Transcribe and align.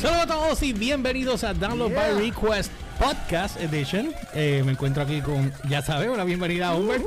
Saludos 0.00 0.22
a 0.22 0.26
todos 0.26 0.62
y 0.62 0.72
bienvenidos 0.72 1.42
a 1.44 1.54
Download 1.54 1.90
Yeah. 1.90 2.12
by 2.14 2.20
Request 2.30 2.72
Podcast 2.98 3.60
Edition. 3.60 4.10
Eh, 4.34 4.62
me 4.64 4.72
encuentro 4.72 5.02
aquí 5.02 5.20
con, 5.20 5.52
ya 5.68 5.82
sabes, 5.82 6.08
una 6.08 6.24
bienvenida 6.24 6.68
a 6.68 6.76
Humbert. 6.76 7.02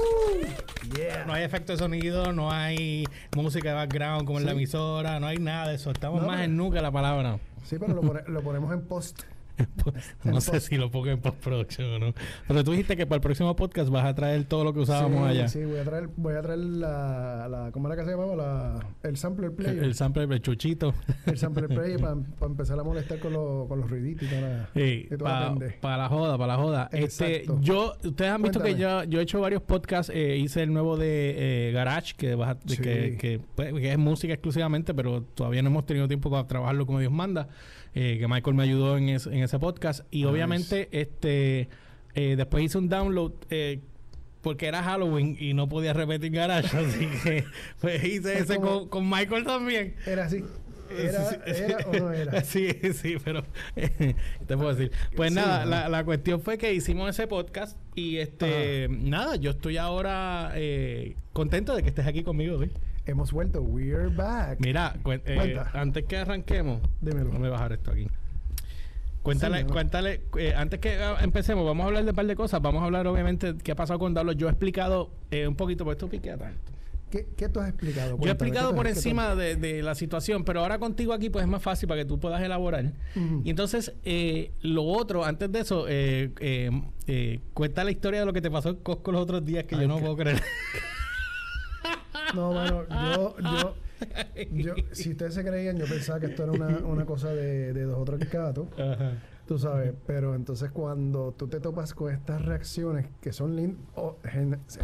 Yeah. 0.97 1.25
No 1.25 1.33
hay 1.33 1.43
efecto 1.43 1.71
de 1.71 1.77
sonido, 1.79 2.33
no 2.33 2.51
hay 2.51 3.05
música 3.35 3.69
de 3.69 3.75
background 3.75 4.25
como 4.25 4.39
en 4.39 4.45
la 4.45 4.51
emisora, 4.51 5.19
no 5.19 5.27
hay 5.27 5.37
nada 5.37 5.69
de 5.69 5.75
eso. 5.75 5.91
Estamos 5.91 6.21
No, 6.21 6.27
más 6.27 6.41
en 6.41 6.57
nunca 6.57 6.81
la 6.81 6.91
palabra. 6.91 7.39
Sí, 7.63 7.77
pero 7.79 7.93
lo, 7.93 8.01
pone- 8.01 8.23
lo 8.27 8.41
ponemos 8.41 8.73
en 8.73 8.81
post. 8.81 9.21
no 10.23 10.41
sé 10.41 10.59
si 10.59 10.77
lo 10.77 10.89
pongo 10.91 11.07
en 11.07 11.19
postproducción 11.19 11.93
o 11.93 11.99
no. 11.99 12.13
Pero 12.47 12.63
tú 12.63 12.71
dijiste 12.71 12.95
que 12.97 13.05
para 13.05 13.17
el 13.17 13.21
próximo 13.21 13.55
podcast 13.55 13.89
vas 13.89 14.05
a 14.05 14.13
traer 14.15 14.43
todo 14.45 14.63
lo 14.63 14.73
que 14.73 14.79
usábamos 14.81 15.23
sí, 15.23 15.29
allá. 15.37 15.47
Sí, 15.47 15.63
voy 15.65 15.79
a 15.79 15.83
traer, 15.83 16.09
voy 16.15 16.33
a 16.35 16.41
traer 16.41 16.59
la, 16.59 17.47
la 17.49 17.71
¿cómo 17.71 17.87
era 17.87 17.95
que 17.97 18.05
se 18.05 18.11
llamaba? 18.11 18.35
La, 18.35 18.79
el 19.03 19.17
sampler 19.17 19.49
El, 19.51 19.55
player. 19.55 19.83
el 19.83 19.95
sample 19.95 20.27
del 20.27 20.41
chuchito. 20.41 20.93
El 21.25 21.37
sampler 21.37 21.67
player 21.69 21.99
para 21.99 22.15
empezar 22.51 22.79
a 22.79 22.83
molestar 22.83 23.19
con, 23.19 23.33
los 23.33 23.67
con 23.67 23.79
los 23.81 23.89
ruiditos 23.89 24.27
la, 24.31 24.69
Sí, 24.73 25.07
para 25.81 25.97
la 25.97 26.09
joda, 26.09 26.37
para 26.37 26.55
la 26.55 26.61
joda. 26.61 26.89
Este, 26.91 27.45
yo, 27.61 27.93
ustedes 28.03 28.31
han 28.31 28.41
visto 28.41 28.61
que 28.61 28.75
yo, 28.75 29.03
yo 29.03 29.19
he 29.19 29.23
hecho 29.23 29.39
varios 29.41 29.61
podcasts, 29.61 30.11
eh, 30.15 30.37
hice 30.37 30.63
el 30.63 30.73
nuevo 30.73 30.97
de 30.97 31.69
eh, 31.69 31.71
Garage, 31.71 32.13
que, 32.15 32.35
vas 32.35 32.49
a- 32.49 32.53
de 32.55 32.75
Sí. 32.75 32.81
que, 32.81 33.17
que, 33.19 33.41
pues, 33.55 33.73
que 33.73 33.91
es 33.91 33.97
música 33.97 34.33
exclusivamente, 34.33 34.93
pero 34.93 35.23
todavía 35.23 35.61
no 35.61 35.69
hemos 35.69 35.85
tenido 35.85 36.07
tiempo 36.07 36.29
para 36.29 36.47
trabajarlo 36.47 36.85
como 36.85 36.99
Dios 36.99 37.11
manda. 37.11 37.47
Eh, 37.95 38.17
que 38.19 38.27
Michael 38.27 38.55
me 38.55 38.63
ayudó 38.63 38.97
en, 38.97 39.09
es- 39.09 39.27
en 39.27 39.43
ese 39.43 39.59
podcast. 39.59 40.01
Y 40.11 40.17
Nice. 40.19 40.27
obviamente, 40.29 40.89
este 40.91 41.69
eh, 42.15 42.35
después 42.35 42.63
hice 42.63 42.77
un 42.77 42.89
download. 42.89 43.33
eh, 43.49 43.79
porque 44.41 44.65
era 44.65 44.81
Halloween 44.81 45.37
y 45.39 45.53
no 45.53 45.69
podía 45.69 45.93
repetir 45.93 46.31
Garage, 46.31 46.75
así 46.77 47.07
que 47.23 47.43
pues 47.79 48.03
hice 48.03 48.33
Es 48.39 48.41
ese 48.49 48.55
con, 48.57 48.87
con 48.89 49.07
Michael 49.07 49.43
también. 49.43 49.93
Era 50.05 50.25
así. 50.25 50.43
Era, 50.89 51.39
era 51.45 51.77
o 51.87 51.93
no 51.93 52.11
era. 52.11 52.43
Sí, 52.43 52.67
sí, 52.93 53.17
pero 53.23 53.43
te 53.75 54.57
puedo 54.57 54.73
decir. 54.73 54.91
Pues 55.15 55.29
Sí, 55.29 55.35
nada, 55.35 55.63
la, 55.65 55.87
la 55.89 56.03
cuestión 56.03 56.41
fue 56.41 56.57
que 56.57 56.73
hicimos 56.73 57.07
ese 57.11 57.27
podcast 57.27 57.77
y 57.95 58.17
este, 58.17 58.87
nada, 58.89 59.35
yo 59.35 59.51
estoy 59.51 59.77
ahora 59.77 60.51
eh, 60.55 61.15
contento 61.33 61.75
de 61.75 61.83
que 61.83 61.89
estés 61.89 62.07
aquí 62.07 62.23
conmigo, 62.23 62.57
Luis. 62.57 62.71
Hemos 63.05 63.31
vuelto. 63.31 63.61
We're 63.61 64.09
back. 64.09 64.59
Mira, 64.59 64.95
eh, 65.25 65.57
antes 65.73 66.05
que 66.05 66.17
arranquemos, 66.17 66.81
Dímelo. 67.01 67.25
déjame 67.27 67.49
bajar 67.49 67.73
esto 67.73 67.91
aquí. 67.91 68.07
Cuéntale, 69.23 69.65
cuéntale, 69.65 70.21
eh, 70.39 70.53
antes 70.55 70.79
que 70.79 70.95
ah, 70.97 71.17
empecemos, 71.21 71.63
vamos 71.65 71.83
a 71.83 71.87
hablar 71.87 72.03
de 72.03 72.09
un 72.09 72.15
par 72.15 72.25
de 72.25 72.35
cosas. 72.35 72.61
Vamos 72.61 72.81
a 72.81 72.85
hablar, 72.85 73.05
obviamente, 73.07 73.55
qué 73.63 73.71
ha 73.71 73.75
pasado 73.75 73.99
con 73.99 74.13
Darlo. 74.13 74.31
Yo 74.31 74.47
he 74.47 74.49
explicado 74.51 75.11
eh, 75.29 75.47
un 75.47 75.55
poquito, 75.55 75.83
porque 75.83 75.97
esto 75.97 76.09
piquea 76.09 76.37
tanto. 76.37 76.59
¿Qué, 77.11 77.27
¿Qué 77.35 77.49
tú 77.49 77.59
has 77.59 77.67
explicado? 77.69 78.17
Yo 78.19 78.27
he 78.27 78.31
explicado 78.31 78.69
¿qué 78.69 78.73
tú- 78.73 78.77
por 78.77 78.87
encima 78.87 79.35
de, 79.35 79.57
de 79.57 79.83
la 79.83 79.95
situación, 79.95 80.43
pero 80.45 80.61
ahora 80.61 80.79
contigo 80.79 81.11
aquí 81.13 81.29
pues 81.29 81.43
es 81.43 81.49
más 81.51 81.61
fácil 81.61 81.87
para 81.89 82.01
que 82.01 82.05
tú 82.07 82.19
puedas 82.19 82.41
elaborar. 82.41 82.93
Y 83.43 83.49
entonces, 83.49 83.93
eh, 84.05 84.51
lo 84.61 84.85
otro, 84.85 85.25
antes 85.25 85.51
de 85.51 85.59
eso, 85.59 85.85
eh, 85.89 87.39
cuenta 87.53 87.83
la 87.83 87.91
historia 87.91 88.21
de 88.21 88.25
lo 88.25 88.33
que 88.33 88.41
te 88.41 88.49
pasó 88.49 88.69
en 88.69 88.75
Costco 88.77 89.11
los 89.11 89.21
otros 89.23 89.43
días 89.45 89.65
que 89.65 89.75
Ay, 89.75 89.81
yo 89.81 89.87
no 89.89 89.99
puedo 89.99 90.15
creer. 90.15 90.41
No, 92.35 92.53
mano, 92.53 92.83
yo, 93.15 93.35
yo, 93.39 93.75
yo, 94.51 94.73
si 94.91 95.11
ustedes 95.11 95.33
se 95.33 95.43
creían, 95.43 95.77
yo 95.77 95.85
pensaba 95.85 96.19
que 96.19 96.27
esto 96.27 96.43
era 96.43 96.51
una, 96.51 96.77
una 96.85 97.05
cosa 97.05 97.33
de, 97.33 97.73
de 97.73 97.83
dos 97.83 97.97
o 97.99 98.03
tres 98.03 98.31
gatos, 98.31 98.67
Ajá. 98.77 99.17
tú 99.47 99.57
sabes, 99.57 99.93
pero 100.07 100.33
entonces 100.35 100.71
cuando 100.71 101.33
tú 101.37 101.47
te 101.47 101.59
topas 101.59 101.93
con 101.93 102.11
estas 102.11 102.43
reacciones 102.43 103.07
que 103.21 103.33
son 103.33 103.55
lindas, 103.55 103.81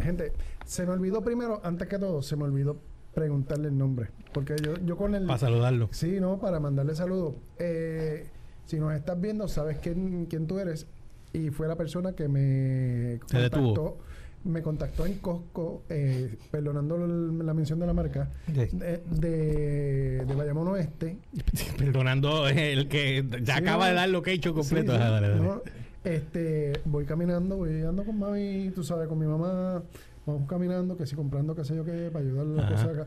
gente, 0.00 0.32
se 0.64 0.86
me 0.86 0.92
olvidó 0.92 1.22
primero, 1.22 1.60
antes 1.64 1.88
que 1.88 1.98
todo, 1.98 2.22
se 2.22 2.36
me 2.36 2.44
olvidó 2.44 2.78
preguntarle 3.14 3.68
el 3.68 3.78
nombre, 3.78 4.10
porque 4.32 4.54
yo, 4.62 4.74
yo 4.84 4.96
con 4.96 5.14
el... 5.14 5.26
Para 5.26 5.38
saludarlo. 5.38 5.88
Sí, 5.90 6.20
no, 6.20 6.38
para 6.38 6.60
mandarle 6.60 6.94
saludos. 6.94 7.34
Eh, 7.58 8.28
si 8.66 8.78
nos 8.78 8.94
estás 8.94 9.20
viendo, 9.20 9.48
sabes 9.48 9.78
quién, 9.78 10.26
quién 10.26 10.46
tú 10.46 10.58
eres. 10.58 10.86
Y 11.32 11.50
fue 11.50 11.68
la 11.68 11.76
persona 11.76 12.12
que 12.12 12.28
me 12.28 13.18
contactó, 13.20 13.98
me 14.44 14.62
contactó 14.62 15.04
en 15.06 15.18
Costco, 15.18 15.82
eh, 15.88 16.36
perdonando 16.50 16.96
la 16.98 17.54
mención 17.54 17.78
de 17.78 17.86
la 17.86 17.92
marca, 17.92 18.30
de, 18.46 18.66
de, 18.66 20.24
de 20.24 20.34
Bayamón 20.34 20.68
Oeste. 20.68 21.18
Perdonando 21.78 22.48
el 22.48 22.88
que 22.88 23.24
ya 23.42 23.56
Sí, 23.56 23.62
acaba 23.62 23.88
de 23.88 23.94
dar 23.94 24.08
lo 24.08 24.22
que 24.22 24.30
he 24.30 24.34
hecho 24.34 24.54
completo. 24.54 24.92
Sí, 24.92 24.98
sí, 24.98 25.02
Ajá, 25.02 25.10
dale, 25.10 25.28
dale. 25.28 25.40
no, 25.42 25.62
este, 26.04 26.72
voy 26.84 27.04
caminando, 27.04 27.56
voy 27.56 27.70
andando 27.80 28.04
con 28.04 28.18
mami, 28.18 28.70
tú 28.74 28.82
sabes, 28.84 29.08
con 29.08 29.18
mi 29.18 29.26
mamá. 29.26 29.82
Vamos 30.24 30.48
caminando, 30.48 30.96
que 30.96 31.06
si 31.06 31.16
comprando 31.16 31.54
qué 31.54 31.64
sé 31.64 31.74
yo 31.74 31.84
qué, 31.84 32.10
para 32.12 32.24
ayudar 32.24 32.46
a 32.46 32.48
la 32.50 32.68
cosa 32.68 32.84
acá. 32.90 33.06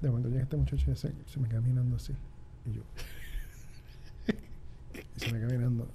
De 0.00 0.08
momento 0.08 0.28
llega 0.28 0.42
este 0.42 0.56
muchacho 0.56 0.90
y 0.90 0.96
se, 0.96 1.12
se 1.26 1.40
me 1.40 1.48
queda 1.48 1.60
mirando 1.60 1.96
así. 1.96 2.12
Y 2.66 2.72
yo. 2.74 2.82
y 5.16 5.20
se 5.20 5.32
me 5.32 5.38
queda 5.40 5.48
mirando. 5.50 5.88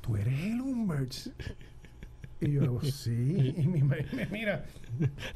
¿Tú 0.00 0.16
eres 0.16 0.40
el 0.44 0.60
Humberts? 0.60 1.30
Y 2.40 2.52
yo 2.52 2.62
hago, 2.64 2.80
sí. 2.82 3.54
Y 3.58 3.66
mi 3.66 3.82
madre 3.82 4.06
me 4.14 4.26
mira. 4.26 4.64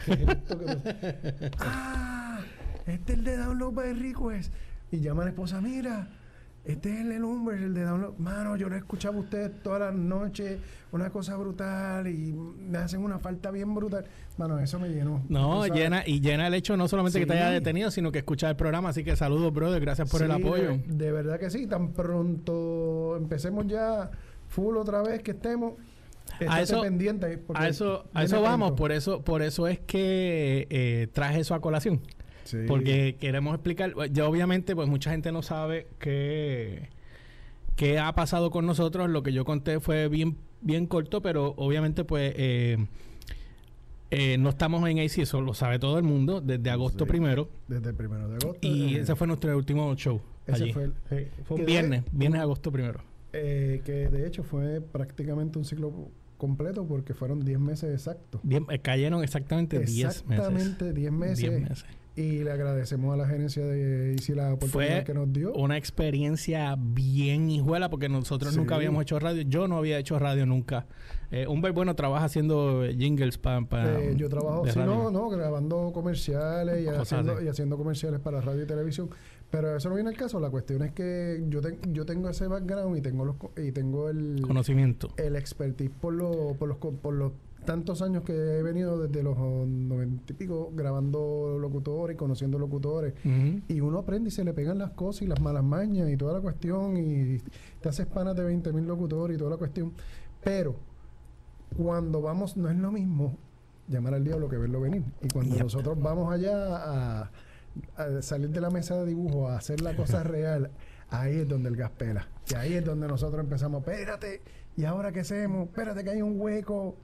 ¿Qué 0.04 0.12
es 0.12 0.20
esto 0.28 0.58
que 0.58 0.66
tú- 0.66 1.56
ah, 1.58 2.40
este 2.86 3.12
es 3.12 3.18
el 3.18 3.24
de 3.24 3.36
Download 3.36 3.72
by 3.72 3.92
Request. 3.94 4.52
Y 4.90 5.00
llama 5.00 5.22
a 5.22 5.24
la 5.26 5.30
esposa, 5.30 5.60
mira, 5.60 6.08
este 6.64 6.92
es 6.92 7.00
el 7.06 7.24
Humber, 7.24 7.56
el 7.56 7.74
de 7.74 7.82
Download. 7.82 8.14
Mano, 8.18 8.56
yo 8.56 8.68
lo 8.68 8.76
escuchaba 8.76 9.16
a 9.16 9.20
ustedes 9.20 9.62
todas 9.62 9.80
las 9.80 9.94
noches, 9.94 10.58
una 10.92 11.10
cosa 11.10 11.36
brutal 11.36 12.06
y 12.06 12.32
me 12.32 12.78
hacen 12.78 13.02
una 13.02 13.18
falta 13.18 13.50
bien 13.50 13.74
brutal. 13.74 14.04
Mano, 14.36 14.58
eso 14.60 14.78
me 14.78 14.88
llenó. 14.90 15.24
No, 15.28 15.66
llena, 15.66 16.02
y 16.06 16.20
llena 16.20 16.46
el 16.46 16.54
hecho 16.54 16.76
no 16.76 16.86
solamente 16.88 17.18
que 17.18 17.26
te 17.26 17.32
haya 17.32 17.50
detenido, 17.50 17.90
sino 17.90 18.12
que 18.12 18.18
escucha 18.18 18.48
el 18.50 18.56
programa. 18.56 18.90
Así 18.90 19.02
que 19.02 19.16
saludos, 19.16 19.52
brother. 19.52 19.80
Gracias 19.80 20.08
por 20.10 20.22
el 20.22 20.30
apoyo. 20.30 20.68
De, 20.70 20.82
de 20.86 21.12
verdad 21.12 21.40
que 21.40 21.50
sí, 21.50 21.66
tan 21.66 21.92
pronto 21.92 23.16
empecemos 23.16 23.66
ya 23.66 24.10
full 24.48 24.76
otra 24.76 25.02
vez 25.02 25.22
que 25.22 25.32
estemos. 25.32 25.74
Estate 26.44 26.62
eso- 26.62 26.80
pendiente. 26.82 27.38
porque 27.38 27.62
A 27.62 27.68
eso, 27.68 28.04
a 28.14 28.24
eso 28.24 28.40
vamos, 28.42 28.68
pronto. 28.70 28.76
por 28.76 28.92
eso, 28.92 29.22
por 29.22 29.42
eso 29.42 29.66
es 29.68 29.78
que 29.80 30.66
eh, 30.70 31.08
traje 31.12 31.40
eso 31.40 31.54
a 31.54 31.60
colación. 31.60 32.00
Sí. 32.44 32.58
Porque 32.66 33.16
queremos 33.20 33.54
explicar, 33.54 33.94
ya 34.10 34.26
obviamente 34.28 34.74
pues 34.74 34.88
mucha 34.88 35.10
gente 35.12 35.30
no 35.32 35.42
sabe 35.42 35.86
qué, 35.98 36.88
qué 37.76 37.98
ha 37.98 38.12
pasado 38.14 38.50
con 38.50 38.66
nosotros. 38.66 39.08
Lo 39.10 39.22
que 39.22 39.32
yo 39.32 39.44
conté 39.44 39.78
fue 39.80 40.08
bien, 40.08 40.36
bien 40.60 40.86
corto, 40.86 41.22
pero 41.22 41.54
obviamente 41.56 42.04
pues 42.04 42.34
eh, 42.36 42.78
eh, 44.10 44.36
no 44.38 44.50
estamos 44.50 44.86
en 44.90 44.98
AC, 44.98 45.18
eso 45.22 45.40
lo 45.40 45.54
sabe 45.54 45.78
todo 45.78 45.96
el 45.98 46.04
mundo, 46.04 46.40
desde 46.40 46.68
agosto 46.70 47.04
Sí. 47.04 47.08
primero. 47.10 47.48
Desde 47.68 47.90
el 47.90 47.94
primero 47.96 48.28
de 48.28 48.36
agosto. 48.36 48.58
Y 48.60 48.96
eh, 48.96 49.00
ese 49.00 49.14
fue 49.16 49.26
nuestro 49.26 49.56
último 49.56 49.94
show. 49.94 50.20
ese 50.46 50.64
allí. 50.64 50.72
fue 50.72 50.84
el- 50.84 50.92
Sí, 51.08 51.28
fue 51.44 51.54
un 51.54 51.56
que 51.60 51.62
de- 51.62 51.66
viernes, 51.72 52.02
viernes 52.12 52.40
agosto 52.42 52.70
primero. 52.72 53.00
eh, 53.32 53.80
que 53.84 54.08
de 54.10 54.26
hecho 54.26 54.42
fue 54.42 54.80
prácticamente 54.82 55.58
un 55.58 55.64
ciclo 55.64 56.10
completo 56.42 56.84
porque 56.86 57.14
fueron 57.14 57.40
10 57.44 57.60
meses 57.60 57.94
exactos. 57.94 58.40
Bien, 58.42 58.66
eh, 58.70 58.80
cayeron 58.80 59.22
exactamente 59.22 59.78
10 59.78 59.88
meses. 59.88 60.24
Exactamente 60.28 60.92
10 60.92 61.12
meses. 61.12 61.38
10 61.38 61.60
meses. 61.60 61.84
Y 62.14 62.40
le 62.44 62.50
agradecemos 62.50 63.14
a 63.14 63.16
la 63.16 63.26
gerencia 63.26 63.64
de 63.64 64.12
Easy 64.12 64.34
la 64.34 64.52
oportunidad 64.52 64.96
Fue 64.96 65.04
que 65.04 65.14
nos 65.14 65.32
dio. 65.32 65.54
una 65.54 65.78
experiencia 65.78 66.76
bien 66.78 67.48
hijuela 67.48 67.88
porque 67.88 68.10
nosotros 68.10 68.52
Sí. 68.52 68.58
nunca 68.58 68.74
habíamos 68.74 69.00
hecho 69.02 69.18
radio. 69.18 69.42
Yo 69.42 69.66
no 69.66 69.78
había 69.78 69.98
hecho 69.98 70.18
radio 70.18 70.44
nunca. 70.44 70.84
Eh, 71.30 71.46
Humber, 71.46 71.72
bueno, 71.72 71.94
trabaja 71.96 72.26
haciendo 72.26 72.82
jingles 72.98 73.38
para... 73.38 73.98
Eh, 73.98 74.14
yo 74.16 74.28
trabajo, 74.28 74.66
sí, 74.68 74.78
no, 74.80 75.10
no, 75.10 75.30
grabando 75.30 75.90
comerciales 75.94 76.84
y 76.84 76.88
haciendo, 76.88 77.42
y 77.42 77.48
haciendo 77.48 77.78
comerciales 77.78 78.20
para 78.20 78.42
radio 78.42 78.64
y 78.64 78.66
televisión. 78.66 79.08
Pero 79.52 79.76
eso 79.76 79.88
no 79.90 79.94
viene 79.94 80.10
al 80.10 80.16
caso. 80.16 80.40
La 80.40 80.50
cuestión 80.50 80.82
es 80.82 80.92
que 80.92 81.44
yo, 81.48 81.60
ten- 81.60 81.78
yo 81.92 82.04
tengo 82.06 82.28
ese 82.28 82.48
background 82.48 82.96
y 82.96 83.00
tengo 83.02 83.24
los 83.24 83.36
co- 83.36 83.52
y 83.56 83.70
tengo 83.70 84.08
el, 84.08 84.42
Conocimiento. 84.44 85.10
el 85.18 85.36
expertise 85.36 85.90
por, 85.90 86.14
lo- 86.14 86.54
por, 86.58 86.68
los, 86.68 86.78
co- 86.78 86.92
por 86.92 87.12
los 87.14 87.32
tantos 87.66 88.00
años 88.02 88.24
que 88.24 88.32
he 88.32 88.62
venido 88.62 88.98
desde 88.98 89.22
los 89.22 89.36
noventa 89.38 90.32
y 90.32 90.36
pico 90.36 90.72
grabando 90.74 91.58
locutores 91.60 92.14
y 92.14 92.18
conociendo 92.18 92.58
locutores. 92.58 93.12
Y 93.68 93.80
uno 93.80 93.98
aprende 93.98 94.28
y 94.28 94.32
se 94.32 94.42
le 94.42 94.52
pegan 94.54 94.78
las 94.78 94.90
cosas 94.92 95.22
y 95.22 95.26
las 95.26 95.40
malas 95.40 95.62
mañas 95.62 96.10
y 96.10 96.16
toda 96.16 96.32
la 96.32 96.40
cuestión 96.40 96.96
y 96.96 97.38
te 97.82 97.88
haces 97.90 98.06
panas 98.06 98.34
de 98.34 98.42
20 98.44 98.72
mil 98.72 98.86
locutores 98.86 99.36
y 99.36 99.38
toda 99.38 99.50
la 99.50 99.56
cuestión. 99.58 99.92
Pero 100.42 100.74
cuando 101.76 102.20
vamos, 102.20 102.56
no 102.56 102.68
es 102.70 102.76
lo 102.76 102.90
mismo 102.90 103.36
llamar 103.88 104.14
al 104.14 104.24
diablo 104.24 104.48
que 104.48 104.56
verlo 104.56 104.80
venir. 104.80 105.02
Y 105.22 105.28
cuando 105.28 105.54
Yep. 105.54 105.62
nosotros 105.64 105.98
vamos 106.00 106.32
allá 106.32 106.76
a, 106.76 107.20
a 107.24 107.30
salir 108.20 108.50
de 108.50 108.60
la 108.60 108.70
mesa 108.70 108.96
de 108.98 109.06
dibujo, 109.06 109.48
a 109.48 109.56
hacer 109.56 109.80
la 109.80 109.94
cosa 109.96 110.22
real, 110.24 110.70
ahí 111.10 111.36
es 111.38 111.48
donde 111.48 111.68
el 111.68 111.76
gas 111.76 111.90
pela. 111.90 112.28
Y 112.50 112.54
ahí 112.54 112.74
es 112.74 112.84
donde 112.84 113.06
nosotros 113.08 113.42
empezamos, 113.42 113.80
espérate, 113.86 114.42
¿y 114.76 114.84
ahora 114.84 115.12
qué 115.12 115.20
hacemos? 115.20 115.68
Espérate 115.68 116.04
que 116.04 116.10
hay 116.10 116.22
un 116.22 116.40
hueco. 116.40 116.96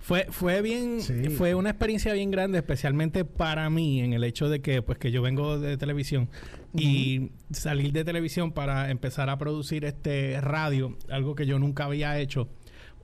Fue, 0.00 0.26
fue 0.30 0.60
bien, 0.60 1.00
Sí. 1.00 1.30
fue 1.30 1.54
una 1.54 1.70
experiencia 1.70 2.12
bien 2.12 2.30
grande, 2.30 2.58
especialmente 2.58 3.24
para 3.24 3.70
mí, 3.70 4.02
en 4.02 4.12
el 4.12 4.22
hecho 4.24 4.50
de 4.50 4.60
que, 4.60 4.82
pues, 4.82 4.98
que 4.98 5.10
yo 5.10 5.22
vengo 5.22 5.58
de 5.58 5.78
televisión 5.78 6.28
y 6.74 7.32
salir 7.52 7.90
de 7.92 8.04
televisión 8.04 8.52
para 8.52 8.90
empezar 8.90 9.30
a 9.30 9.38
producir 9.38 9.86
este 9.86 10.38
radio, 10.42 10.98
algo 11.08 11.34
que 11.34 11.46
yo 11.46 11.58
nunca 11.58 11.86
había 11.86 12.18
hecho, 12.18 12.48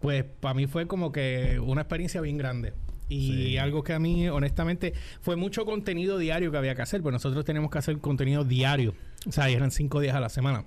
pues 0.00 0.24
para 0.24 0.52
mí 0.54 0.66
fue 0.66 0.86
como 0.86 1.10
que 1.10 1.58
una 1.58 1.82
experiencia 1.82 2.20
bien 2.20 2.36
grande. 2.36 2.74
Y 3.10 3.32
Sí. 3.32 3.58
algo 3.58 3.82
que 3.82 3.92
a 3.92 3.98
mí, 3.98 4.28
honestamente, 4.28 4.94
fue 5.20 5.36
mucho 5.36 5.66
contenido 5.66 6.16
diario 6.16 6.50
que 6.50 6.56
había 6.56 6.74
que 6.74 6.82
hacer, 6.82 7.02
pues 7.02 7.12
nosotros 7.12 7.44
tenemos 7.44 7.70
que 7.70 7.76
hacer 7.78 7.98
contenido 7.98 8.44
diario. 8.44 8.94
O 9.28 9.32
sea, 9.32 9.48
eran 9.50 9.70
cinco 9.70 10.00
días 10.00 10.14
a 10.14 10.20
la 10.20 10.28
semana. 10.30 10.64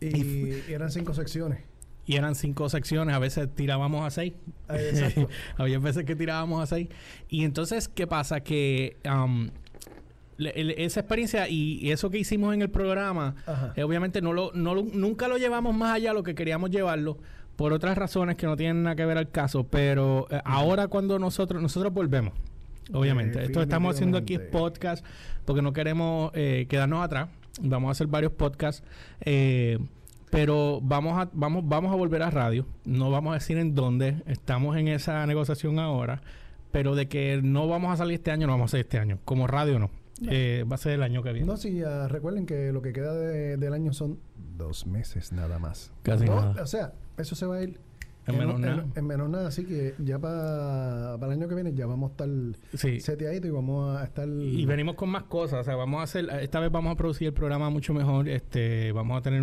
Y, 0.00 0.50
eran 0.70 0.90
cinco 0.92 1.14
secciones. 1.14 1.60
Y 2.06 2.16
eran 2.16 2.34
cinco 2.36 2.68
secciones, 2.68 3.14
a 3.14 3.18
veces 3.18 3.48
tirábamos 3.54 4.06
a 4.06 4.10
seis. 4.10 4.34
Exacto. 4.68 5.28
Había 5.56 5.78
veces 5.78 6.04
que 6.04 6.14
tirábamos 6.14 6.62
a 6.62 6.66
seis. 6.66 6.88
Y 7.28 7.44
entonces, 7.44 7.88
¿qué 7.88 8.06
pasa? 8.06 8.40
Que 8.40 8.96
um, 9.04 9.50
le- 10.36 10.84
esa 10.84 11.00
experiencia 11.00 11.48
y 11.48 11.90
eso 11.90 12.10
que 12.10 12.18
hicimos 12.18 12.54
en 12.54 12.62
el 12.62 12.70
programa, 12.70 13.34
eh, 13.76 13.82
obviamente 13.82 14.22
no 14.22 14.32
lo, 14.32 14.52
no 14.54 14.74
lo- 14.74 14.84
nunca 14.84 15.26
lo 15.28 15.36
llevamos 15.36 15.74
más 15.74 15.96
allá 15.96 16.10
de 16.10 16.14
lo 16.14 16.22
que 16.22 16.34
queríamos 16.34 16.70
llevarlo 16.70 17.18
por 17.58 17.72
otras 17.72 17.98
razones 17.98 18.36
que 18.36 18.46
no 18.46 18.56
tienen 18.56 18.84
nada 18.84 18.94
que 18.94 19.04
ver 19.04 19.18
al 19.18 19.30
caso. 19.30 19.64
Pero 19.64 20.28
eh, 20.30 20.40
ahora 20.44 20.86
cuando 20.86 21.18
nosotros, 21.18 21.60
nosotros 21.60 21.92
volvemos. 21.92 22.32
Obviamente, 22.92 23.44
esto 23.44 23.60
estamos 23.60 23.94
haciendo 23.94 24.16
aquí 24.16 24.34
es 24.34 24.40
podcast 24.40 25.04
porque 25.44 25.60
no 25.60 25.72
queremos 25.72 26.30
eh, 26.34 26.66
quedarnos 26.68 27.04
atrás. 27.04 27.28
Vamos 27.60 27.88
a 27.88 27.92
hacer 27.92 28.06
varios 28.06 28.32
podcasts. 28.32 28.82
eh, 29.20 29.78
pero 30.30 30.78
vamos 30.82 31.18
a, 31.18 31.28
vamos, 31.32 31.66
vamos 31.66 31.90
a 31.90 31.96
volver 31.96 32.22
a 32.22 32.30
radio. 32.30 32.66
No 32.84 33.10
vamos 33.10 33.30
a 33.32 33.34
decir 33.34 33.56
en 33.58 33.74
dónde. 33.74 34.22
Estamos 34.26 34.76
en 34.76 34.86
esa 34.88 35.26
negociación 35.26 35.78
ahora. 35.78 36.20
Pero 36.70 36.94
de 36.94 37.08
que 37.08 37.40
no 37.42 37.66
vamos 37.66 37.90
a 37.92 37.96
salir 37.96 38.14
este 38.16 38.30
año, 38.30 38.46
no 38.46 38.52
vamos 38.52 38.70
a 38.70 38.72
salir 38.72 38.84
este 38.84 38.98
año. 38.98 39.18
Como 39.24 39.46
radio 39.46 39.78
no. 39.78 39.90
Eh, 40.28 40.64
va 40.70 40.74
a 40.74 40.78
ser 40.78 40.92
el 40.92 41.02
año 41.02 41.22
que 41.22 41.32
viene. 41.32 41.46
No, 41.46 41.56
sí, 41.56 41.82
ah, 41.82 42.08
recuerden 42.08 42.44
que 42.44 42.72
lo 42.72 42.82
que 42.82 42.92
queda 42.92 43.14
de- 43.14 43.56
del 43.56 43.72
año 43.72 43.92
son 43.94 44.18
dos 44.58 44.86
meses 44.86 45.32
nada 45.32 45.58
más. 45.58 45.92
Casi 46.02 46.26
No, 46.26 46.36
nada. 46.36 46.62
O 46.62 46.66
sea, 46.66 46.92
eso 47.18 47.34
se 47.34 47.46
va 47.46 47.56
a 47.56 47.62
ir 47.62 47.78
En 48.26 48.38
menos 48.38 48.60
nada. 48.60 48.86
en 48.94 49.06
menos 49.06 49.28
nada. 49.30 49.48
Así 49.48 49.64
que 49.64 49.94
ya 49.98 50.18
para 50.18 51.14
el 51.14 51.30
año 51.30 51.48
que 51.48 51.54
viene 51.54 51.72
ya 51.74 51.86
vamos 51.86 52.10
a 52.10 52.12
estar 52.12 52.28
Sí. 52.74 53.00
seteaditos 53.00 53.48
y 53.48 53.50
vamos 53.50 53.96
a 53.98 54.04
estar... 54.04 54.28
Y 54.28 54.66
venimos 54.66 54.94
con 54.96 55.08
más 55.10 55.24
cosas, 55.24 55.60
o 55.60 55.64
sea, 55.64 55.76
vamos 55.76 56.00
a 56.00 56.02
hacer, 56.04 56.28
esta 56.42 56.60
vez 56.60 56.70
vamos 56.70 56.92
a 56.92 56.96
producir 56.96 57.28
el 57.28 57.32
programa 57.34 57.70
mucho 57.70 57.94
mejor, 57.94 58.28
este, 58.28 58.92
vamos 58.92 59.18
a 59.18 59.22
tener 59.22 59.42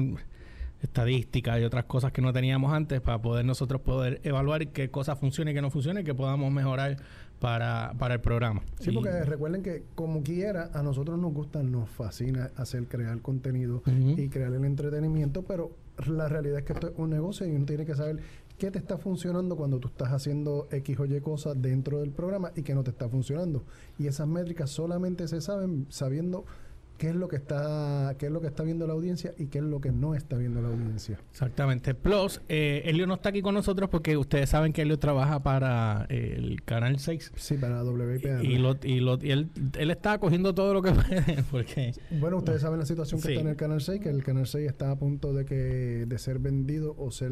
estadísticas 0.82 1.60
y 1.60 1.64
otras 1.64 1.86
cosas 1.86 2.12
que 2.12 2.22
no 2.22 2.32
teníamos 2.34 2.72
antes 2.74 3.02
para 3.02 3.20
poder 3.22 3.46
nosotros 3.46 3.82
poder 3.82 4.20
evaluar 4.24 4.68
qué 4.68 4.90
cosas 4.92 5.18
funcionan 5.20 5.52
y 5.52 5.56
qué 5.56 5.62
no 5.62 5.72
funcionan 5.72 6.04
y 6.04 6.06
que 6.06 6.14
podamos 6.14 6.52
mejorar 6.52 6.98
para, 7.40 7.94
para 7.98 8.16
el 8.16 8.22
programa. 8.22 8.62
Sí, 8.80 8.92
Y- 8.92 8.94
porque 8.94 9.24
recuerden 9.24 9.64
que 9.64 9.84
como 9.96 10.22
quiera, 10.22 10.70
a 10.74 10.84
nosotros 10.84 11.18
nos 11.18 11.34
gusta, 11.34 11.64
nos 11.64 11.90
fascina 11.90 12.52
hacer, 12.56 12.86
crear 12.88 13.20
contenido 13.22 13.82
y 13.88 14.30
crear 14.30 14.54
el 14.54 14.64
entretenimiento, 14.66 15.42
pero 15.44 15.72
la 16.08 16.28
realidad 16.28 16.60
es 16.60 16.66
que 16.66 16.74
esto 16.74 16.88
es 16.88 16.94
un 16.98 17.10
negocio 17.10 17.48
y 17.48 17.56
uno 17.56 17.66
tiene 17.66 17.86
que 17.86 17.96
saber 17.96 18.20
qué 18.58 18.72
te 18.72 18.80
está 18.80 18.98
funcionando 18.98 19.56
cuando 19.56 19.80
tú 19.80 19.90
estás 19.90 20.10
haciendo 20.12 20.68
X 20.72 21.00
o 21.00 21.06
Y 21.06 21.20
cosas 21.22 21.62
dentro 21.62 22.00
del 22.00 22.12
programa 22.12 22.52
y 22.56 22.64
qué 22.64 22.74
no 22.74 22.84
te 22.84 22.92
está 22.92 23.10
funcionando. 23.10 23.64
Y 23.98 24.08
esas 24.08 24.28
métricas 24.28 24.70
solamente 24.70 25.28
se 25.28 25.42
saben 25.42 25.88
sabiendo 25.90 26.46
qué 26.98 27.10
es 27.10 27.16
lo 27.16 27.28
que 27.28 27.36
está, 27.36 28.16
qué 28.18 28.28
es 28.28 28.32
lo 28.32 28.42
que 28.42 28.48
está 28.48 28.64
viendo 28.64 28.88
la 28.88 28.94
audiencia 28.94 29.34
y 29.38 29.48
qué 29.48 29.58
es 29.60 29.64
lo 29.64 29.82
que 29.82 29.92
no 29.92 30.16
está 30.16 30.38
viendo 30.38 30.62
la 30.62 30.70
audiencia. 30.70 31.20
Exactamente. 31.32 31.94
Plus, 31.94 32.42
eh, 32.50 32.84
Elio 32.86 33.06
no 33.08 33.16
está 33.16 33.30
aquí 33.30 33.42
con 33.42 33.54
nosotros 33.56 33.90
porque 33.90 34.18
ustedes 34.18 34.50
saben 34.50 34.74
que 34.74 34.84
Elio 34.84 34.98
trabaja 35.00 35.44
para 35.44 36.06
eh, 36.10 36.36
el 36.38 36.62
Canal 36.64 37.00
6. 37.00 37.32
Sí, 37.36 37.56
para 37.58 37.84
WIPR. 37.84 38.44
Y, 38.46 38.58
lo, 38.58 38.78
y, 38.84 39.00
lo, 39.00 39.18
y 39.22 39.32
él, 39.32 39.50
él 39.78 39.92
está 39.92 40.18
cogiendo 40.20 40.54
todo 40.54 40.74
lo 40.74 40.82
que 40.82 40.92
puede 40.94 41.44
porque... 41.52 41.94
Bueno, 42.20 42.38
ustedes 42.38 42.62
saben 42.62 42.80
la 42.80 42.86
situación 42.86 43.20
que 43.22 43.28
Sí. 43.28 43.34
está 43.34 43.42
en 43.42 43.50
el 43.50 43.56
Canal 43.58 43.82
6, 43.82 44.00
que 44.02 44.10
el 44.10 44.24
Canal 44.24 44.48
6 44.48 44.68
está 44.68 44.92
a 44.92 44.96
punto 44.98 45.34
de 45.34 45.46
que 45.46 46.06
de 46.08 46.18
ser 46.18 46.40
vendido 46.40 46.96
o 46.98 47.12
ser 47.12 47.32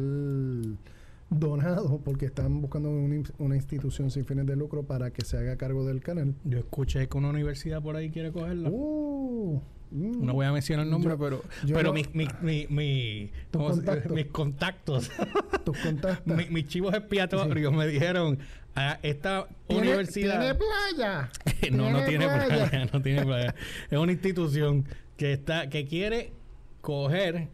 donado 1.30 1.98
porque 2.04 2.26
están 2.26 2.60
buscando 2.60 2.90
una, 2.90 3.14
in- 3.16 3.28
una 3.38 3.56
institución 3.56 4.10
sin 4.10 4.24
fines 4.24 4.46
de 4.46 4.56
lucro 4.56 4.82
para 4.84 5.10
que 5.10 5.24
se 5.24 5.36
haga 5.36 5.56
cargo 5.56 5.84
del 5.84 6.00
canal. 6.00 6.34
Yo 6.44 6.58
escuché 6.58 7.08
que 7.08 7.16
una 7.18 7.30
universidad 7.30 7.82
por 7.82 7.96
ahí 7.96 8.10
quiere 8.10 8.30
cogerla. 8.30 8.68
Uh, 8.70 9.60
mm. 9.90 10.24
No 10.24 10.34
voy 10.34 10.46
a 10.46 10.52
mencionar 10.52 10.84
el 10.84 10.90
nombre, 10.90 11.12
Yo- 11.12 11.18
pero, 11.18 11.42
yo 11.64 11.74
pero 11.76 11.88
no- 11.88 11.94
mis, 11.94 12.14
mis, 12.14 12.28
mis, 12.42 12.70
mis- 12.70 13.30
Tus 13.50 13.60
¿cómo 13.62 13.68
se- 13.70 13.76
contactos. 13.76 14.12
mis 14.12 14.26
contactos, 14.26 15.10
Tus 15.64 15.78
contactos. 15.78 16.36
mi- 16.36 16.46
mis 16.50 16.66
chivos 16.68 16.94
expiatorios 16.94 17.72
me 17.72 17.86
dijeron 17.88 18.38
a 18.76 18.98
esta 19.02 19.46
universidad. 19.68 20.38
¿Tiene 20.40 20.54
playa? 20.54 21.30
no, 21.72 21.90
no 21.90 22.04
tiene 22.04 22.26
¿Tiene 22.26 22.26
playa? 22.46 22.68
playa, 22.70 22.86
no 22.92 23.02
tiene 23.02 23.22
playa. 23.24 23.54
Es 23.90 23.98
una 23.98 24.12
institución 24.12 24.84
que 25.16 25.32
está, 25.32 25.68
que 25.68 25.86
quiere 25.86 26.32
coger. 26.80 27.48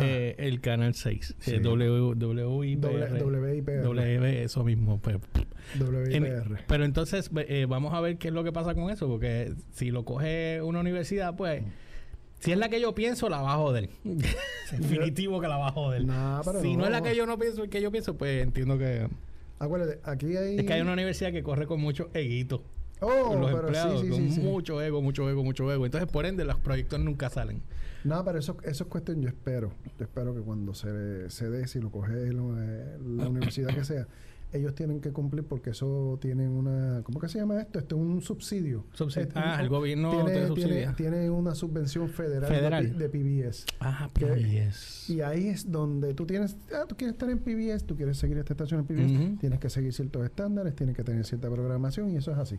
Eh, 0.00 0.34
el 0.38 0.60
canal 0.60 0.94
6. 0.94 1.34
Sí. 1.38 1.54
eh, 1.54 1.60
W, 1.60 2.14
WIPR. 2.14 3.22
WIPR. 3.24 3.82
W, 3.82 4.42
eso 4.42 4.64
mismo. 4.64 4.98
pues. 4.98 5.16
En- 6.10 6.58
pero 6.66 6.84
entonces 6.84 7.30
eh, 7.36 7.66
vamos 7.68 7.94
a 7.94 8.00
ver 8.00 8.16
qué 8.18 8.28
es 8.28 8.34
lo 8.34 8.44
que 8.44 8.52
pasa 8.52 8.74
con 8.74 8.90
eso, 8.90 9.08
porque 9.08 9.54
si 9.72 9.90
lo 9.90 10.04
coge 10.04 10.60
una 10.62 10.80
universidad, 10.80 11.36
pues, 11.36 11.62
si 12.40 12.52
es 12.52 12.58
la 12.58 12.68
que 12.68 12.80
yo 12.80 12.94
pienso, 12.94 13.28
la 13.28 13.40
va 13.42 13.54
a 13.54 13.56
joder. 13.56 13.88
Definitivo 14.72 15.40
que 15.40 15.48
la 15.48 15.58
va 15.58 15.68
a 15.68 15.72
joder. 15.72 16.04
Nah, 16.04 16.42
pero 16.44 16.60
si 16.60 16.72
no. 16.72 16.80
no. 16.80 16.84
es 16.86 16.90
la 16.92 17.02
que 17.02 17.14
yo 17.14 17.26
no 17.26 17.38
pienso, 17.38 17.68
que 17.68 17.80
yo 17.80 17.90
pienso, 17.90 18.16
pues 18.16 18.42
entiendo 18.42 18.78
que 18.78 19.08
Acuérdate, 19.58 20.00
aquí 20.04 20.36
hay... 20.36 20.58
es 20.58 20.64
que 20.64 20.72
hay 20.72 20.80
una 20.80 20.94
universidad 20.94 21.32
que 21.32 21.42
corre 21.42 21.66
con 21.66 21.80
mucho 21.80 22.08
eguito. 22.14 22.62
Oh, 23.00 23.34
los 23.36 23.46
pero 23.50 23.58
empleados, 23.68 24.00
sí, 24.00 24.06
sí, 24.06 24.12
con 24.12 24.30
sí, 24.30 24.40
mucho 24.40 24.82
ego, 24.82 25.00
mucho 25.02 25.28
ego, 25.30 25.42
mucho 25.44 25.72
ego. 25.72 25.86
Entonces, 25.86 26.10
por 26.10 26.26
ende, 26.26 26.44
los 26.44 26.56
proyectos 26.58 27.00
nunca 27.00 27.30
salen. 27.30 27.62
No, 28.04 28.24
pero 28.24 28.38
eso, 28.38 28.56
eso 28.62 28.84
es 28.84 28.90
cuestión, 28.90 29.20
yo 29.20 29.28
espero. 29.28 29.72
Yo 29.98 30.04
espero 30.04 30.34
que 30.34 30.40
cuando 30.40 30.74
se, 30.74 31.28
se 31.30 31.50
dé, 31.50 31.66
si 31.66 31.80
lo 31.80 31.90
coge 31.90 32.32
lo- 32.32 32.54
eh, 32.60 32.98
la 33.16 33.28
universidad 33.28 33.74
que 33.74 33.84
sea, 33.84 34.06
ellos 34.52 34.74
tienen 34.74 35.00
que 35.00 35.12
cumplir 35.12 35.44
porque 35.44 35.70
eso 35.70 36.18
tiene 36.20 36.48
una... 36.48 37.02
¿Cómo 37.04 37.20
que 37.20 37.28
se 37.28 37.38
llama 37.38 37.60
esto? 37.60 37.78
Esto 37.78 37.94
es 37.96 38.00
un 38.02 38.20
subsidio. 38.20 38.84
Subsidi- 38.96 39.28
Es- 39.28 39.36
ah, 39.36 39.58
el 39.60 39.68
gobierno 39.68 40.10
tiene, 40.10 40.24
te 40.24 40.32
tiene, 40.32 40.46
subsidia. 40.48 40.92
tiene 40.96 41.30
una 41.30 41.54
subvención 41.54 42.08
federal, 42.08 42.48
Federal. 42.52 42.98
De, 42.98 43.08
de 43.08 43.42
PBS. 43.48 43.66
Ah, 43.80 44.08
Que- 44.12 44.26
PBS. 44.26 45.10
Y 45.12 45.20
ahí 45.20 45.48
es 45.48 45.70
donde 45.70 46.14
tú 46.14 46.26
tienes... 46.26 46.56
Ah, 46.74 46.84
tú 46.88 46.96
quieres 46.96 47.12
estar 47.14 47.30
en 47.30 47.38
PBS, 47.38 47.84
tú 47.86 47.94
quieres 47.96 48.16
seguir 48.18 48.38
esta 48.38 48.54
estación 48.54 48.80
en 48.80 48.86
PBS, 48.86 49.38
tienes 49.40 49.58
que 49.60 49.70
seguir 49.70 49.92
ciertos 49.92 50.24
estándares, 50.24 50.74
tienes 50.74 50.96
que 50.96 51.04
tener 51.04 51.24
cierta 51.24 51.48
programación 51.50 52.10
y 52.10 52.16
eso 52.16 52.32
es 52.32 52.38
así. 52.38 52.58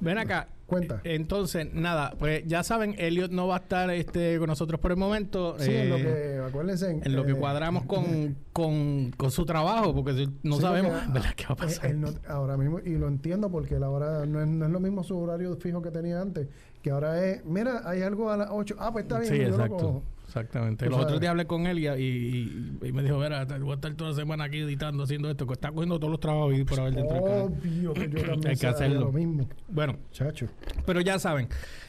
Ven 0.00 0.18
acá. 0.18 0.48
Cuenta. 0.66 1.00
Entonces, 1.04 1.72
nada, 1.72 2.14
pues 2.18 2.42
ya 2.44 2.64
saben, 2.64 2.96
Elliot 2.98 3.30
no 3.30 3.46
va 3.46 3.54
a 3.54 3.58
estar 3.60 3.88
este, 3.90 4.36
con 4.38 4.48
nosotros 4.48 4.80
por 4.80 4.90
el 4.90 4.96
momento. 4.96 5.56
Sí, 5.60 5.72
en 5.72 5.88
lo 5.90 5.96
eh, 5.96 6.02
que... 6.02 6.42
Acuérdense... 6.48 7.00
en 7.04 7.14
lo 7.14 7.24
que 7.24 7.32
eh, 7.32 7.36
cuadramos 7.36 7.84
con, 7.84 8.36
con, 8.52 9.12
con 9.16 9.30
su 9.30 9.46
trabajo, 9.46 9.94
porque 9.94 10.28
no 10.42 10.56
Sí, 10.56 10.62
sabemos 10.62 10.90
porque, 10.92 11.12
¿verdad? 11.12 11.34
qué 11.36 11.44
va 11.44 11.50
a 11.50 11.52
eh, 11.52 11.56
pasar. 11.68 11.86
él 11.90 12.00
no- 12.00 12.10
ahora 12.28 12.56
mismo, 12.56 12.80
y 12.80 12.96
lo 12.96 13.06
entiendo 13.06 13.48
porque 13.48 13.78
la 13.78 13.90
hora 13.90 14.26
no 14.26 14.40
es, 14.40 14.48
no 14.48 14.66
es 14.66 14.72
lo 14.72 14.80
mismo 14.80 15.04
su 15.04 15.16
horario 15.16 15.54
fijo 15.56 15.80
que 15.82 15.92
tenía 15.92 16.20
antes, 16.20 16.48
que 16.82 16.90
ahora 16.90 17.24
es, 17.24 17.44
mira, 17.44 17.82
hay 17.88 18.02
algo 18.02 18.30
a 18.32 18.36
las 18.36 18.48
8, 18.50 18.74
ah, 18.80 18.90
pues 18.92 19.04
está 19.04 19.20
bien, 19.20 19.32
sí, 19.32 19.38
yo 19.38 19.48
lo 19.50 19.54
exacto. 19.54 19.76
cojo. 19.76 20.02
Exactamente. 20.40 20.86
Los 20.90 20.98
otros 21.00 21.20
días 21.20 21.30
hablé 21.30 21.46
con 21.46 21.66
él 21.66 21.78
y, 21.78 21.86
y- 21.88 22.78
y 22.88 22.92
me 22.92 23.02
dijo, 23.02 23.20
te- 23.46 23.58
voy 23.58 23.72
a 23.72 23.74
estar 23.74 23.94
toda 23.94 24.10
la 24.10 24.16
semana 24.16 24.44
aquí 24.44 24.58
editando, 24.58 25.02
haciendo 25.04 25.30
esto, 25.30 25.46
que 25.46 25.54
está 25.54 25.70
cogiendo 25.72 25.98
todos 25.98 26.10
los 26.10 26.20
trabajos 26.20 26.54
y 26.58 26.64
por 26.64 26.80
haber 26.80 26.94
dentro. 26.94 27.16
Obvio 27.16 27.94
que 27.94 28.08
yo 28.10 28.20
también 28.26 28.48
Hay 28.48 28.56
que 28.56 28.66
hacerlo. 28.66 29.00
lo 29.00 29.12
mismo, 29.12 29.48
Bueno, 29.68 29.96
chacho. 30.12 30.46
pero 30.84 31.00
ya 31.00 31.18
saben. 31.18 31.48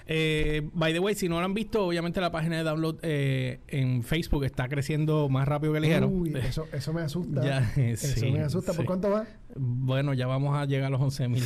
Eh, 0.09 0.69
by 0.73 0.93
the 0.93 0.99
way, 0.99 1.15
si 1.15 1.27
no 1.27 1.39
lo 1.39 1.45
han 1.45 1.53
visto, 1.53 1.85
obviamente 1.85 2.21
la 2.21 2.31
página 2.31 2.57
de 2.57 2.63
download 2.63 2.97
eh, 3.01 3.59
en 3.67 4.03
Facebook 4.03 4.45
está 4.45 4.69
creciendo 4.69 5.27
más 5.27 5.45
rápido 5.47 5.73
que 5.73 5.81
ligero. 5.81 6.07
Uy, 6.07 6.33
eso, 6.37 6.65
eso 6.71 6.93
me 6.93 7.01
asusta. 7.01 7.41
Ya, 7.43 7.71
eso 7.75 8.07
sí, 8.19 8.31
me 8.31 8.39
asusta. 8.41 8.71
¿Por 8.71 8.81
sí. 8.83 8.87
cuánto 8.87 9.09
va? 9.09 9.25
Bueno, 9.55 10.13
ya 10.13 10.27
vamos 10.27 10.55
a 10.57 10.65
llegar 10.65 10.87
a 10.87 10.89
los 10.89 11.01
11 11.01 11.27
mil. 11.29 11.43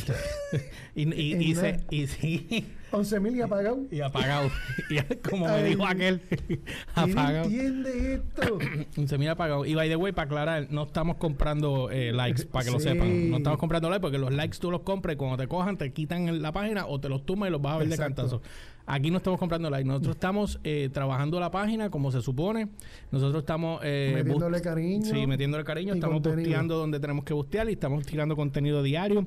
y, 0.94 1.02
y, 1.14 1.34
y, 1.50 1.54
se- 1.54 1.80
y 1.90 2.06
sí, 2.08 2.66
11 2.90 3.20
mil 3.20 3.36
y 3.36 3.40
apagado. 3.40 3.78
y 3.90 4.00
apagado. 4.00 4.50
y 4.90 4.98
como 5.28 5.46
me 5.46 5.62
dijo 5.62 5.86
aquel, 5.86 6.20
¿Quién 6.20 6.62
apagado. 6.94 7.44
entiende 7.44 8.14
esto? 8.14 8.58
11 8.98 9.18
mil 9.18 9.28
apagado. 9.28 9.64
Y 9.64 9.74
by 9.74 9.88
the 9.88 9.96
way, 9.96 10.12
para 10.12 10.26
aclarar, 10.26 10.66
no 10.70 10.82
estamos 10.82 11.16
comprando 11.16 11.90
eh, 11.90 12.12
likes, 12.12 12.44
para 12.46 12.64
que 12.66 12.70
lo 12.72 12.80
sepan. 12.80 13.30
No 13.30 13.36
estamos 13.38 13.58
comprando 13.58 13.88
likes 13.88 14.02
porque 14.02 14.18
los 14.18 14.32
likes 14.32 14.58
tú 14.58 14.70
los 14.70 14.80
compras 14.82 15.14
y 15.14 15.16
cuando 15.16 15.36
te 15.36 15.46
cojan 15.48 15.78
te 15.78 15.92
quitan 15.92 16.42
la 16.42 16.52
página 16.52 16.86
o 16.86 17.00
te 17.00 17.08
los 17.08 17.24
tumbas 17.24 17.48
y 17.48 17.52
los 17.52 17.62
vas 17.62 17.76
a 17.76 17.78
ver 17.78 17.88
de 17.88 17.96
cantazo. 17.96 18.42
Aquí 18.86 19.10
no 19.10 19.18
estamos 19.18 19.38
comprando 19.38 19.70
likes. 19.70 19.86
Nosotros 19.86 20.16
estamos 20.16 20.58
eh, 20.64 20.88
trabajando 20.92 21.38
la 21.38 21.50
página 21.50 21.88
como 21.90 22.10
se 22.10 22.20
supone. 22.20 22.68
Nosotros 23.10 23.42
estamos... 23.42 23.80
eh, 23.84 24.12
Metiéndole 24.14 24.60
cariño 24.60 25.04
Sí, 25.04 25.26
metiéndole 25.26 25.64
cariño. 25.64 25.94
Estamos 25.94 26.16
contenido. 26.16 26.40
busteando 26.48 26.76
donde 26.78 26.98
tenemos 27.00 27.24
que 27.24 27.32
bustear 27.34 27.68
y 27.70 27.74
estamos 27.74 28.04
tirando 28.04 28.34
contenido 28.36 28.82
diario. 28.82 29.26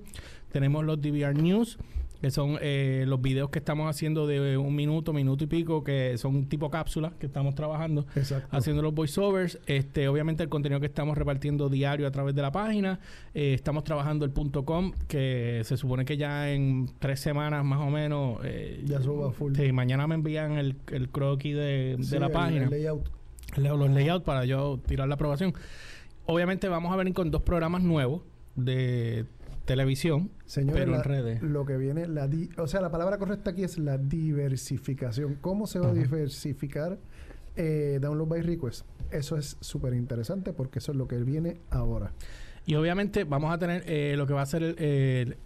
Tenemos 0.51 0.83
los 0.85 1.01
DVR 1.01 1.33
News, 1.33 1.77
que 2.25 2.31
son 2.31 2.57
eh, 2.59 3.03
los 3.07 3.21
videos 3.21 3.51
que 3.51 3.59
estamos 3.59 3.87
haciendo 3.87 4.25
de 4.25 4.57
un 4.57 4.75
minuto, 4.75 5.13
minuto 5.13 5.43
y 5.43 5.47
pico, 5.47 5.83
que 5.83 6.17
son 6.17 6.47
tipo 6.47 6.71
cápsulas 6.71 7.13
que 7.19 7.27
estamos 7.27 7.53
trabajando 7.53 8.07
Exacto. 8.15 8.47
haciendo 8.49 8.81
los 8.81 8.95
voiceovers. 8.95 9.59
Este, 9.67 10.07
obviamente 10.07 10.41
el 10.41 10.49
contenido 10.49 10.79
que 10.79 10.87
estamos 10.87 11.15
repartiendo 11.15 11.69
diario 11.69 12.07
a 12.07 12.11
través 12.11 12.33
de 12.33 12.41
la 12.41 12.51
página. 12.51 12.99
Eh, 13.35 13.53
estamos 13.53 13.83
trabajando 13.83 14.25
el 14.25 14.31
punto 14.31 14.65
.com, 14.65 14.91
que 15.07 15.61
se 15.65 15.77
supone 15.77 16.03
que 16.03 16.17
ya 16.17 16.49
en 16.51 16.89
tres 16.97 17.19
semanas 17.19 17.63
más 17.63 17.79
o 17.81 17.91
menos... 17.91 18.39
eh, 18.43 18.81
Ya 18.85 18.99
suba 19.03 19.31
full. 19.31 19.53
sí, 19.55 19.71
mañana 19.71 20.07
me 20.07 20.15
envían 20.15 20.53
el, 20.53 20.77
el 20.91 21.09
croquis 21.09 21.53
de, 21.55 21.95
de 21.97 22.03
Sí, 22.03 22.17
la 22.17 22.25
el- 22.25 22.31
página 22.31 22.63
el 22.63 22.69
layout. 22.71 23.07
leo 23.57 23.77
los 23.77 23.91
layouts 23.91 24.25
para 24.25 24.45
yo 24.45 24.79
tirar 24.87 25.07
la 25.07 25.13
aprobación. 25.13 25.53
Obviamente 26.25 26.67
vamos 26.69 26.91
a 26.91 26.95
venir 26.95 27.13
con 27.13 27.29
dos 27.29 27.43
programas 27.43 27.83
nuevos 27.83 28.23
de 28.55 29.25
televisión, 29.65 30.31
pero 30.73 30.91
la- 30.91 30.97
en 30.97 31.03
redes. 31.03 31.41
lo 31.41 31.65
que 31.65 31.77
viene, 31.77 32.07
la 32.07 32.27
di- 32.27 32.49
o 32.57 32.67
sea, 32.67 32.81
la 32.81 32.89
palabra 32.91 33.17
correcta 33.17 33.51
aquí 33.51 33.63
es 33.63 33.77
la 33.77 33.97
diversificación. 33.97 35.35
¿Cómo 35.41 35.67
se 35.67 35.79
va 35.79 35.89
a 35.89 35.93
diversificar 35.93 36.97
eh, 37.57 37.99
Download 38.01 38.27
by 38.27 38.41
Request. 38.41 38.85
Eso 39.11 39.37
es 39.37 39.55
súper 39.61 39.93
interesante 39.93 40.51
porque 40.51 40.79
eso 40.79 40.91
es 40.91 40.97
lo 40.97 41.07
que 41.07 41.15
viene 41.23 41.61
ahora. 41.69 42.11
Y 42.65 42.75
obviamente 42.75 43.23
vamos 43.23 43.53
a 43.53 43.57
tener 43.57 43.83
eh, 43.87 44.15
lo 44.17 44.27
que 44.27 44.33
va 44.33 44.41
a 44.41 44.45
ser 44.45 44.61
el, 44.77 45.37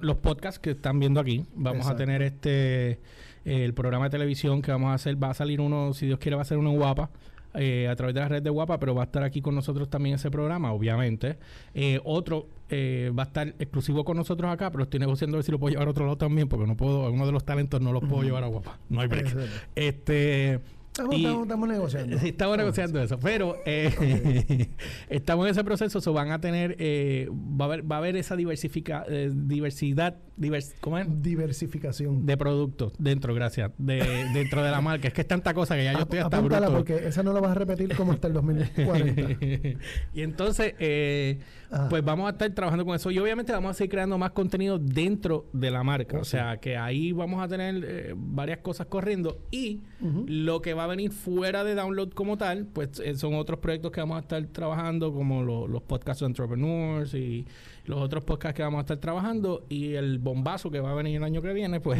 los 0.00 0.16
podcasts 0.18 0.58
que 0.58 0.70
están 0.70 0.98
viendo 1.00 1.20
aquí. 1.20 1.44
Vamos 1.54 1.80
Exacto. 1.80 1.94
a 2.02 2.06
tener 2.06 2.22
este 2.22 2.98
el 3.44 3.74
programa 3.74 4.04
de 4.06 4.10
televisión 4.10 4.62
que 4.62 4.70
vamos 4.70 4.88
a 4.90 4.94
hacer. 4.94 5.22
Va 5.22 5.30
a 5.30 5.34
salir 5.34 5.60
uno, 5.60 5.92
si 5.92 6.06
Dios 6.06 6.18
quiere, 6.18 6.36
va 6.36 6.42
a 6.42 6.46
ser 6.46 6.56
uno 6.58 6.72
Guapa. 6.72 7.10
Eh, 7.54 7.88
a 7.88 7.96
través 7.96 8.14
de 8.14 8.20
la 8.20 8.28
red 8.28 8.42
de 8.42 8.50
Guapa, 8.50 8.78
pero 8.78 8.94
va 8.94 9.02
a 9.02 9.04
estar 9.06 9.22
aquí 9.22 9.40
con 9.42 9.54
nosotros 9.54 9.88
también 9.90 10.16
ese 10.16 10.30
programa, 10.30 10.72
obviamente. 10.72 11.38
Eh, 11.74 12.00
otro 12.04 12.46
eh, 12.68 13.12
va 13.16 13.24
a 13.24 13.26
estar 13.26 13.48
exclusivo 13.58 14.04
con 14.04 14.16
nosotros 14.16 14.50
acá, 14.50 14.70
pero 14.70 14.84
estoy 14.84 15.00
negociando 15.00 15.36
a 15.36 15.38
ver 15.38 15.44
si 15.44 15.52
lo 15.52 15.58
puedo 15.58 15.72
llevar 15.72 15.88
a 15.88 15.90
otro 15.90 16.04
lado 16.04 16.16
también, 16.18 16.48
porque 16.48 16.66
no 16.66 16.76
puedo, 16.76 17.04
algunos 17.04 17.26
de 17.26 17.32
los 17.32 17.44
talentos 17.44 17.80
no 17.80 17.92
los 17.92 18.02
puedo 18.04 18.22
llevar 18.22 18.44
a 18.44 18.46
Guapa. 18.48 18.78
No 18.88 19.00
hay 19.00 19.08
break. 19.08 19.36
Este. 19.74 20.60
Estamos, 20.92 21.14
Y- 21.16 21.24
estamos, 21.24 21.42
estamos 21.44 21.68
negociando. 21.70 22.18
Sí, 22.18 22.28
estamos 22.28 22.56
negociando 22.58 23.02
eso, 23.02 23.18
pero 23.18 23.56
eh, 23.64 24.68
estamos 25.08 25.46
en 25.46 25.52
ese 25.52 25.64
proceso, 25.64 26.02
so 26.02 26.12
van 26.12 26.30
a 26.32 26.40
tener, 26.42 26.76
eh, 26.78 27.30
va 27.30 27.64
a 27.64 27.68
haber, 27.68 27.90
va 27.90 27.96
a 27.96 27.98
haber 28.00 28.16
esa 28.16 28.36
diversifica, 28.36 29.02
eh, 29.08 29.30
diversidad, 29.32 30.16
divers- 30.38 30.74
¿cómo 30.80 30.98
es? 30.98 31.06
Diversificación. 31.22 32.24
De 32.26 32.36
productos 32.36 32.92
dentro, 32.98 33.34
gracias, 33.34 33.70
de, 33.78 33.98
dentro 34.32 34.62
de 34.62 34.70
la 34.70 34.80
marca. 34.80 35.08
Es 35.08 35.14
que 35.14 35.20
es 35.22 35.28
tanta 35.28 35.54
cosa 35.54 35.76
que 35.76 35.84
ya 35.84 35.92
yo 35.92 36.00
estoy 36.00 36.18
hasta 36.20 36.38
apúntala 36.38 36.68
bruto. 36.68 36.84
porque 36.84 37.06
esa 37.08 37.22
no 37.22 37.32
la 37.32 37.40
vas 37.40 37.50
a 37.52 37.54
repetir 37.54 37.94
como 37.96 38.12
hasta 38.12 38.28
el 38.28 38.34
2040. 38.34 39.78
y 40.14 40.22
entonces, 40.22 40.74
eh, 40.78 41.38
Ajá. 41.70 41.88
pues 41.88 42.04
vamos 42.04 42.26
a 42.28 42.30
estar 42.30 42.50
trabajando 42.50 42.84
con 42.84 42.94
eso. 42.94 43.10
Y 43.10 43.18
obviamente 43.18 43.52
vamos 43.52 43.70
a 43.70 43.74
seguir 43.74 43.90
creando 43.90 44.18
más 44.18 44.32
contenido 44.32 44.78
dentro 44.78 45.46
de 45.52 45.70
la 45.70 45.82
marca. 45.82 46.18
Oh, 46.18 46.22
o 46.22 46.24
sea, 46.24 46.58
que 46.58 46.76
ahí 46.76 47.12
vamos 47.12 47.42
a 47.42 47.48
tener 47.48 47.82
eh, 47.86 48.14
varias 48.16 48.58
cosas 48.58 48.86
corriendo. 48.86 49.38
Y 49.50 49.80
lo 50.26 50.60
que 50.62 50.74
va 50.74 50.84
a 50.84 50.86
venir 50.88 51.12
fuera 51.12 51.64
de 51.64 51.74
download 51.74 52.10
como 52.10 52.36
tal, 52.36 52.66
pues 52.66 53.00
eh, 53.04 53.14
son 53.16 53.34
otros 53.34 53.60
proyectos 53.60 53.92
que 53.92 54.00
vamos 54.00 54.16
a 54.16 54.20
estar 54.20 54.44
trabajando, 54.46 55.12
como 55.12 55.42
lo- 55.42 55.68
los 55.68 55.82
podcasts 55.82 56.20
de 56.20 56.26
entrepreneurs 56.26 57.14
y 57.14 57.46
los 57.86 58.00
otros 58.00 58.24
podcasts 58.24 58.56
que 58.56 58.62
vamos 58.62 58.78
a 58.78 58.82
estar 58.82 58.96
trabajando. 58.98 59.64
Y 59.68 59.94
el 59.94 60.18
bombazo 60.18 60.70
que 60.70 60.80
va 60.80 60.92
a 60.92 60.94
venir 60.94 61.16
el 61.16 61.24
año 61.24 61.42
que 61.42 61.52
viene, 61.52 61.80
pues 61.80 61.98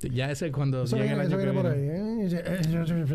ya 0.00 0.30
ese 0.30 0.46
es 0.46 0.52
cuando 0.52 0.82
Eso 0.84 0.96
llegue 0.96 1.10
el 1.12 1.18
viene, 1.20 1.34
año 1.34 1.38
que 1.38 1.44
viene 1.44 1.62
por 1.62 1.74
viene. 1.76 2.22
ahí. 2.22 2.28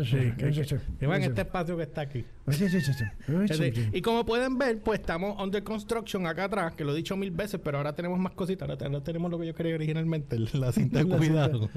Sí, 0.04 0.32
que- 0.36 0.78
que 0.98 1.06
va 1.06 1.16
en 1.16 1.22
este 1.22 1.40
espacio 1.42 1.76
que 1.76 1.82
está 1.84 2.00
aquí. 2.02 2.24
Este, 2.50 3.90
Y 3.92 4.02
como 4.02 4.24
pueden 4.26 4.58
ver, 4.58 4.78
pues 4.80 4.98
estamos 5.00 5.40
under 5.40 5.62
construction 5.62 6.26
acá 6.26 6.44
atrás, 6.44 6.74
que 6.74 6.84
lo 6.84 6.92
he 6.92 6.96
dicho 6.96 7.16
mil 7.16 7.30
veces, 7.30 7.60
pero 7.62 7.78
ahora 7.78 7.94
tenemos 7.94 8.18
más 8.18 8.32
cositas. 8.32 8.68
Ahora, 8.68 8.86
ahora 8.86 9.02
tenemos 9.04 9.30
lo 9.30 9.38
que 9.38 9.46
yo 9.46 9.54
quería 9.54 9.74
originalmente, 9.76 10.36
la 10.54 10.72
cinta 10.72 10.98
de 10.98 11.04
cuidado. 11.16 11.68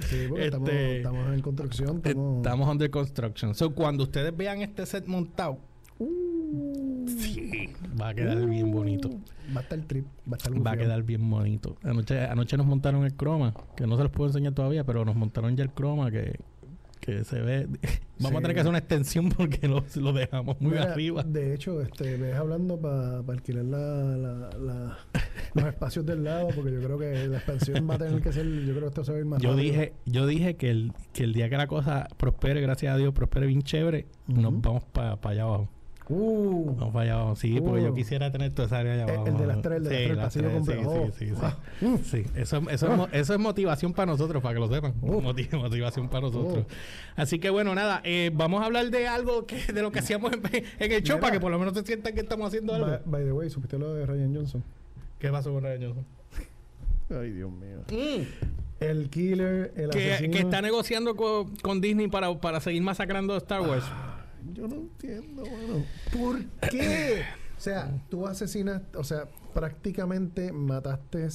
Sí, 0.00 0.26
porque 0.28 0.44
estamos, 0.46 0.68
Este, 0.70 0.96
estamos 0.98 1.34
en 1.34 1.40
construcción. 1.40 1.96
Estamos... 2.04 2.36
Estamos 2.38 2.68
under 2.68 2.90
construction. 2.90 3.54
So, 3.54 3.70
cuando 3.74 4.04
ustedes 4.04 4.36
vean 4.36 4.60
este 4.62 4.84
set 4.86 5.06
montado, 5.06 5.58
Uh, 6.00 7.06
sí, 7.08 7.68
va 8.00 8.08
a 8.10 8.14
quedar 8.14 8.44
bien 8.46 8.70
bonito. 8.70 9.10
Va 9.54 9.60
a 9.60 9.62
estar 9.62 9.78
trip. 9.80 10.06
Va 10.30 10.34
a 10.34 10.36
estar 10.36 10.66
Va 10.66 10.70
a 10.72 10.76
quedar 10.76 11.02
bien 11.02 11.28
bonito. 11.28 11.76
Anoche, 11.82 12.20
anoche 12.20 12.56
nos 12.56 12.66
montaron 12.66 13.04
el 13.04 13.14
croma, 13.14 13.54
que 13.76 13.86
no 13.86 13.96
se 13.96 14.02
los 14.04 14.12
puedo 14.12 14.28
enseñar 14.30 14.52
todavía, 14.54 14.84
pero 14.84 15.04
nos 15.04 15.16
montaron 15.16 15.56
ya 15.56 15.64
el 15.64 15.70
croma 15.70 16.10
que, 16.10 16.38
que 17.00 17.24
se 17.24 17.40
ve. 17.40 17.66
Vamos 18.20 18.32
Sí. 18.32 18.36
a 18.36 18.40
tener 18.40 18.54
que 18.54 18.60
hacer 18.60 18.70
una 18.70 18.78
extensión 18.78 19.28
porque 19.28 19.68
lo, 19.68 19.84
lo 19.96 20.12
dejamos 20.12 20.60
muy 20.60 20.72
Mira, 20.72 20.92
arriba. 20.92 21.22
De 21.22 21.54
hecho, 21.54 21.80
este, 21.80 22.16
ves 22.16 22.34
hablando 22.34 22.76
para 22.80 23.18
alquilar 23.18 23.64
la, 23.64 23.78
la, 24.16 24.50
la- 24.58 24.98
los 25.54 25.64
espacios 25.66 26.04
del 26.04 26.24
lado, 26.24 26.48
porque 26.54 26.72
yo 26.72 26.80
creo 26.82 26.98
que 26.98 27.26
la 27.28 27.36
expansión 27.38 27.88
va 27.88 27.94
a 27.94 27.98
tener 27.98 28.20
que 28.20 28.32
ser. 28.32 28.44
Yo 28.46 28.72
creo 28.74 28.80
que 28.82 28.86
esto 28.88 29.04
se 29.04 29.12
va 29.12 29.18
a 29.18 29.20
ir 29.20 29.26
más 29.26 29.40
Yo 29.40 29.50
rápido. 29.50 29.64
dije, 29.72 29.92
yo 30.04 30.26
dije 30.26 30.56
que 30.56 30.70
el, 30.70 30.92
que 31.12 31.22
el 31.24 31.32
día 31.32 31.48
que 31.48 31.56
la 31.56 31.66
cosa 31.68 32.08
prospere, 32.16 32.60
gracias 32.60 32.92
a 32.92 32.96
Dios, 32.96 33.14
prospere 33.14 33.46
bien 33.46 33.62
chévere, 33.62 34.06
nos 34.26 34.60
vamos 34.60 34.84
para 34.84 35.16
allá 35.22 35.42
abajo. 35.42 35.68
Uh, 36.10 36.74
Vamos 36.76 36.92
para 36.94 37.02
allá 37.04 37.14
abajo. 37.20 37.36
Sí, 37.36 37.60
porque 37.60 37.82
yo 37.82 37.90
Uh. 37.92 37.94
quisiera 37.94 38.30
tener 38.32 38.52
toda 38.52 38.66
esa 38.66 38.78
área 38.78 38.94
allá 38.94 39.04
El- 39.04 39.10
abajo. 39.10 39.26
el 39.26 39.36
de 39.36 39.46
las 39.46 39.60
tres, 39.62 39.76
el 39.76 39.84
de 39.84 39.88
las 39.90 39.92
tres, 39.92 40.10
el 40.10 40.16
las 40.16 40.24
pasillo 40.24 40.44
tres, 40.48 40.56
completo. 40.56 40.90
Oh. 40.90 41.06
Sí, 41.06 41.12
sí, 41.12 41.26
sí. 41.26 41.34
sí. 41.34 41.40
Ah. 41.42 41.96
Sí, 42.02 42.24
eso, 42.36 42.62
eso, 42.70 42.90
es, 42.92 42.96
mo- 42.96 43.08
eso 43.12 43.34
es 43.34 43.38
motivación 43.40 43.92
para 43.92 44.12
nosotros, 44.12 44.42
para 44.42 44.54
que 44.54 44.60
lo 44.60 44.68
sepan. 44.68 44.94
Oh. 45.02 45.20
Moti- 45.20 45.48
motivación 45.56 46.08
para 46.08 46.22
nosotros. 46.22 46.64
Oh. 46.66 47.20
Así 47.20 47.38
que 47.38 47.50
bueno, 47.50 47.74
nada, 47.74 48.00
eh, 48.04 48.30
vamos 48.32 48.62
a 48.62 48.66
hablar 48.66 48.90
de 48.90 49.06
algo 49.06 49.44
que 49.46 49.72
de 49.72 49.82
lo 49.82 49.92
que 49.92 49.98
hacíamos 49.98 50.32
en, 50.32 50.40
en 50.78 50.92
el 50.92 51.02
show, 51.02 51.16
Mira. 51.16 51.20
para 51.20 51.32
que 51.32 51.40
por 51.40 51.50
lo 51.50 51.58
menos 51.58 51.74
se 51.74 51.84
sientan 51.84 52.14
que 52.14 52.20
estamos 52.20 52.46
haciendo 52.48 52.74
algo. 52.74 52.86
by, 52.86 53.00
by 53.04 53.24
the 53.24 53.32
way, 53.32 53.50
¿supiste 53.50 53.78
lo 53.78 53.92
de 53.94 54.06
Ryan 54.06 54.34
Johnson? 54.34 54.64
¿Qué 55.18 55.28
pasó 55.30 55.52
con 55.52 55.62
Ryan 55.62 55.82
Johnson? 55.82 56.06
Ay, 57.10 57.30
Dios 57.32 57.50
mío. 57.50 57.78
Mm, 57.90 58.22
El 58.80 59.10
killer, 59.10 59.72
el 59.76 59.90
que, 59.90 60.12
asesino. 60.12 60.32
que 60.32 60.38
está 60.40 60.62
negociando 60.62 61.16
con, 61.16 61.56
con 61.56 61.80
Disney 61.80 62.08
para, 62.08 62.32
para 62.40 62.60
seguir 62.60 62.82
masacrando 62.82 63.34
a 63.34 63.38
Star 63.38 63.60
Wars. 63.62 63.84
Yo 64.54 64.68
no 64.68 64.76
entiendo, 64.76 65.42
mano. 65.44 65.84
¿Por 66.12 66.44
qué? 66.70 67.22
O 67.56 67.60
sea, 67.60 67.90
tú 68.08 68.26
asesinas, 68.26 68.82
o 68.94 69.04
sea, 69.04 69.24
prácticamente 69.54 70.52
mataste 70.52 71.28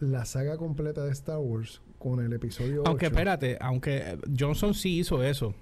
la 0.00 0.24
saga 0.24 0.56
completa 0.56 1.04
de 1.04 1.12
Star 1.12 1.38
Wars 1.38 1.80
con 1.98 2.24
el 2.24 2.32
episodio 2.32 2.82
Aunque 2.86 3.06
8. 3.06 3.14
espérate, 3.14 3.56
aunque 3.60 4.18
Johnson 4.38 4.74
sí 4.74 4.98
hizo 4.98 5.22
eso, 5.22 5.54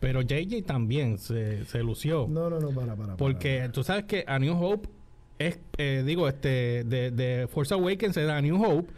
pero 0.00 0.20
JJ 0.22 0.62
también 0.64 1.18
se, 1.18 1.64
se 1.64 1.82
lució. 1.82 2.26
No, 2.28 2.50
no, 2.50 2.60
no, 2.60 2.68
para, 2.70 2.88
para. 2.94 2.96
para, 2.96 3.16
porque 3.16 3.68
tú 3.72 3.82
sabes 3.82 4.04
que 4.04 4.24
A 4.26 4.38
New 4.38 4.54
Hope 4.62 4.88
es, 5.38 5.58
eh, 5.78 6.02
digo, 6.06 6.28
este, 6.28 6.84
de, 6.84 7.10
de 7.10 7.48
Force 7.48 7.72
Awakens 7.74 8.16
es 8.16 8.28
A 8.28 8.40
New 8.40 8.62
Hope. 8.62 8.92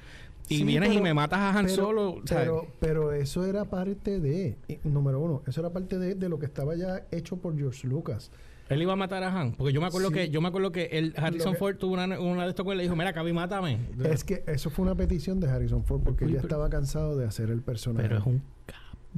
Y 0.48 0.58
Sí, 0.58 0.64
vienes 0.64 0.92
y 0.92 1.00
me 1.00 1.14
matas 1.14 1.38
a 1.40 1.50
Han 1.58 1.64
pero- 1.66 1.74
Solo. 1.76 2.14
¿sabes? 2.26 2.44
Pero, 2.44 2.66
pero 2.80 3.12
eso 3.12 3.44
era 3.46 3.64
parte 3.64 4.20
de, 4.20 4.56
número 4.84 5.18
uno, 5.20 5.42
eso 5.46 5.60
era 5.60 5.70
parte 5.70 5.98
de, 5.98 6.14
de 6.14 6.28
lo 6.28 6.38
que 6.38 6.46
estaba 6.46 6.74
ya 6.76 7.06
hecho 7.10 7.36
por 7.36 7.56
George 7.56 7.86
Lucas. 7.86 8.30
Él 8.68 8.80
iba 8.80 8.94
a 8.94 8.96
matar 8.96 9.22
a 9.22 9.28
Han. 9.40 9.52
Porque 9.52 9.72
yo 9.74 9.80
me 9.80 9.86
acuerdo 9.86 10.08
Sí. 10.08 10.14
que 10.14 10.28
yo 10.30 10.40
me 10.40 10.48
acuerdo 10.48 10.72
que 10.72 10.84
el 10.92 11.12
Harrison 11.16 11.52
que- 11.52 11.58
Ford 11.58 11.76
tuvo 11.76 11.94
una, 11.94 12.18
una 12.18 12.44
de 12.44 12.50
estos 12.50 12.64
con 12.64 12.72
él 12.72 12.76
y 12.76 12.78
le 12.78 12.82
dijo, 12.84 12.96
mira, 12.96 13.12
Cabi, 13.12 13.32
mátame. 13.32 13.78
Es 14.04 14.24
que 14.24 14.42
eso 14.46 14.70
fue 14.70 14.84
una 14.84 14.94
petición 14.94 15.38
de 15.40 15.48
Harrison 15.50 15.84
Ford 15.84 16.00
porque 16.02 16.24
él 16.24 16.30
ya 16.30 16.36
Pero- 16.36 16.48
estaba 16.48 16.70
cansado 16.70 17.16
de 17.16 17.26
hacer 17.26 17.50
el 17.50 17.60
personaje. 17.62 18.08
Pero 18.08 18.20
es 18.20 18.26
un 18.26 18.42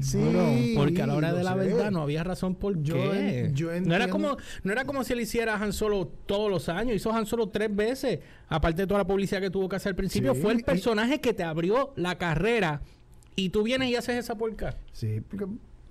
Sí, 0.01 0.75
porque 0.77 1.01
a 1.03 1.07
la 1.07 1.15
hora 1.15 1.33
de 1.33 1.43
la 1.43 1.53
sé. 1.53 1.59
verdad 1.59 1.91
no 1.91 2.03
había 2.03 2.23
razón 2.23 2.55
por 2.55 2.83
Yo 2.83 2.95
qué. 2.95 3.51
yo 3.55 3.71
no 3.81 3.95
era 3.95 4.09
como 4.09 4.37
no 4.63 4.73
era 4.73 4.85
como 4.85 5.03
si 5.05 5.15
él 5.15 5.21
hiciera 5.21 5.55
Han 5.57 5.73
Solo 5.73 6.07
todos 6.27 6.51
los 6.51 6.69
años, 6.69 6.95
hizo 6.97 7.13
Han 7.13 7.25
Solo 7.27 7.49
tres 7.49 7.75
veces, 7.75 8.21
aparte 8.49 8.83
de 8.83 8.87
toda 8.87 8.99
la 9.01 9.07
publicidad 9.07 9.41
que 9.41 9.49
tuvo 9.51 9.69
que 9.69 9.77
hacer 9.77 9.91
al 9.91 9.97
principio, 9.97 10.35
Sí, 10.35 10.43
fue 10.43 10.53
el 10.53 10.61
y- 10.61 10.63
personaje 10.65 11.21
que 11.21 11.33
te 11.33 11.45
abrió 11.45 11.93
la 11.97 12.19
carrera 12.19 12.83
y 13.37 13.49
tú 13.51 13.63
vienes 13.63 13.89
y 13.91 13.97
haces 13.97 14.17
esa 14.17 14.35
porca. 14.37 14.77
Sí, 14.93 15.23
porque, 15.29 15.47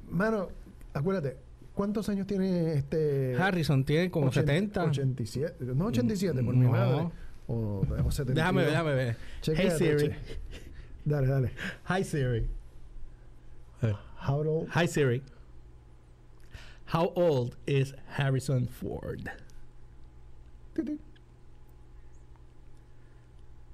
mano, 0.09 0.49
acuérdate, 0.93 1.37
¿cuántos 1.73 2.07
años 2.09 2.27
tiene 2.27 2.73
este... 2.73 3.35
Harrison 3.39 3.83
tiene 3.85 4.11
como 4.11 4.27
80, 4.27 4.45
70. 4.53 4.83
87, 4.83 5.65
no 5.75 5.85
87 5.87 6.43
por 6.43 6.55
mi 6.55 6.67
madre. 6.67 7.09
O, 7.47 7.81
o 8.03 8.11
72. 8.11 8.35
Déjame 8.35 8.61
ver, 8.61 8.69
déjame 8.71 8.93
ver. 8.95 9.17
Chequéate, 9.41 9.85
hey 9.85 9.97
Siri. 9.99 10.15
Dale, 11.05 11.27
dale. 11.27 11.51
Hi 11.89 12.03
Siri. 12.03 12.47
How 14.27 14.41
old? 14.41 14.67
Hi 14.71 14.87
Siri. 14.87 15.21
How 16.85 17.11
old 17.15 17.55
is 17.67 17.93
Harrison 18.17 18.67
Ford? 18.67 19.27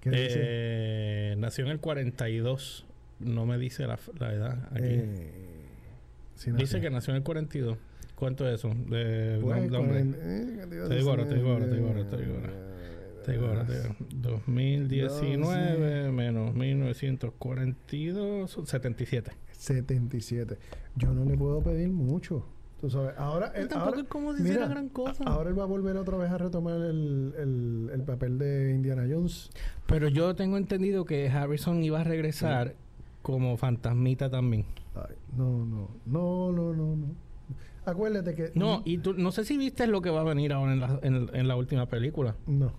¿Qué 0.02 0.10
dice? 0.10 0.40
Eh, 0.42 1.36
nació 1.38 1.66
en 1.66 1.72
el 1.72 1.80
42. 1.80 2.86
No 3.20 3.46
me 3.46 3.58
dice 3.58 3.88
la, 3.88 3.98
la 4.20 4.34
edad 4.34 4.68
aquí. 4.72 4.82
Eh, 4.84 5.32
sí, 6.36 6.52
no 6.52 6.58
dice 6.58 6.82
que 6.82 6.90
nació 6.90 7.12
en 7.12 7.18
el 7.18 7.24
42. 7.24 7.78
¿Cuánto 8.16 8.48
es 8.48 8.56
eso? 8.56 8.70
De, 8.70 9.40
Pues, 9.42 9.64
eh, 9.64 9.68
Te 10.88 10.96
digo 10.96 11.10
ahora, 11.12 11.28
te 11.28 11.36
digo 11.36 11.52
ahora, 11.52 11.70
te 11.70 11.76
digo 11.76 11.88
ahora, 11.88 12.10
te 12.10 12.18
digo 12.18 12.34
ahora. 12.36 12.54
Te 13.24 13.32
digo 13.32 13.48
ahora, 13.48 13.66
te 13.66 13.82
digo. 13.82 13.96
2019 14.10 16.12
menos 16.12 16.54
1942, 16.54 18.60
77. 18.66 19.32
77. 19.66 20.58
Yo 20.96 21.14
no 21.14 21.24
le 21.24 21.38
puedo 21.38 21.62
pedir 21.62 21.90
mucho. 21.90 22.44
Tú 22.80 22.90
sabes, 22.90 23.14
ahora 23.16 23.52
él, 23.54 23.68
tampoco 23.68 23.90
ahora- 23.92 24.02
es 24.02 24.08
como 24.08 24.34
si 24.34 24.42
mira, 24.42 24.56
hiciera 24.56 24.68
gran 24.68 24.90
cosa. 24.90 25.24
Ahora 25.26 25.52
él 25.52 25.60
va 25.60 25.64
a 25.64 25.68
volver 25.68 25.96
otra 25.98 26.18
vez 26.18 26.32
a 26.32 26.38
retomar 26.40 26.82
el, 26.82 27.34
el, 27.38 27.92
el 27.94 28.02
papel 28.04 28.40
de 28.40 28.72
Indiana 28.74 29.04
Jones. 29.08 29.52
Pero 29.86 30.08
yo 30.08 30.36
tengo 30.36 30.58
entendido 30.58 31.06
que 31.06 31.30
Harrison 31.30 31.84
iba 31.84 32.02
a 32.02 32.04
regresar 32.04 32.74
como 33.22 33.56
fantasmita 33.56 34.32
también. 34.32 34.66
Ay, 34.96 35.16
no, 35.38 35.64
no, 35.64 35.90
no, 36.08 36.52
no, 36.52 36.74
no, 36.74 36.96
no. 36.96 37.06
Acuérdate 37.86 38.34
que 38.34 38.52
No, 38.56 38.82
y 38.84 38.98
tú, 38.98 39.14
no 39.14 39.32
sé 39.32 39.46
si 39.46 39.58
viste 39.58 39.86
lo 39.86 40.02
que 40.02 40.10
va 40.10 40.22
a 40.22 40.24
venir 40.24 40.52
ahora 40.52 40.74
en 40.74 40.80
la, 40.80 41.00
en, 41.04 41.30
en 41.34 41.48
la 41.48 41.56
última 41.56 41.86
película. 41.86 42.36
no. 42.48 42.72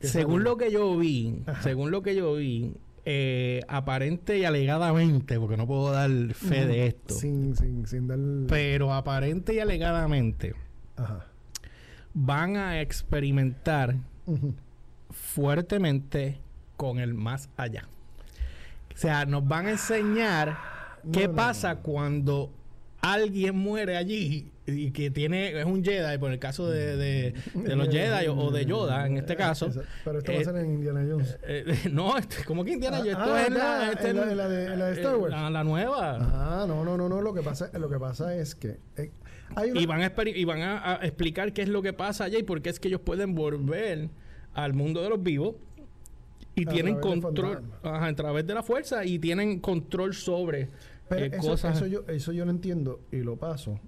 ¿Qué 0.00 0.08
Según 0.08 0.44
lo 0.44 0.56
que 0.58 0.70
yo 0.70 0.96
vi, 0.98 1.42
Ajá. 1.46 1.62
según 1.62 1.90
lo 1.90 2.02
que 2.02 2.14
yo 2.14 2.34
vi, 2.34 2.74
eh, 3.06 3.60
aparente 3.68 4.38
y 4.38 4.44
alegadamente, 4.44 5.38
porque 5.38 5.56
no 5.56 5.66
puedo 5.66 5.90
dar 5.92 6.10
fe 6.34 6.66
de 6.66 6.86
esto, 6.86 7.14
Sin, 7.14 7.54
sin, 7.56 7.86
sin 7.86 8.06
dar. 8.08 8.18
pero 8.48 8.92
aparente 8.92 9.54
y 9.54 9.58
alegadamente 9.58 10.54
Ajá. 10.96 11.26
van 12.14 12.56
a 12.56 12.80
experimentar 12.80 13.96
fuertemente 15.10 16.38
con 16.76 16.98
el 16.98 17.14
más 17.14 17.48
allá. 17.56 17.88
O 18.94 18.96
sea, 18.96 19.24
nos 19.26 19.46
van 19.46 19.66
a 19.66 19.70
enseñar 19.72 20.56
qué 21.12 21.22
No, 21.26 21.32
no, 21.32 21.36
pasa 21.36 21.76
cuando 21.76 22.50
alguien 23.00 23.56
muere 23.56 23.96
allí 23.96 24.50
y 24.66 24.92
que 24.92 25.10
tiene 25.10 25.58
es 25.60 25.66
un 25.66 25.84
Jedi 25.84 26.16
por 26.18 26.32
el 26.32 26.38
caso 26.38 26.68
de, 26.70 26.96
de, 26.96 27.34
de 27.54 27.76
los 27.76 27.88
Jedi 27.90 28.26
o, 28.28 28.36
o 28.36 28.50
de 28.50 28.64
Yoda 28.64 29.06
en 29.06 29.18
este 29.18 29.36
caso. 29.36 29.70
Pero 30.04 30.18
esto 30.18 30.32
va 30.32 30.38
a 30.38 30.40
Eh, 30.40 30.44
ser 30.44 30.56
en 30.56 30.72
Indiana 30.74 31.04
Jones. 31.08 31.38
eh, 31.46 31.64
eh, 31.84 31.88
no 31.92 32.16
este, 32.16 32.44
como 32.44 32.64
que 32.64 32.72
Indiana 32.72 32.98
Jones 32.98 33.12
esto 33.12 33.24
Ah, 33.34 33.42
es 33.42 33.50
la, 33.52 33.92
este 33.92 34.08
en 34.10 34.16
la- 34.16 34.22
es- 34.24 34.30
en 34.30 34.36
la 34.38 34.48
de- 34.48 34.64
en 34.66 34.78
la 34.78 34.86
de 34.86 34.92
Star 34.94 35.14
eh, 35.14 35.18
Wars. 35.18 35.30
la, 35.32 35.50
la 35.50 35.64
nueva 35.64 36.16
Ah, 36.20 36.64
no, 36.66 36.84
no, 36.84 36.96
no, 36.96 37.08
no. 37.08 37.20
Lo 37.20 37.34
que 37.34 37.42
pasa, 37.42 37.70
lo 37.78 37.88
que 37.90 37.98
pasa 37.98 38.34
es 38.36 38.54
que 38.54 38.78
eh, 38.96 39.10
hay 39.54 39.70
una, 39.70 39.80
y 39.80 39.86
van, 39.86 40.00
a, 40.00 40.14
experi- 40.14 40.34
y 40.34 40.44
van 40.44 40.62
a, 40.62 40.94
a 41.00 41.04
explicar 41.04 41.52
qué 41.52 41.62
es 41.62 41.68
lo 41.68 41.82
que 41.82 41.92
pasa 41.92 42.24
allá 42.24 42.38
y 42.38 42.42
por 42.42 42.62
qué 42.62 42.70
es 42.70 42.80
que 42.80 42.88
ellos 42.88 43.00
pueden 43.02 43.34
volver 43.34 44.08
al 44.54 44.72
mundo 44.72 45.02
de 45.02 45.10
los 45.10 45.22
vivos 45.22 45.56
y 46.56 46.66
A 46.66 46.70
tienen 46.72 47.00
control 47.00 47.62
ajá, 47.82 48.06
a 48.06 48.14
través 48.14 48.46
de 48.46 48.54
la 48.54 48.62
fuerza 48.62 49.04
y 49.04 49.18
tienen 49.18 49.58
control 49.60 50.14
sobre 50.14 50.70
Pero 51.08 51.26
eh, 51.26 51.30
eso, 51.32 51.48
cosas 51.48 51.76
eso 51.76 51.86
yo, 51.86 52.04
eso 52.08 52.32
yo 52.32 52.44
lo 52.44 52.50
entiendo 52.52 53.00
y 53.12 53.18
lo 53.18 53.36
paso 53.36 53.78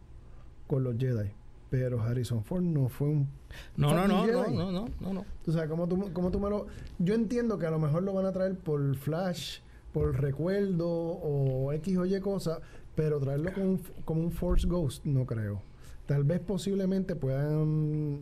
con 0.66 0.85
los 0.85 0.96
Jedi. 0.99 1.30
Pero 1.70 2.00
Harrison 2.00 2.44
Ford 2.44 2.62
no 2.62 2.88
fue 2.88 3.08
un. 3.08 3.28
no 3.76 3.92
no 3.92 4.06
no 4.06 4.18
fucking 4.20 4.32
no 4.35 4.42
Jedi. 4.44 4.56
no 4.56 4.73
no 4.73 4.88
no 5.00 5.12
no 5.14 5.25
Tú 5.44 5.52
sabes, 5.52 5.68
¿cómo 5.68 5.88
tú, 5.88 6.11
cómo 6.12 6.30
tú 6.30 6.38
me 6.38 6.49
lo.? 6.49 6.66
Yo 6.99 7.14
entiendo 7.14 7.58
que 7.58 7.66
a 7.66 7.70
lo 7.70 7.78
mejor 7.78 8.02
lo 8.04 8.12
van 8.14 8.26
a 8.26 8.32
traer 8.32 8.56
por 8.56 8.96
Flash, 8.96 9.58
por 9.92 10.20
recuerdo 10.20 10.88
o 10.88 11.73
X 11.73 11.96
o 11.99 12.06
Y 12.06 12.20
cosa, 12.20 12.61
pero 12.94 13.18
traerlo 13.18 13.52
como 13.52 13.66
un, 13.66 13.80
como 14.04 14.20
un 14.23 14.30
Force 14.30 14.66
Ghost, 14.66 15.04
no 15.04 15.26
creo. 15.26 15.61
Tal 16.06 16.23
vez 16.23 16.38
posiblemente 16.40 17.16
puedan 17.16 18.20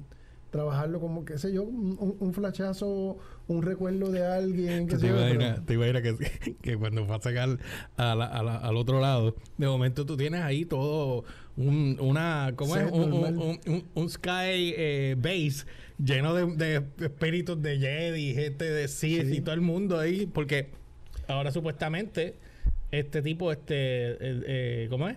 trabajarlo 0.50 1.00
como, 1.00 1.24
qué 1.24 1.36
sé 1.36 1.52
yo, 1.52 1.64
un, 1.64 1.98
un- 1.98 2.32
flashazo, 2.32 3.18
un 3.48 3.62
recuerdo 3.62 4.10
de 4.12 4.24
alguien, 4.24 4.86
qué 4.86 4.94
te 4.94 5.00
sé 5.00 5.08
yo. 5.08 5.16
imaginas, 5.18 5.54
pero- 5.54 5.64
te 5.66 5.74
imaginas 5.74 6.02
que, 6.02 6.56
que 6.62 6.76
cuando 6.78 7.04
al, 7.42 7.58
a 7.96 8.14
la- 8.14 8.24
a 8.26 8.42
la- 8.42 8.56
al 8.58 8.76
otro 8.76 9.00
lado, 9.00 9.34
de 9.58 9.66
momento 9.66 10.06
tú 10.06 10.16
tienes 10.16 10.42
ahí 10.42 10.64
todo 10.64 11.24
un, 11.56 11.96
una, 12.00 12.52
¿cómo 12.56 12.76
es? 12.76 12.90
Un, 12.90 13.12
un, 13.12 13.84
un- 13.94 14.10
Sky 14.10 14.74
eh, 14.76 15.14
Base 15.18 15.64
lleno 16.02 16.34
de, 16.34 16.46
de 16.56 16.82
espíritus 17.06 17.60
de 17.62 17.78
Jedi, 17.78 18.34
gente 18.34 18.64
de 18.64 18.88
Sith 18.88 19.26
Sí. 19.28 19.36
y 19.36 19.40
todo 19.40 19.54
el 19.54 19.60
mundo 19.60 19.98
ahí, 19.98 20.26
porque 20.26 20.70
ahora 21.28 21.50
supuestamente 21.52 22.34
este 22.90 23.22
tipo, 23.22 23.52
este, 23.52 23.74
eh, 23.74 24.16
eh, 24.20 24.86
¿cómo 24.90 25.08
es? 25.08 25.16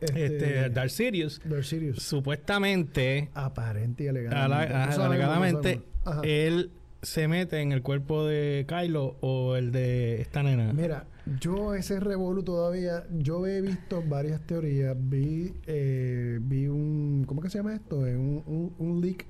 Este, 0.00 0.88
Sidious, 0.88 1.40
Darth 1.44 1.64
Sirius. 1.64 2.02
supuestamente 2.02 3.28
Aparente 3.34 4.04
y 4.04 4.08
alegadamente. 4.08 4.96
no 4.96 5.04
alegadamente, 5.04 5.80
él 6.22 6.70
se 7.02 7.28
mete 7.28 7.60
en 7.60 7.72
el 7.72 7.82
cuerpo 7.82 8.26
de 8.26 8.64
Kylo 8.68 9.16
o 9.20 9.56
el 9.56 9.72
de 9.72 10.20
esta 10.22 10.42
nena. 10.42 10.72
Mira, 10.72 11.04
yo 11.38 11.74
ese 11.74 12.00
revolú 12.00 12.42
todavía, 12.42 13.06
yo 13.10 13.46
he 13.46 13.60
visto 13.60 14.02
varias 14.08 14.40
teorías, 14.46 14.96
vi, 14.98 15.54
eh, 15.66 16.38
vi 16.42 16.66
un, 16.66 17.24
¿cómo 17.26 17.40
que 17.40 17.50
se 17.50 17.58
llama 17.58 17.74
esto? 17.74 18.06
Eh, 18.06 18.16
un, 18.16 18.42
un, 18.46 18.74
un 18.78 19.00
leak 19.00 19.26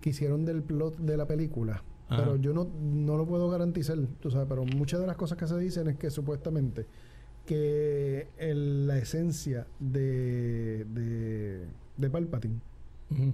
que 0.00 0.10
hicieron 0.10 0.44
del 0.44 0.62
plot 0.62 0.98
de 0.98 1.16
la 1.16 1.26
película. 1.26 1.82
Ajá. 2.08 2.22
Pero 2.22 2.36
yo 2.36 2.52
no, 2.54 2.68
no 2.80 3.16
lo 3.16 3.26
puedo 3.26 3.50
garantizar, 3.50 3.98
tú 4.20 4.30
sabes, 4.30 4.46
pero 4.48 4.64
muchas 4.64 5.00
de 5.00 5.06
las 5.08 5.16
cosas 5.16 5.36
que 5.38 5.48
se 5.48 5.58
dicen 5.58 5.88
es 5.88 5.96
que 5.96 6.10
supuestamente 6.10 6.86
que 7.44 8.28
el- 8.38 8.86
la 8.86 8.98
esencia 8.98 9.66
de, 9.80 10.84
de, 10.92 11.64
de 11.96 12.10
Palpatine 12.10 12.60
Ujú. 13.10 13.32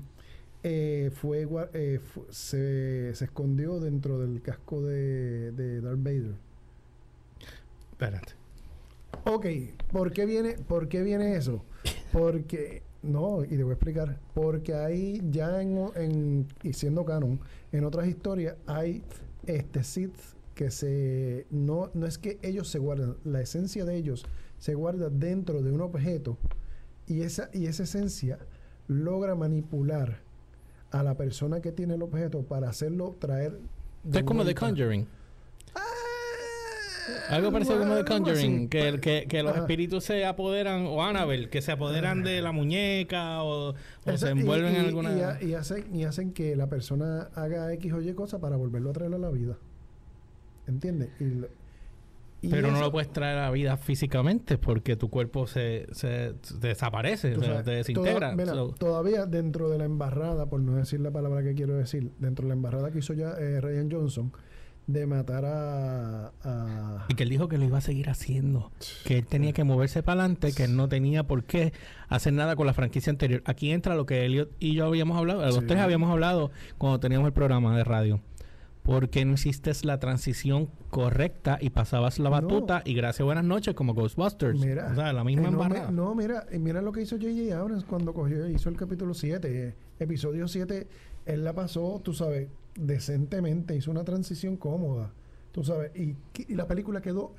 eh, 0.63 1.11
fue, 1.15 1.47
eh, 1.75 2.01
se, 2.31 3.15
se 3.15 3.25
escondió 3.25 3.81
dentro 3.81 4.19
del 4.19 4.41
casco 4.43 4.83
de, 4.83 5.53
de 5.53 5.81
Darth 5.81 6.03
Vader. 6.03 6.35
Espérate. 8.03 8.33
Ok, 9.25 9.47
¿por 9.93 10.13
qué 10.13 10.27
viene, 10.27 10.55
por 10.55 10.89
qué 10.89 11.03
viene 11.03 11.37
eso? 11.37 11.65
Porque, 12.13 12.83
no, 13.03 13.45
y 13.45 13.49
te 13.49 13.63
voy 13.63 13.71
a 13.71 13.75
explicar, 13.75 14.19
porque 14.35 14.75
ahí 14.75 15.23
ya 15.31 15.63
en, 15.63 15.79
en 15.95 16.47
y 16.65 16.73
siendo 16.73 17.05
canon, 17.05 17.39
en 17.71 17.85
otras 17.85 18.09
historias 18.09 18.57
hay 18.67 19.05
este 19.47 19.85
Sith 19.85 20.17
que 20.57 20.73
se, 20.73 21.47
no, 21.51 21.91
no 21.95 22.07
es 22.07 22.19
que 22.19 22.39
ellos 22.43 22.69
se 22.69 22.81
guardan, 22.81 23.17
la 23.25 23.41
esencia 23.41 23.85
de 23.85 23.97
ellos 23.97 24.25
se 24.59 24.75
guarda 24.75 25.09
dentro 25.09 25.63
de 25.63 25.71
un 25.71 25.81
objeto 25.81 26.37
y 27.07 27.23
esa, 27.23 27.51
y 27.53 27.67
esa 27.67 27.85
esencia 27.85 28.39
logra 28.89 29.37
manipular 29.37 30.21
a 30.91 31.05
la 31.05 31.17
persona 31.17 31.61
que 31.61 31.71
tiene 31.71 31.95
el 31.95 32.03
objeto 32.03 32.43
para 32.43 32.69
hacerlo 32.69 33.15
traer... 33.19 33.61
Es 34.13 34.25
como 34.25 34.45
The. 34.45 34.55
Conjuring. 34.57 35.07
Algo 37.31 37.51
parecido 37.53 37.79
como 37.79 37.95
así. 37.95 38.05
Conjuring. 38.05 38.69
Que, 38.69 38.99
que, 39.01 39.27
que 39.29 39.43
los 39.43 39.57
espíritus 39.57 40.05
se 40.05 40.25
apoderan, 40.25 40.87
o 40.87 41.03
Annabelle, 41.03 41.49
que 41.49 41.61
se 41.63 41.73
apoderan 41.73 42.23
de 42.23 42.41
la 42.43 42.53
muñeca 42.53 43.43
o, 43.43 43.75
o 44.07 44.17
se 44.17 44.31
envuelven 44.31 44.75
y, 44.75 44.77
en 44.77 44.85
alguna. 44.87 45.17
y 45.17 45.21
ha- 45.23 45.43
y 45.43 45.55
hacen, 45.55 45.95
y 45.95 46.05
hacen 46.05 46.33
que 46.33 46.55
la 46.57 46.69
persona 46.69 47.29
haga 47.35 47.73
X 47.75 47.93
o 47.93 48.01
Y 48.01 48.13
cosa 48.15 48.41
para 48.41 48.57
volverlo 48.57 48.91
a 48.91 48.93
traer 48.93 49.15
a 49.15 49.19
la 49.19 49.31
vida. 49.31 49.57
¿Entiendes? 50.67 51.11
Y 52.45 52.49
pero 52.49 52.73
no 52.73 52.81
lo 52.81 52.91
puedes 52.91 53.09
traer 53.13 53.39
a 53.39 53.43
la 53.43 53.51
vida 53.53 53.77
físicamente 53.77 54.59
porque 54.59 54.97
tu 54.97 55.09
cuerpo 55.11 55.47
se, 55.47 55.87
se, 55.93 56.35
se 56.43 56.59
desaparece, 56.59 57.37
sabes, 57.37 57.65
te 57.65 57.71
desintegra. 57.71 58.33
toda- 58.33 58.37
mira, 58.37 58.53
So, 58.53 58.73
todavía 58.73 59.27
dentro 59.27 59.69
de 59.71 59.79
la 59.79 59.85
embarrada, 59.85 60.47
por 60.47 60.61
no 60.61 60.75
decir 60.75 60.99
la 61.01 61.13
palabra 61.13 61.45
que 61.45 61.55
quiero 61.55 61.77
decir, 61.77 62.11
dentro 62.19 62.43
de 62.45 62.49
la 62.49 62.55
embarrada 62.55 62.91
que 62.91 62.99
hizo 62.99 63.13
ya 63.15 63.31
eh, 63.39 63.61
Ryan 63.61 63.89
Johnson 63.93 64.33
de 64.87 65.07
matar 65.07 65.45
a, 65.45 66.33
a- 66.43 67.07
y 67.09 67.15
que 67.15 67.23
él 67.23 67.29
dijo 67.31 67.49
que 67.49 67.57
lo 67.59 67.65
iba 67.65 67.79
a 67.79 67.83
seguir 67.83 68.11
haciendo. 68.11 68.71
Que 69.05 69.19
él 69.19 69.27
tenía 69.27 69.53
que 69.53 69.65
moverse 69.65 70.03
para 70.03 70.23
adelante, 70.23 70.53
que 70.53 70.65
él 70.65 70.77
no 70.77 70.89
tenía 70.89 71.23
por 71.25 71.45
qué 71.45 71.73
hacer 72.09 72.33
nada 72.33 72.57
con 72.57 72.67
la 72.67 72.75
franquicia 72.75 73.11
anterior. 73.11 73.43
Aquí 73.47 73.71
entra 73.71 73.95
lo 73.95 74.07
que 74.07 74.25
Elliot 74.25 74.51
y 74.59 74.75
yo 74.75 74.87
habíamos 74.87 75.17
hablado, 75.17 75.45
los 75.47 75.55
Sí. 75.57 75.65
tres 75.67 75.81
habíamos 75.81 76.11
hablado 76.11 76.51
cuando 76.79 76.99
teníamos 77.01 77.27
el 77.29 77.33
programa 77.33 77.77
de 77.77 77.85
radio. 77.85 78.21
¿Por 78.83 79.11
qué 79.11 79.25
no 79.25 79.35
hiciste 79.35 79.71
la 79.85 80.01
transición 80.01 80.69
correcta 80.91 81.57
y 81.61 81.71
pasabas 81.71 82.19
la 82.19 82.31
No. 82.31 82.37
batuta 82.43 82.83
y 82.85 82.95
gracias 82.95 83.25
buenas 83.25 83.45
noches 83.45 83.75
como 83.77 83.95
Ghostbusters? 83.95 84.59
Mira, 84.59 84.89
o 84.91 84.95
sea, 84.97 85.13
la 85.13 85.23
misma 85.23 85.43
eh, 85.47 85.51
no, 85.53 85.63
embarrada. 85.63 85.91
me- 85.93 85.97
no, 85.97 86.15
mira, 86.17 86.47
mira 86.59 86.83
lo 86.83 86.91
que 86.91 87.03
hizo 87.03 87.17
J.J. 87.17 87.57
Abrams 87.57 87.85
cuando 87.85 88.13
cogió, 88.13 88.49
hizo 88.49 88.69
el 88.69 88.77
capítulo 88.77 89.15
7. 89.15 89.69
eh, 89.69 89.75
episodio 90.01 90.49
7, 90.49 90.89
él 91.27 91.45
la 91.45 91.53
pasó, 91.53 92.01
tú 92.03 92.13
sabes, 92.13 92.49
decentemente, 92.75 93.77
hizo 93.77 93.91
una 93.91 94.05
transición 94.05 94.57
cómoda, 94.57 95.13
tú 95.53 95.65
sabes, 95.65 95.91
y, 95.97 96.17
y 96.49 96.55
la 96.55 96.67
película 96.67 97.01
quedó 97.01 97.35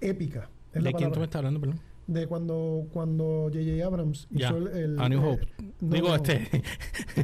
épica. 0.00 0.50
¿De 0.72 0.92
quién 0.92 1.12
tú 1.12 1.18
me 1.18 1.24
estás 1.24 1.38
hablando, 1.40 1.60
perdón? 1.60 1.80
De 2.06 2.26
cuando 2.26 2.86
cuando 2.92 3.50
J.J. 3.52 3.86
Abrams 3.86 4.26
hizo 4.32 4.56
el, 4.56 4.66
el- 4.68 5.00
A 5.00 5.08
New 5.08 5.20
eh, 5.20 5.26
Hope. 5.32 5.46
no, 5.80 5.94
Digo, 5.94 6.08
no, 6.08 6.14
este... 6.16 6.62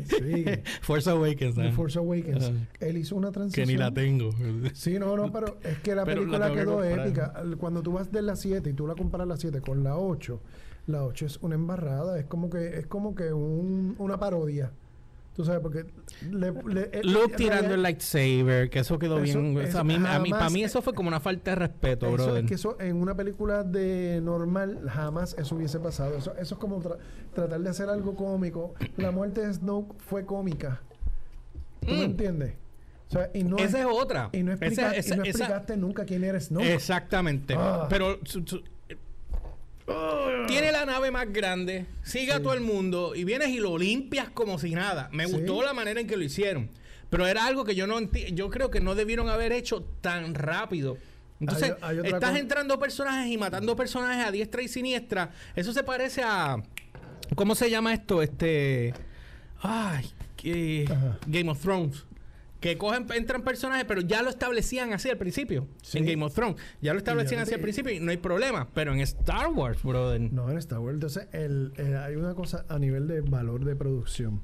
Sí. 0.04 0.44
Force 0.82 1.10
Awakens. 1.10 1.58
¿eh? 1.58 1.72
Force 1.72 1.98
Awakens. 1.98 2.52
Él 2.78 2.96
hizo 2.98 3.16
una 3.16 3.28
que 3.28 3.34
transición. 3.34 3.66
ni 3.68 3.76
la 3.76 3.92
tengo. 3.92 4.30
Sí, 4.74 4.98
no, 5.00 5.16
no, 5.16 5.32
pero 5.32 5.58
es 5.64 5.78
que 5.80 5.94
la 5.96 6.04
película 6.04 6.50
que 6.50 6.56
quedó 6.56 6.84
épica. 6.84 7.34
Cuando 7.58 7.82
tú 7.82 7.92
vas 7.92 8.12
de 8.12 8.22
la 8.22 8.36
7 8.36 8.70
y 8.70 8.72
tú 8.74 8.86
la 8.86 8.94
comparas 8.94 9.26
la 9.26 9.36
7 9.36 9.60
con 9.60 9.82
la 9.82 9.96
8, 9.96 10.40
la 10.86 11.02
8 11.04 11.26
es 11.26 11.38
una 11.42 11.56
embarrada, 11.56 12.16
es 12.20 12.26
como 12.26 12.48
que 12.48 12.78
es 12.78 12.86
como 12.86 13.16
que 13.16 13.32
un- 13.32 13.96
una 13.98 14.18
parodia. 14.20 14.70
Tú 15.36 15.44
sabes, 15.44 15.60
porque 15.60 15.84
le, 16.30 16.50
le- 16.50 16.88
eh, 16.94 17.00
Luke 17.04 17.34
tirando 17.36 17.74
el 17.74 17.82
lightsaber, 17.82 18.70
que 18.70 18.78
eso 18.78 18.98
quedó 18.98 19.18
Eso- 19.22 19.38
bien. 19.38 19.58
eso 19.58 19.78
a 19.80 19.84
mí, 19.84 19.96
a 19.96 20.18
mí, 20.18 20.30
para 20.30 20.48
mí 20.48 20.64
eso 20.64 20.80
fue 20.80 20.94
como 20.94 21.08
una 21.08 21.20
falta 21.20 21.50
de 21.50 21.56
respeto, 21.56 22.10
brother. 22.10 22.42
es 22.44 22.48
que 22.48 22.54
eso 22.54 22.78
en 22.80 22.96
una 22.96 23.14
película 23.14 23.62
de 23.62 24.20
normal 24.22 24.80
jamás 24.88 25.36
eso 25.38 25.54
hubiese 25.56 25.78
pasado. 25.78 26.16
Eso, 26.16 26.32
eso 26.38 26.54
es 26.54 26.58
como 26.58 26.80
tra- 26.80 26.96
tratar 27.34 27.60
de 27.60 27.68
hacer 27.68 27.90
algo 27.90 28.16
cómico. 28.16 28.74
La 28.96 29.10
muerte 29.10 29.46
de 29.46 29.52
Snoke 29.52 29.94
fue 29.98 30.24
cómica. 30.24 30.80
¿Tú 31.80 31.88
me 31.92 31.98
Mm. 31.98 32.02
entiendes? 32.04 32.54
O 33.08 33.12
sea, 33.12 33.30
y 33.34 33.44
no, 33.44 33.58
esa 33.58 33.78
es 33.80 33.86
otra. 33.86 34.30
y 34.32 34.42
no, 34.42 34.52
Esa- 34.54 34.64
explica- 34.64 34.82
y 34.82 34.94
no 34.94 34.98
esa- 35.00 35.22
explicaste 35.28 35.76
nunca 35.76 36.04
quién 36.06 36.24
eres 36.24 36.46
Snoke. 36.46 36.72
Exactamente. 36.72 37.54
Ah. 37.58 37.86
Pero 37.90 38.18
su- 38.24 38.42
su- 38.46 38.62
tiene 40.48 40.72
la 40.72 40.84
nave 40.84 41.10
más 41.10 41.32
grande, 41.32 41.86
sigue 42.02 42.32
a 42.32 42.36
Sí. 42.38 42.42
todo 42.42 42.54
el 42.54 42.60
mundo 42.60 43.14
y 43.14 43.24
vienes 43.24 43.48
y 43.50 43.58
lo 43.58 43.78
limpias 43.78 44.28
como 44.30 44.58
si 44.58 44.70
nada. 44.74 45.08
Me 45.12 45.26
Sí. 45.26 45.32
gustó 45.32 45.62
la 45.62 45.72
manera 45.72 46.00
en 46.00 46.06
que 46.06 46.16
lo 46.16 46.24
hicieron. 46.24 46.70
Pero 47.10 47.26
era 47.26 47.46
algo 47.46 47.64
que 47.64 47.74
yo 47.76 47.86
no 47.86 48.00
yo 48.32 48.50
creo 48.50 48.70
que 48.70 48.80
no 48.80 48.94
debieron 48.96 49.28
haber 49.28 49.52
hecho 49.52 49.82
tan 50.00 50.34
rápido. 50.34 50.96
Entonces, 51.38 51.72
Hay- 51.82 51.90
hay 51.90 51.98
otra 52.00 52.10
estás 52.16 52.36
entrando 52.36 52.78
personajes 52.78 53.30
y 53.30 53.36
matando 53.38 53.76
personajes 53.76 54.26
a 54.26 54.30
diestra 54.32 54.62
y 54.62 54.68
siniestra. 54.68 55.30
Eso 55.54 55.72
se 55.72 55.84
parece 55.84 56.22
a 56.24 56.56
¿cómo 57.34 57.54
se 57.54 57.70
llama 57.70 57.92
esto? 57.94 58.22
Este 58.22 58.92
ay, 59.62 60.06
que- 60.36 60.86
Ajá. 60.90 61.18
Game 61.26 61.50
of 61.50 61.60
Thrones. 61.60 62.04
Que 62.60 62.78
cogen, 62.78 63.06
entran 63.14 63.42
personajes, 63.42 63.84
pero 63.86 64.00
ya 64.00 64.22
lo 64.22 64.30
establecían 64.30 64.92
así 64.92 65.10
al 65.10 65.18
principio. 65.18 65.66
Sí. 65.82 65.98
En 65.98 66.06
Game 66.06 66.24
of 66.24 66.34
Thrones. 66.34 66.56
Ya 66.80 66.92
lo 66.94 66.98
establecían 66.98 67.40
así 67.42 67.52
al 67.54 67.60
principio 67.60 67.92
y 67.92 68.00
no 68.00 68.10
hay 68.10 68.16
problema. 68.16 68.68
Pero 68.72 68.92
en 68.94 69.00
Star 69.00 69.48
Wars, 69.48 69.82
brother. 69.82 70.20
No, 70.32 70.50
en 70.50 70.56
Star 70.58 70.78
Wars. 70.78 70.94
Entonces, 70.94 71.28
el, 71.32 71.72
el- 71.76 71.96
hay 71.96 72.16
una 72.16 72.34
cosa 72.34 72.64
a 72.68 72.78
nivel 72.78 73.06
de 73.08 73.20
valor 73.20 73.64
de 73.64 73.76
producción. 73.76 74.40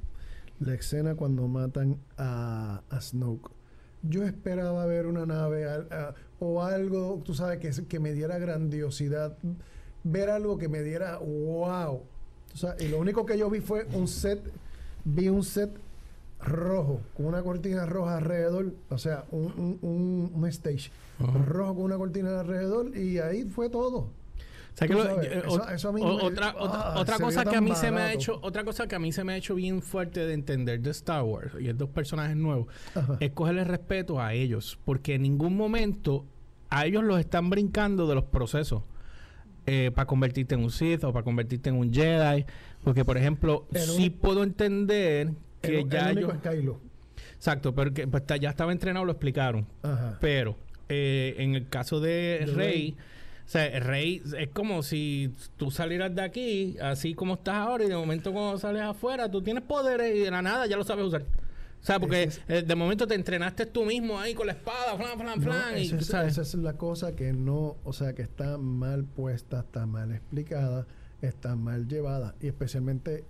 La 0.61 0.75
escena 0.75 1.14
cuando 1.14 1.48
matan 1.48 1.96
a, 2.18 2.83
a 2.90 3.01
Snoke. 3.01 3.51
Yo 4.03 4.25
esperaba 4.25 4.85
ver 4.87 5.07
una 5.07 5.25
nave 5.27 5.64
a- 5.66 6.14
o 6.38 6.62
algo, 6.62 7.22
tú 7.25 7.35
sabes, 7.35 7.59
que, 7.61 7.87
que 7.87 7.98
me 7.98 8.12
diera 8.12 8.38
grandiosidad. 8.38 9.38
ver 10.05 10.29
algo 10.29 10.59
que 10.59 10.68
me 10.68 10.83
diera 10.83 11.18
wow. 11.18 12.03
O 12.53 12.57
sea, 12.57 12.77
y 12.79 12.88
lo 12.88 12.98
único 12.98 13.25
que 13.25 13.38
yo 13.38 13.48
vi 13.48 13.61
fue 13.61 13.87
un 13.94 14.07
set, 14.07 14.40
vi 15.05 15.29
un 15.29 15.42
set 15.44 15.70
rojo, 16.45 17.01
con 17.17 17.27
una 17.27 17.43
cortina 17.43 17.87
roja 17.87 18.17
alrededor, 18.19 18.73
o 18.91 18.99
sea, 18.99 19.25
un, 19.31 19.79
un, 19.83 20.31
un, 20.35 20.49
stage 20.49 20.91
rojo 21.19 21.77
con 21.77 21.85
una 21.85 21.97
cortina 21.97 22.41
alrededor, 22.41 22.97
y 22.97 23.19
ahí 23.19 23.45
fue 23.45 23.69
todo. 23.69 23.99
O 24.75 24.75
sea 24.75 24.89
que 24.89 24.95
otra, 24.95 26.55
otra, 26.97 27.19
cosa 27.19 27.45
que 27.45 27.57
a 27.57 27.61
mí 27.61 27.75
se 27.75 27.91
me 27.91 28.01
ha 28.01 28.13
hecho, 28.13 28.39
otra 28.43 28.65
cosa 28.65 28.87
que 28.87 28.95
a 28.95 28.99
mí 28.99 29.13
se 29.13 29.23
me 29.23 29.35
ha 29.35 29.37
hecho 29.37 29.55
bien 29.55 29.83
fuerte 29.83 30.27
de 30.27 30.33
entender 30.33 30.81
de 30.81 30.91
Star 30.91 31.23
Wars 31.23 31.53
y 31.61 31.69
estos 31.69 31.91
personajes 31.91 32.37
nuevos 32.37 32.69
es 33.21 33.33
cogerle 33.33 33.65
respeto 33.65 34.19
a 34.19 34.33
ellos, 34.33 34.79
porque 34.87 35.17
en 35.17 35.23
ningún 35.23 35.57
momento 35.59 36.25
a 36.71 36.87
ellos 36.87 37.05
los 37.05 37.21
están 37.21 37.51
brincando 37.51 38.07
de 38.07 38.15
los 38.15 38.25
procesos. 38.25 38.83
Eh, 39.65 39.93
para 39.95 40.07
convertirte 40.07 40.57
en 40.57 40.65
un 40.65 40.73
Sith 40.73 41.05
o 41.05 41.13
para 41.13 41.23
convertirte 41.23 41.69
en 41.69 41.77
un 41.77 41.93
Jedi. 41.95 42.45
Porque, 42.83 43.05
por 43.05 43.17
ejemplo, 43.17 43.69
sí 43.73 44.11
puedo 44.11 44.43
entender 44.43 45.35
que 45.62 45.85
ya 45.88 46.11
el 46.11 46.18
único 46.18 46.40
Kylo. 46.40 46.81
Exacto, 47.35 47.75
pero 47.75 47.92
que 47.92 48.07
pues, 48.07 48.22
ya 48.40 48.51
estaba 48.51 48.72
entrenado, 48.72 49.05
lo 49.05 49.12
explicaron. 49.12 49.66
Pero 50.20 50.57
eh, 50.88 51.35
en 51.38 51.55
el 51.55 51.68
caso 51.68 52.01
de, 52.01 52.48
Rey, 52.55 52.96
o 53.44 53.48
sea, 53.48 53.81
Rey 53.81 54.22
es 54.38 54.48
como 54.48 54.83
si 54.83 55.33
tú 55.57 55.70
salieras 55.70 56.14
de 56.14 56.22
aquí, 56.22 56.77
así 56.81 57.14
como 57.14 57.35
estás 57.35 57.57
ahora, 57.57 57.85
y 57.85 57.88
de 57.88 57.96
momento 57.96 58.33
cuando 58.33 58.59
sales 58.59 58.83
afuera, 58.83 59.31
tú 59.31 59.42
tienes 59.42 59.64
poderes 59.64 60.14
y 60.14 60.20
de 60.20 60.31
la 60.31 60.42
nada 60.42 60.66
ya 60.66 60.77
lo 60.77 60.85
sabes 60.85 61.05
usar. 61.05 61.22
O 61.22 61.85
sea, 61.85 61.98
porque 61.98 62.31
eh, 62.46 62.62
de 62.62 62.75
momento 62.77 63.09
te 63.09 63.16
entrenaste 63.16 63.66
tú 63.66 63.85
mismo 63.85 64.20
ahí 64.20 64.35
con 64.35 64.46
la 64.46 64.53
espada, 64.53 64.96
flan, 64.96 65.18
flan, 65.18 65.42
flan. 65.42 65.79
y, 65.79 65.90
esa 65.90 66.27
es 66.27 66.55
la 66.55 66.75
cosa 66.75 67.16
que 67.16 67.33
no, 67.33 67.77
o 67.83 67.92
sea, 67.92 68.12
que 68.12 68.22
está 68.22 68.57
mal 68.57 69.05
puesta, 69.05 69.61
está 69.61 69.85
mal 69.85 70.12
explicada, 70.12 70.87
está 71.22 71.57
mal 71.57 71.88
llevada. 71.88 72.37
Y 72.40 72.46
especialmente 72.46 73.25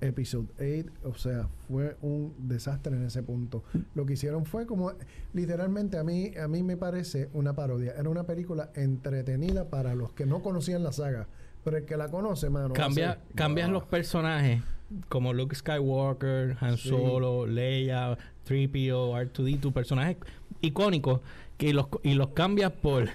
Episode 0.00 0.48
8, 0.58 1.08
o 1.08 1.14
sea, 1.14 1.48
fue 1.68 1.96
un 2.00 2.34
desastre 2.38 2.96
en 2.96 3.04
ese 3.04 3.22
punto. 3.22 3.62
Lo 3.94 4.06
que 4.06 4.14
hicieron 4.14 4.46
fue 4.46 4.66
como, 4.66 4.92
literalmente 5.32 5.98
a 5.98 6.04
mí, 6.04 6.32
a 6.36 6.48
mí 6.48 6.62
me 6.62 6.76
parece 6.76 7.28
una 7.32 7.54
parodia. 7.54 7.92
Era 7.92 8.08
una 8.08 8.24
película 8.24 8.70
entretenida 8.74 9.68
para 9.68 9.94
los 9.94 10.12
que 10.12 10.26
no 10.26 10.42
conocían 10.42 10.82
la 10.82 10.92
saga. 10.92 11.28
Pero 11.64 11.76
el 11.76 11.84
que 11.84 11.96
la 11.96 12.08
conoce, 12.08 12.48
mano. 12.48 12.72
Cambia, 12.72 13.18
cambias 13.34 13.68
los 13.68 13.84
personajes 13.84 14.62
como 15.08 15.32
Luke 15.32 15.54
Skywalker, 15.54 16.56
Han 16.60 16.76
Solo, 16.76 17.46
Leia, 17.46 18.16
3PO, 18.48 19.30
R2D2, 19.32 19.72
personajes 19.72 20.16
icónicos 20.60 21.20
que 21.56 21.72
los, 21.72 21.86
y 22.02 22.14
los 22.14 22.28
cambias 22.28 22.72
por, 22.72 23.08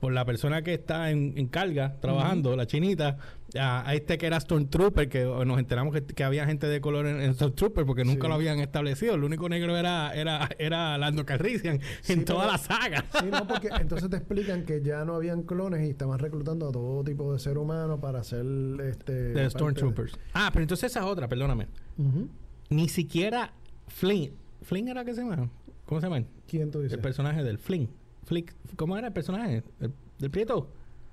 por 0.00 0.12
la 0.12 0.24
persona 0.24 0.62
que 0.62 0.74
está 0.74 1.10
en, 1.10 1.46
carga 1.48 1.96
trabajando, 2.00 2.56
la 2.56 2.66
chinita, 2.66 3.18
a, 3.58 3.94
este 3.94 4.18
que 4.18 4.26
era 4.26 4.38
Stormtrooper, 4.40 5.08
que 5.08 5.24
nos 5.24 5.58
enteramos 5.58 5.94
que, 5.94 6.24
había 6.24 6.46
gente 6.46 6.66
de 6.66 6.80
color 6.80 7.06
en, 7.06 7.34
Stormtrooper 7.34 7.84
porque 7.86 8.04
nunca 8.04 8.28
lo 8.28 8.34
habían 8.34 8.58
establecido. 8.60 9.14
El 9.14 9.24
único 9.24 9.48
negro 9.48 9.76
era 9.76 10.14
era 10.14 10.48
era 10.58 10.98
Lando 10.98 11.24
Calrissian 11.24 11.80
en 12.08 12.24
toda 12.24 12.46
la 12.46 12.58
saga. 12.58 13.04
Sí, 13.20 13.26
no, 13.30 13.46
porque 13.46 13.68
entonces 13.80 14.10
te 14.10 14.16
explican 14.16 14.64
que 14.64 14.82
ya 14.82 15.04
no 15.04 15.14
habían 15.14 15.42
clones 15.42 15.86
y 15.86 15.90
estaban 15.90 16.18
reclutando 16.18 16.68
a 16.68 16.72
todo 16.72 17.04
tipo 17.04 17.32
de 17.32 17.38
ser 17.38 17.58
humano 17.58 18.00
para 18.00 18.20
hacer 18.20 18.44
este 18.80 19.12
de 19.12 19.50
Stormtroopers. 19.50 20.18
Ah, 20.34 20.50
pero 20.52 20.62
entonces 20.62 20.90
esa 20.90 21.00
es 21.00 21.06
otra, 21.06 21.28
perdóname. 21.28 21.68
Ni 22.68 22.88
siquiera 22.88 23.52
Flynn, 23.88 24.32
Flynn 24.62 24.88
era 24.88 25.04
que 25.04 25.14
se 25.14 25.22
llama? 25.22 25.48
¿Cómo 25.84 26.00
se 26.00 26.08
llama? 26.08 26.24
¿Quién 26.48 26.70
tú 26.70 26.80
dices? 26.80 26.94
El 26.94 27.00
personaje 27.00 27.42
del 27.42 27.58
Flynn. 27.58 27.88
Flick, 28.26 28.54
¿cómo 28.74 28.98
era 28.98 29.06
el 29.06 29.12
personaje? 29.12 29.62
¿Del 30.18 30.30
Prieto? 30.30 30.68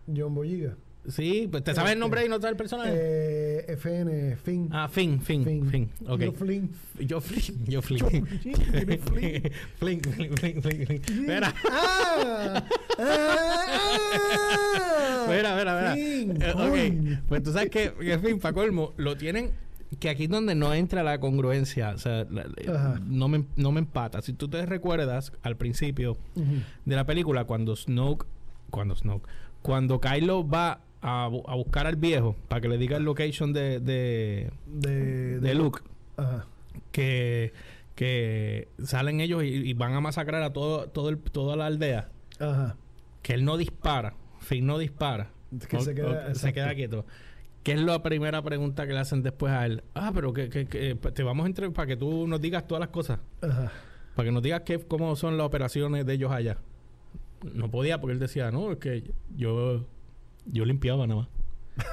John 0.08 0.34
Boyiga. 0.34 0.76
Sí, 1.08 1.50
pues 1.52 1.64
te 1.64 1.76
sabes 1.76 1.94
el 1.94 2.00
nombre 2.00 2.26
y 2.26 2.30
no 2.30 2.36
sabes 2.36 2.52
el 2.52 2.58
personaje. 2.58 2.92
Eh, 2.94 3.74
FN, 3.74 4.38
Finn. 4.38 4.70
Ah, 4.72 4.88
Finn, 4.88 5.22
Finn, 5.22 5.44
Finn. 5.44 5.70
Finn. 5.70 5.90
Okay. 6.08 6.28
Yo 6.28 6.32
Flynn. 6.32 6.72
Yo 7.00 7.20
Flynn. 7.22 7.66
Yo 7.66 7.82
Flynn. 7.82 8.26
Flynn. 9.08 9.52
Flynn, 9.78 10.02
Flynn, 10.02 10.38
Flynn, 10.38 10.62
Flynn. 10.62 10.92
Espera. 10.92 11.54
Ah, 11.70 12.64
ah, 13.00 13.84
Espera, 15.24 15.50
espera, 15.52 15.94
espera. 15.94 15.96
Eh, 15.98 17.16
ok. 17.18 17.28
Pues 17.28 17.44
tú 17.44 17.52
sabes 17.52 17.70
que, 17.70 17.94
en 18.00 18.22
fin, 18.22 18.40
para 18.40 18.54
colmo, 18.54 18.94
lo 18.98 19.18
tienen 19.18 19.52
que 20.00 20.10
aquí 20.10 20.24
es 20.24 20.30
donde 20.30 20.56
no 20.56 20.74
entra 20.74 21.04
la 21.04 21.20
congruencia, 21.20 21.92
o 21.92 21.98
sea, 22.00 22.26
no 23.06 23.28
me, 23.28 23.46
no 23.56 23.72
me 23.72 23.80
empata. 23.80 24.22
Si 24.22 24.34
tú 24.34 24.48
te 24.48 24.66
recuerdas 24.66 25.34
al 25.44 25.56
principio 25.56 26.18
de 26.86 26.96
la 26.96 27.06
película, 27.06 27.44
cuando 27.46 27.76
Snoke, 27.76 28.26
cuando 28.70 28.96
Snoke, 28.96 29.28
cuando 29.62 30.02
Kylo 30.02 30.48
va 30.48 30.82
a, 31.04 31.28
buscar 31.28 31.86
al 31.86 31.98
viejo 31.98 32.36
para 32.48 32.62
que 32.62 32.70
le 32.70 32.78
diga 32.78 32.98
el 32.98 33.04
location 33.04 33.52
de, 33.52 33.80
de, 33.80 34.50
de, 34.66 35.56
Luke. 35.56 35.82
Que, 36.92 37.54
que 37.96 38.70
salen 38.84 39.20
ellos 39.20 39.44
y, 39.44 39.74
van 39.74 39.94
a 39.94 40.02
masacrar 40.02 40.42
a 40.44 40.54
todo, 40.54 40.88
todo 40.88 41.10
el, 41.10 41.18
toda 41.18 41.56
la 41.56 41.66
aldea. 41.66 42.10
Que 43.22 43.34
él 43.34 43.44
no 43.44 43.58
dispara. 43.58 44.16
Finn 44.40 44.66
no 44.66 44.78
dispara. 44.78 45.30
Que 45.70 45.80
se, 45.82 45.94
queda, 45.94 46.34
se 46.34 46.54
queda 46.54 46.74
quieto. 46.74 47.06
¿Qué 47.64 47.74
es 47.74 47.82
la 47.82 48.02
primera 48.02 48.42
pregunta 48.42 48.88
que 48.88 48.94
le 48.94 49.00
hacen 49.00 49.24
después 49.24 49.54
a 49.54 49.66
él? 49.66 49.84
Ah, 49.94 50.12
pero 50.14 50.34
que, 50.34 50.50
que, 50.50 50.96
pues, 50.96 51.14
te 51.14 51.24
vamos 51.24 51.46
a 51.46 51.48
entrar 51.48 51.72
para 51.72 51.88
que 51.88 51.98
tú 51.98 52.28
nos 52.28 52.42
digas 52.42 52.66
todas 52.66 52.80
las 52.80 52.90
cosas. 52.90 53.20
Para 53.40 54.28
que 54.28 54.32
nos 54.32 54.44
digas 54.44 54.62
qué, 54.66 54.80
cómo 54.80 55.16
son 55.16 55.38
las 55.38 55.46
operaciones 55.46 56.06
de 56.06 56.14
ellos 56.14 56.32
allá. 56.32 56.58
No 57.54 57.70
podía 57.70 58.00
porque 58.00 58.14
él 58.14 58.20
decía, 58.20 58.52
no, 58.52 58.72
es 58.72 58.78
que 58.78 59.12
yo 59.36 59.86
yo 60.46 60.66
limpiaba 60.66 61.08
nada 61.08 61.22
más. 61.22 61.30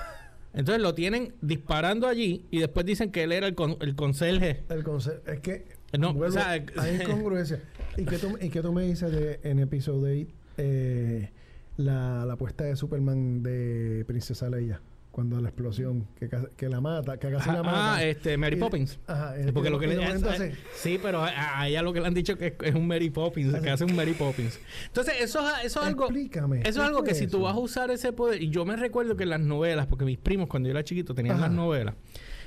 Entonces 0.55 0.83
lo 0.83 0.95
tienen 0.95 1.35
disparando 1.41 2.09
allí 2.09 2.47
y 2.51 2.59
después 2.59 2.85
dicen 2.85 3.13
que 3.13 3.23
él 3.23 3.33
era 3.33 3.47
el, 3.47 3.57
el 3.81 3.95
conserje. 3.95 4.63
El 4.69 4.83
conserje. 4.83 5.33
Es 5.33 5.41
que. 5.41 5.65
No, 5.99 6.11
o 6.11 6.31
sea, 6.31 6.51
hay 6.51 7.01
incongruencia. 7.03 7.63
¿Y 7.97 8.05
qué, 8.05 8.19
tú, 8.19 8.39
¿Y 8.41 8.49
qué 8.51 8.63
tú 8.63 8.73
me 8.73 8.83
dices 8.85 9.11
de, 9.11 9.41
en 9.43 9.59
episodio 9.59 10.25
8 10.25 10.33
eh, 10.59 11.31
la, 11.77 12.25
la 12.25 12.37
puesta 12.37 12.65
de 12.65 12.77
Superman 12.77 13.43
de 13.43 14.05
Princesa 14.07 14.49
Leia? 14.49 14.81
Cuando 15.11 15.41
la 15.41 15.49
explosión 15.49 16.07
que, 16.19 16.29
que 16.57 16.69
la 16.69 16.81
mata, 16.81 17.19
que 17.19 17.31
casi 17.31 17.51
la 17.51 17.63
mata. 17.63 17.97
Ah, 17.97 18.05
este, 18.05 18.37
Mary 18.37 18.57
Poppins. 18.57 18.99
Ajá, 19.07 19.35
porque 19.53 19.71
lo 19.71 19.79
que 19.79 19.87
le 19.87 19.95
entonces, 19.95 20.57
Sí, 20.75 20.99
pero 21.03 21.23
a, 21.25 21.69
ella 21.69 21.83
lo 21.83 21.93
que 21.93 22.01
le 22.01 22.07
han 22.07 22.15
dicho 22.15 22.37
que 22.37 22.57
es, 22.63 22.75
un 22.75 22.87
Mary 22.87 23.11
Poppins, 23.11 23.61
que 23.61 23.71
hace 23.71 23.85
un 23.85 23.97
Mary 23.97 24.13
Poppins. 24.13 24.61
Entonces, 24.87 25.15
eso, 25.21 25.41
eso 25.65 25.81
es 25.81 25.87
algo. 25.87 26.05
Explícame. 26.05 26.61
Eso 26.61 26.81
es 26.83 26.89
algo 26.89 27.03
que 27.03 27.15
si 27.15 27.27
tú 27.27 27.43
vas 27.43 27.55
a 27.55 27.59
usar 27.59 27.91
ese 27.91 28.13
poder. 28.13 28.43
Y 28.43 28.51
yo 28.51 28.65
me 28.65 28.77
recuerdo 28.77 29.17
que 29.17 29.25
en 29.25 29.31
las 29.31 29.41
novelas, 29.41 29.87
porque 29.87 30.05
mis 30.05 30.19
primos 30.19 30.49
cuando 30.49 30.69
yo 30.69 30.73
era 30.73 30.85
chiquito 30.85 31.15
tenían 31.15 31.41
las 31.41 31.51
novelas. 31.51 31.95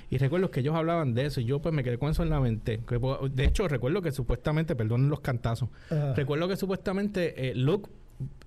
Y 0.10 0.17
recuerdo 0.17 0.52
que 0.52 0.60
ellos 0.60 0.76
hablaban 0.76 1.15
de 1.15 1.26
eso 1.26 1.41
y 1.41 1.45
yo 1.45 1.60
pues 1.60 1.73
me 1.73 1.84
quedé 1.84 1.97
con 1.97 2.12
eso 2.12 2.21
en 2.21 2.30
la 2.30 2.39
mente. 2.39 2.80
De 3.32 3.45
hecho, 3.45 3.67
recuerdo 3.67 4.02
que 4.02 4.12
supuestamente, 4.12 4.76
perdonen 4.76 5.10
los 5.10 5.21
cantazos, 5.21 5.69
recuerdo 6.15 6.47
que 6.47 6.56
supuestamente 6.56 7.49
eh, 7.49 7.56
Luke 7.56 7.89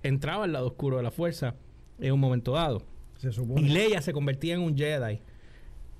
entraba 0.02 0.44
al 0.44 0.52
lado 0.52 0.68
oscuro 0.68 0.98
de 0.98 1.02
la 1.02 1.10
fuerza 1.10 1.54
en 1.98 2.12
un 2.12 2.20
momento 2.20 2.52
dado. 2.52 2.82
Y 3.22 3.68
Leia 3.68 4.02
se 4.02 4.12
convertía 4.12 4.54
en 4.54 4.60
un 4.60 4.76
Jedi. 4.76 5.20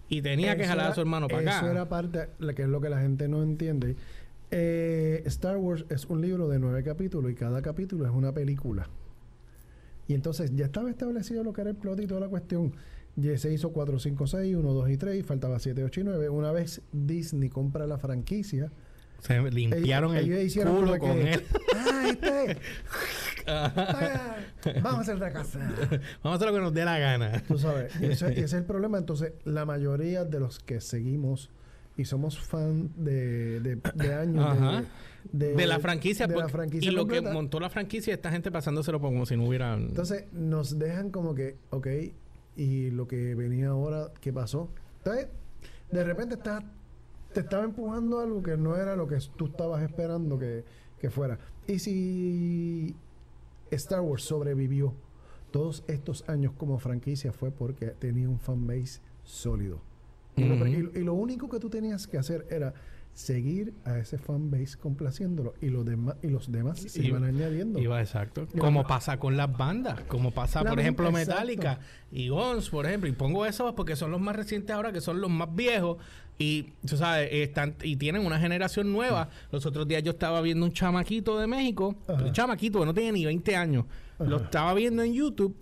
Y 0.08 0.22
tenía 0.22 0.56
que 0.56 0.66
jalar 0.66 0.92
a 0.92 0.94
su 0.94 1.00
hermano 1.00 1.28
para 1.28 1.42
acá. 1.42 1.58
Eso 1.58 1.70
era 1.70 1.88
parte, 1.88 2.28
que 2.54 2.62
es 2.62 2.68
lo 2.68 2.80
que 2.80 2.88
la 2.88 3.00
gente 3.00 3.28
no 3.28 3.42
entiende. 3.42 3.96
Eh, 4.50 5.22
Star 5.26 5.56
Wars 5.56 5.84
es 5.88 6.04
un 6.06 6.20
libro 6.20 6.48
de 6.48 6.60
nueve 6.60 6.84
capítulos 6.84 7.32
y 7.32 7.34
cada 7.34 7.60
capítulo 7.62 8.06
es 8.06 8.12
una 8.12 8.32
película. 8.32 8.88
Y 10.06 10.14
entonces 10.14 10.54
ya 10.54 10.66
estaba 10.66 10.88
establecido 10.88 11.42
lo 11.42 11.52
que 11.52 11.62
era 11.62 11.70
el 11.70 11.76
plot 11.76 12.00
y 12.00 12.06
toda 12.06 12.20
la 12.20 12.28
cuestión. 12.28 12.72
Ya 13.16 13.36
se 13.38 13.52
hizo 13.52 13.72
4, 13.72 13.98
5, 13.98 14.26
6, 14.26 14.56
1, 14.56 14.72
2 14.72 14.90
y 14.90 14.96
3 14.96 15.16
y 15.16 15.22
faltaba 15.22 15.58
7, 15.58 15.82
8 15.82 16.00
y 16.00 16.04
9. 16.04 16.28
Una 16.28 16.52
vez 16.52 16.82
Disney 16.92 17.48
compra 17.48 17.86
la 17.86 17.98
franquicia, 17.98 18.70
se 19.20 19.50
limpiaron 19.50 20.14
el 20.14 20.52
culo 20.52 20.98
con 20.98 21.18
él. 21.18 21.42
Ah, 21.74 22.04
este 22.08 22.58
vamos 24.82 24.98
a 24.98 25.00
hacer 25.00 25.16
otra 25.16 25.32
casa. 25.32 25.58
vamos 26.22 26.24
a 26.24 26.34
hacer 26.34 26.48
lo 26.48 26.54
que 26.54 26.60
nos 26.60 26.74
dé 26.74 26.84
la 26.84 26.98
gana. 26.98 27.42
Tú 27.46 27.58
sabes. 27.58 27.92
Y 28.00 28.06
ese, 28.06 28.38
es 28.40 28.52
el 28.52 28.64
problema. 28.64 28.98
Entonces, 28.98 29.32
la 29.44 29.64
mayoría 29.64 30.24
de 30.24 30.40
los 30.40 30.58
que 30.58 30.80
seguimos 30.80 31.50
y 31.96 32.04
somos 32.04 32.38
fan 32.38 32.90
de, 32.96 33.60
de, 33.60 34.14
años 34.14 34.84
de, 35.32 35.66
la 35.66 35.78
franquicia, 35.78 36.26
de 36.26 36.36
la 36.36 36.48
franquicia 36.48 36.90
y 36.90 36.94
lo 36.94 37.06
que 37.06 37.22
montó 37.22 37.58
la 37.58 37.70
franquicia 37.70 38.12
esta 38.12 38.30
gente 38.30 38.50
pasándoselo 38.50 39.00
como 39.00 39.24
si 39.24 39.34
no 39.34 39.46
hubiera 39.46 39.72
entonces 39.72 40.30
nos 40.30 40.78
dejan 40.78 41.10
como 41.10 41.34
que 41.34 41.56
ok 41.70 41.86
y 42.54 42.90
lo 42.90 43.08
que 43.08 43.34
venía 43.34 43.68
ahora 43.68 44.12
qué 44.20 44.30
pasó 44.30 44.68
entonces 44.98 45.28
de 45.90 46.04
repente 46.04 46.34
estás 46.34 46.62
te 47.36 47.40
estaba 47.40 47.64
empujando 47.64 48.20
algo 48.20 48.42
que 48.42 48.56
no 48.56 48.76
era 48.76 48.96
lo 48.96 49.06
que 49.06 49.18
tú 49.36 49.44
estabas 49.48 49.82
esperando 49.82 50.38
que, 50.38 50.64
fuera. 51.10 51.38
Y 51.68 51.78
si 51.78 52.96
Star 53.70 54.00
Wars 54.00 54.22
sobrevivió 54.22 54.94
todos 55.50 55.84
estos 55.86 56.28
años 56.28 56.52
como 56.56 56.78
franquicia 56.78 57.32
fue 57.32 57.50
porque 57.50 57.86
tenía 57.86 58.28
un 58.28 58.38
fanbase 58.38 59.00
sólido. 59.22 59.80
y, 60.36 60.44
lo, 61.02 61.14
único 61.14 61.48
que 61.48 61.58
tú 61.58 61.70
tenías 61.70 62.06
que 62.06 62.18
hacer 62.18 62.46
era 62.50 62.74
seguir 63.16 63.72
a 63.86 63.96
ese 63.98 64.18
fanbase 64.18 64.76
complaciéndolo 64.76 65.54
y 65.62 65.70
los 65.70 65.86
demás 65.86 66.16
y 66.22 66.28
los 66.28 66.52
demás 66.52 66.80
se 66.80 67.02
iban 67.02 67.24
añadiendo. 67.24 67.78
Iba 67.78 68.02
exacto. 68.02 68.46
Como 68.58 68.86
pasa 68.86 69.18
con 69.18 69.38
las 69.38 69.50
bandas, 69.56 70.02
como 70.02 70.32
pasa, 70.32 70.62
La 70.62 70.68
por 70.68 70.80
ejemplo, 70.80 71.08
exacto. 71.08 71.30
Metallica 71.30 71.80
y 72.12 72.28
Guns, 72.28 72.68
por 72.68 72.84
ejemplo. 72.84 73.08
Y 73.08 73.12
pongo 73.12 73.46
esos 73.46 73.72
porque 73.72 73.96
son 73.96 74.10
los 74.10 74.20
más 74.20 74.36
recientes 74.36 74.76
ahora, 74.76 74.92
que 74.92 75.00
son 75.00 75.22
los 75.22 75.30
más 75.30 75.52
viejos. 75.54 75.96
Y, 76.38 76.74
tú 76.86 76.98
sabes, 76.98 77.30
están 77.32 77.74
y 77.82 77.96
tienen 77.96 78.26
una 78.26 78.38
generación 78.38 78.92
nueva. 78.92 79.30
Los 79.50 79.64
otros 79.64 79.88
días 79.88 80.02
yo 80.02 80.10
estaba 80.10 80.42
viendo 80.42 80.66
un 80.66 80.72
chamaquito 80.72 81.38
de 81.38 81.46
México, 81.46 81.96
un 82.08 82.32
chamaquito 82.32 82.80
que 82.80 82.84
no 82.84 82.92
tiene 82.92 83.12
ni 83.12 83.24
20 83.24 83.56
años. 83.56 83.86
Lo 84.18 84.36
estaba 84.36 84.74
viendo 84.74 85.02
en 85.02 85.14
YouTube 85.14 85.56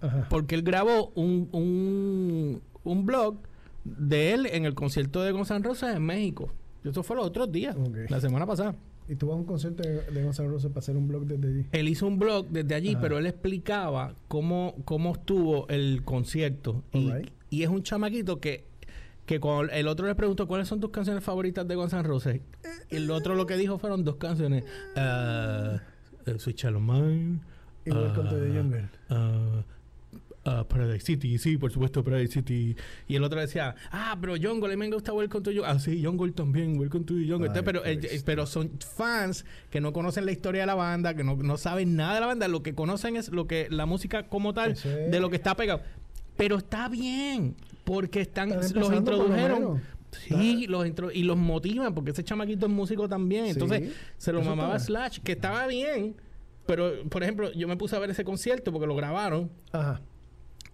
Ajá. 0.00 0.26
porque 0.30 0.54
él 0.54 0.62
grabó 0.62 1.12
un, 1.14 1.50
un, 1.52 2.62
un 2.82 3.04
blog 3.04 3.36
de 3.84 4.32
él 4.32 4.46
en 4.46 4.64
el 4.64 4.74
concierto 4.74 5.22
de 5.22 5.32
Guns 5.32 5.50
N' 5.50 5.62
Roses 5.62 5.94
en 5.94 6.02
México. 6.02 6.50
Y 6.84 6.88
Eso 6.90 7.02
fue 7.02 7.16
los 7.16 7.26
otros 7.26 7.50
días, 7.50 7.74
la 8.08 8.20
semana 8.20 8.46
pasada. 8.46 8.76
Y 9.08 9.16
tú 9.16 9.28
vas 9.28 9.34
a 9.34 9.38
un 9.38 9.44
concierto 9.44 9.82
de, 9.82 10.22
Gonzalo 10.22 10.50
Rosa 10.50 10.68
para 10.68 10.80
hacer 10.80 10.96
un 10.96 11.08
blog 11.08 11.26
desde 11.26 11.48
allí. 11.48 11.66
Él 11.72 11.88
hizo 11.88 12.06
un 12.06 12.18
blog 12.18 12.46
desde 12.48 12.74
allí, 12.74 12.92
Ajá. 12.92 13.00
pero 13.00 13.18
él 13.18 13.26
explicaba 13.26 14.14
cómo, 14.28 14.76
cómo 14.84 15.12
estuvo 15.12 15.68
el 15.68 16.02
concierto. 16.04 16.82
Y, 17.50 17.62
es 17.62 17.68
un 17.68 17.82
chamaquito 17.82 18.40
que, 18.40 18.64
que 19.26 19.40
cuando 19.40 19.72
el 19.72 19.88
otro 19.88 20.06
le 20.06 20.14
preguntó 20.14 20.46
cuáles 20.48 20.68
son 20.68 20.80
tus 20.80 20.90
canciones 20.90 21.22
favoritas 21.22 21.66
de 21.66 22.02
Roses. 22.02 22.40
Y 22.90 22.96
el 22.96 23.10
otro 23.10 23.34
lo 23.34 23.46
que 23.46 23.56
dijo 23.56 23.78
fueron 23.78 24.04
dos 24.04 24.16
canciones. 24.16 24.64
Uh, 24.96 26.30
uh, 26.30 26.38
Sweet 26.38 26.56
Child 26.56 26.76
of 26.76 26.82
Mine. 26.82 27.40
Y 27.86 27.90
Welcome 27.90 28.30
to 28.30 28.36
the 28.36 28.50
ah, 28.50 28.54
Jungle. 28.54 29.64
Ah, 30.44 30.58
ah, 30.60 30.68
Paradise 30.68 31.04
City, 31.04 31.38
sí, 31.38 31.56
por 31.56 31.70
supuesto, 31.72 32.02
Paradise 32.04 32.32
City. 32.32 32.76
Y 33.08 33.16
el 33.16 33.24
otro 33.24 33.40
decía, 33.40 33.74
ah, 33.90 34.16
pero 34.20 34.34
Jungle, 34.40 34.72
a 34.72 34.76
mí 34.76 34.88
me 34.88 34.90
gusta 34.94 35.12
Welcome 35.12 35.42
to 35.42 35.50
Jungle. 35.50 35.66
Ah, 35.66 35.78
sí, 35.78 36.02
Jungle 36.04 36.32
también, 36.32 36.78
Welcome 36.78 37.04
to 37.04 37.14
Jungle. 37.14 37.50
Ay, 37.54 37.62
pero, 37.64 37.84
eh, 37.84 37.98
Cristo. 37.98 38.22
pero 38.26 38.46
son 38.46 38.70
fans 38.96 39.44
que 39.70 39.80
no 39.80 39.92
conocen 39.92 40.26
la 40.26 40.32
historia 40.32 40.62
de 40.62 40.66
la 40.66 40.74
banda, 40.74 41.14
que 41.14 41.24
no, 41.24 41.36
no 41.36 41.56
saben 41.56 41.96
nada 41.96 42.14
de 42.14 42.20
la 42.20 42.26
banda. 42.26 42.48
Lo 42.48 42.62
que 42.62 42.74
conocen 42.74 43.16
es 43.16 43.30
lo 43.30 43.46
que 43.46 43.68
la 43.70 43.86
música 43.86 44.28
como 44.28 44.52
tal, 44.54 44.74
de 44.74 45.20
lo 45.20 45.30
que 45.30 45.36
está 45.36 45.56
pegado. 45.56 45.82
Pero 46.36 46.58
está 46.58 46.88
bien, 46.88 47.54
porque 47.84 48.20
están, 48.22 48.50
Están 48.50 48.80
los 48.80 48.90
lo 48.90 48.96
introdujeron. 48.96 49.82
Sí, 50.28 50.66
los 50.68 50.86
intro- 50.86 51.10
y 51.12 51.24
los 51.24 51.36
motivan, 51.36 51.92
porque 51.94 52.12
ese 52.12 52.22
chamaquito 52.22 52.66
es 52.66 52.72
músico 52.72 53.08
también. 53.08 53.46
Sí, 53.46 53.50
Entonces, 53.52 53.92
se 54.16 54.32
lo 54.32 54.42
mamaba. 54.42 54.78
Slash, 54.78 55.18
que 55.20 55.32
estaba 55.32 55.66
bien. 55.66 56.14
Pero, 56.66 57.04
por 57.10 57.22
ejemplo, 57.22 57.52
yo 57.52 57.68
me 57.68 57.76
puse 57.76 57.94
a 57.96 57.98
ver 57.98 58.10
ese 58.10 58.24
concierto 58.24 58.72
porque 58.72 58.86
lo 58.86 58.94
grabaron 58.96 59.50
Ajá 59.72 60.00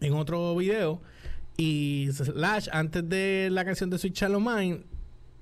en 0.00 0.14
otro 0.14 0.54
video. 0.56 1.00
Y 1.56 2.08
Slash, 2.12 2.68
antes 2.72 3.08
de 3.08 3.48
la 3.50 3.64
canción 3.64 3.90
de 3.90 3.98
Switch 3.98 4.18
Shallow 4.18 4.40
Mind, 4.40 4.84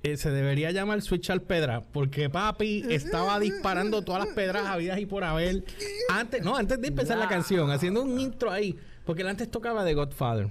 se 0.03 0.31
debería 0.31 0.71
llamar 0.71 1.01
Switch 1.01 1.29
al 1.29 1.41
Pedra, 1.41 1.81
porque 1.91 2.29
papi 2.29 2.83
estaba 2.89 3.39
disparando 3.39 4.01
todas 4.01 4.25
las 4.25 4.33
pedras 4.33 4.65
habidas 4.65 4.99
y 4.99 5.05
por 5.05 5.23
haber. 5.23 5.63
Antes, 6.09 6.43
no, 6.43 6.55
antes 6.55 6.79
de 6.81 6.87
empezar 6.87 7.17
la 7.17 7.27
canción, 7.27 7.69
haciendo 7.71 8.01
un 8.01 8.19
intro 8.19 8.51
ahí. 8.51 8.77
Porque 9.05 9.23
él 9.23 9.27
antes 9.27 9.49
tocaba 9.49 9.83
The 9.83 9.95
Godfather. 9.95 10.49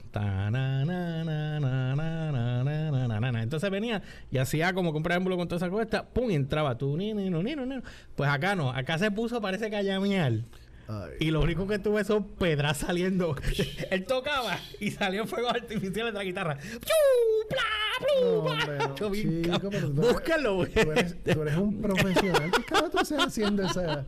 Entonces 3.40 3.70
venía 3.70 4.02
y 4.32 4.38
hacía 4.38 4.72
como 4.72 4.90
un 4.90 5.02
con 5.02 5.46
toda 5.46 5.56
esa 5.58 5.70
cosa. 5.70 6.08
Pum, 6.08 6.28
y 6.30 6.34
entraba 6.34 6.76
tú. 6.76 6.98
Pues 8.16 8.28
acá 8.28 8.56
no. 8.56 8.72
Acá 8.72 8.98
se 8.98 9.12
puso, 9.12 9.40
parece 9.40 9.70
que 9.70 9.76
a 9.76 9.82
llamear. 9.82 10.40
Ay. 10.88 11.12
Y 11.20 11.31
lo 11.31 11.42
único 11.42 11.66
que 11.66 11.79
tuve 11.79 12.03
son 12.05 12.24
pedras 12.24 12.79
saliendo. 12.79 13.37
Él 13.90 14.05
tocaba 14.05 14.59
y 14.81 14.90
salió 14.90 15.27
fuegos 15.27 15.53
artificiales 15.53 16.12
de 16.12 16.18
la 16.18 16.24
guitarra. 16.24 16.57
¡Plu! 16.57 17.48
¡Pla! 17.48 17.62
hombre, 18.20 18.79
no. 18.79 20.03
Búscalo, 20.03 20.57
güey. 20.57 20.72
Tú 20.72 20.92
eres, 20.92 21.22
tú 21.22 21.42
eres 21.42 21.57
un 21.57 21.81
profesional. 21.81 22.51
¿Qué 22.51 22.64
carajo 22.64 22.90
tú 22.90 22.98
estás 23.01 23.27
haciendo 23.27 23.64
esa, 23.64 24.05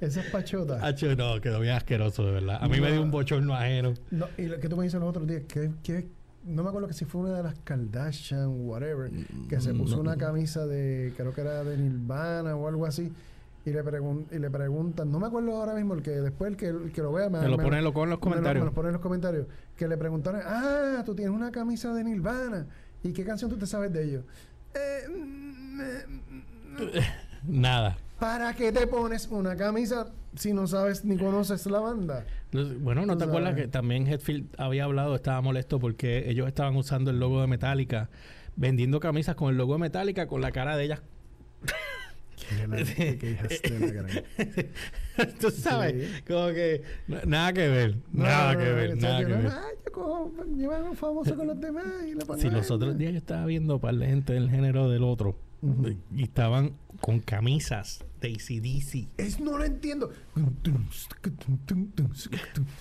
esas 0.00 0.26
pachotas? 0.26 0.82
Hacho, 0.82 1.14
no, 1.14 1.40
quedó 1.40 1.60
bien 1.60 1.74
asqueroso, 1.74 2.24
de 2.24 2.32
verdad. 2.32 2.58
A 2.60 2.68
mí 2.68 2.80
me 2.80 2.90
dio 2.90 3.02
un 3.02 3.10
bochorno 3.10 3.54
ajeno. 3.54 3.94
No, 4.10 4.28
y 4.36 4.46
lo 4.46 4.58
que 4.58 4.68
tú 4.68 4.76
me 4.76 4.84
dices 4.84 5.00
los 5.00 5.08
otros 5.08 5.26
días, 5.26 5.42
que, 5.46 5.70
que 5.82 6.06
no 6.44 6.62
me 6.62 6.68
acuerdo 6.68 6.88
que 6.88 6.94
si 6.94 7.04
fue 7.04 7.22
una 7.22 7.36
de 7.36 7.42
las 7.42 7.54
Kardashian, 7.60 8.48
whatever, 8.48 9.10
que 9.48 9.60
se 9.60 9.74
puso 9.74 9.96
no. 9.96 10.02
una 10.02 10.16
camisa 10.16 10.66
de, 10.66 11.12
creo 11.16 11.32
que 11.32 11.40
era 11.40 11.64
de 11.64 11.76
Nirvana 11.76 12.56
o 12.56 12.68
algo 12.68 12.86
así, 12.86 13.12
y 13.66 13.70
le, 13.70 13.82
pregun- 13.84 14.26
y 14.30 14.38
le 14.38 14.50
preguntan, 14.50 15.10
no 15.10 15.18
me 15.18 15.26
acuerdo 15.26 15.56
ahora 15.56 15.74
mismo, 15.74 15.94
el 15.94 16.02
que 16.02 16.10
después 16.10 16.50
el 16.50 16.56
que, 16.56 16.68
el 16.68 16.92
que 16.92 17.00
lo 17.02 17.12
vea 17.12 17.28
me, 17.30 17.40
Me 17.40 17.48
lo 17.48 17.56
ponen 17.56 17.82
lo- 17.84 17.92
con 17.94 18.10
los 18.10 18.18
me 18.18 18.24
lo- 18.26 18.30
comentarios. 18.30 18.62
Me 18.64 18.70
lo 18.70 18.74
ponen 18.74 18.88
en 18.88 18.92
los 18.94 19.02
comentarios, 19.02 19.46
que 19.76 19.88
le 19.88 19.96
preguntaron, 19.96 20.40
ah, 20.44 21.02
tú 21.06 21.14
tienes 21.14 21.34
una 21.34 21.50
camisa 21.50 21.92
de 21.94 22.04
Nirvana, 22.04 22.66
¿y 23.02 23.12
qué 23.12 23.24
canción 23.24 23.50
tú 23.50 23.56
te 23.56 23.66
sabes 23.66 23.92
de 23.92 24.04
ellos? 24.04 24.24
Eh, 24.74 26.04
Nada. 27.46 27.96
¿Para 28.18 28.54
qué 28.54 28.72
te 28.72 28.86
pones 28.86 29.26
una 29.28 29.56
camisa 29.56 30.06
si 30.36 30.52
no 30.52 30.66
sabes 30.66 31.04
ni 31.04 31.16
conoces 31.16 31.66
la 31.66 31.80
banda? 31.80 32.24
No- 32.52 32.64
Bueno, 32.80 33.04
¿no 33.06 33.14
Tú 33.14 33.18
te 33.20 33.24
acuerdas 33.24 33.54
que 33.54 33.68
también 33.68 34.06
Hetfield 34.06 34.46
había 34.58 34.84
hablado, 34.84 35.14
estaba 35.14 35.40
molesto 35.40 35.78
porque 35.78 36.28
ellos 36.30 36.46
estaban 36.48 36.76
usando 36.76 37.10
el 37.10 37.18
logo 37.20 37.40
de 37.40 37.46
Metallica, 37.48 38.08
vendiendo 38.56 39.00
camisas 39.00 39.34
con 39.34 39.50
el 39.50 39.56
logo 39.56 39.74
de 39.74 39.80
Metallica 39.80 40.26
con 40.26 40.40
la 40.40 40.52
cara 40.52 40.76
de 40.76 40.84
ellas 40.84 41.02
La 42.58 42.66
gran- 43.92 44.08
Tú 45.40 45.50
sabes, 45.50 45.94
Sí. 46.08 46.22
como 46.26 46.48
que 46.48 46.82
nada 47.26 47.52
que 47.52 47.68
ver, 47.68 47.96
No, 48.12 48.24
nada 48.24 48.52
no, 48.54 48.58
que 48.58 48.72
ver, 48.72 48.96
nada 48.96 49.20
yo 49.22 49.26
que 49.28 49.32
ver. 49.34 49.46
Ay, 49.46 49.74
yo 49.86 49.92
cojo, 49.92 50.32
un 50.44 50.96
famoso 50.96 51.36
con 51.36 51.46
los 51.46 51.60
demás 51.60 51.84
y 52.06 52.14
pongo. 52.16 52.36
Si 52.40 52.50
los 52.50 52.70
otros 52.70 52.98
días 52.98 53.12
yo 53.12 53.18
estaba 53.18 53.46
viendo 53.46 53.78
para 53.80 53.92
la 53.92 54.06
gente 54.06 54.32
del 54.32 54.50
género 54.50 54.88
del 54.88 55.04
otro 55.04 55.36
Ujú. 55.62 55.96
y 56.14 56.22
estaban 56.24 56.72
con 57.00 57.20
camisas 57.20 58.04
de 58.20 58.28
ACDC. 58.32 59.08
Es, 59.18 59.38
no 59.40 59.56
lo 59.58 59.64
entiendo. 59.64 60.10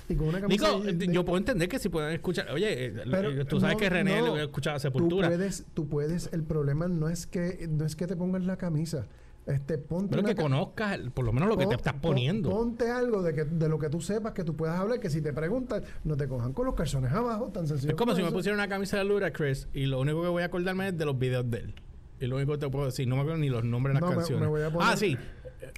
Y 0.09 0.15
con 0.15 0.27
una 0.29 0.41
camisa. 0.41 0.67
Digo, 0.71 0.83
de- 0.91 1.07
yo 1.13 1.23
puedo 1.25 1.37
entender 1.37 1.67
que 1.69 1.79
si 1.79 1.89
pueden 1.89 2.13
escuchar. 2.13 2.49
Oye, 2.51 2.85
eh, 2.87 2.93
Pero 3.09 3.45
tú 3.45 3.59
sabes 3.59 3.75
no, 3.75 3.79
que 3.79 3.89
René 3.89 4.21
le 4.21 4.43
escuchaba 4.43 4.77
tú 4.77 4.81
Sepultura. 4.81 5.27
puedes, 5.27 5.65
tú 5.73 5.87
puedes. 5.87 6.29
El 6.33 6.43
problema 6.43 6.87
no 6.87 7.09
es 7.09 7.27
que 7.27 7.67
no 7.69 7.85
es 7.85 7.95
que 7.95 8.07
te 8.07 8.15
pongas 8.15 8.43
la 8.43 8.57
camisa. 8.57 9.07
Este, 9.45 9.77
ponte 9.77 10.09
pero 10.15 10.23
que 10.23 10.35
ca- 10.35 10.41
conozcas 10.43 10.99
por 11.13 11.25
lo 11.25 11.33
menos 11.33 11.49
lo 11.49 11.57
que 11.57 11.65
te 11.67 11.75
estás 11.75 11.93
pon- 11.93 12.01
poniendo. 12.13 12.49
Ponte 12.49 12.89
algo 12.89 13.21
de, 13.21 13.33
que, 13.33 13.43
de 13.43 13.67
lo 13.67 13.77
que 13.77 13.89
tú 13.89 13.99
sepas 13.99 14.31
que 14.31 14.43
tú 14.45 14.55
puedas 14.55 14.79
hablar, 14.79 14.99
que 15.01 15.09
si 15.09 15.21
te 15.21 15.33
preguntan, 15.33 15.83
no 16.05 16.15
te 16.15 16.27
cojan 16.29 16.53
con 16.53 16.65
los 16.65 16.75
calzones 16.75 17.11
abajo, 17.11 17.47
tan 17.49 17.67
sencillo. 17.67 17.89
es 17.91 17.95
como 17.97 18.15
si 18.15 18.23
me 18.23 18.31
pusiera 18.31 18.55
una 18.55 18.69
camisa 18.69 18.97
de 18.97 19.03
Ludacris 19.03 19.67
y 19.73 19.85
lo 19.85 19.99
único 19.99 20.21
que 20.21 20.29
voy 20.29 20.43
a 20.43 20.45
acordarme 20.45 20.87
es 20.87 20.97
de 20.97 21.03
los 21.05 21.19
videos 21.19 21.49
de 21.51 21.57
él. 21.57 21.75
Y 22.21 22.27
lo 22.27 22.37
único 22.37 22.53
que 22.53 22.59
te 22.59 22.69
puedo 22.69 22.85
decir, 22.85 23.05
no 23.05 23.15
me 23.17 23.21
acuerdo 23.23 23.39
ni 23.41 23.49
los 23.49 23.65
nombres 23.65 23.95
de 23.95 23.99
las 24.01 24.09
No, 24.09 24.15
canciones. 24.15 24.41
me 24.41 24.47
voy 24.47 24.61
a 24.61 24.69
poner- 24.71 24.87
Ah, 24.89 24.95
sí. 24.95 25.17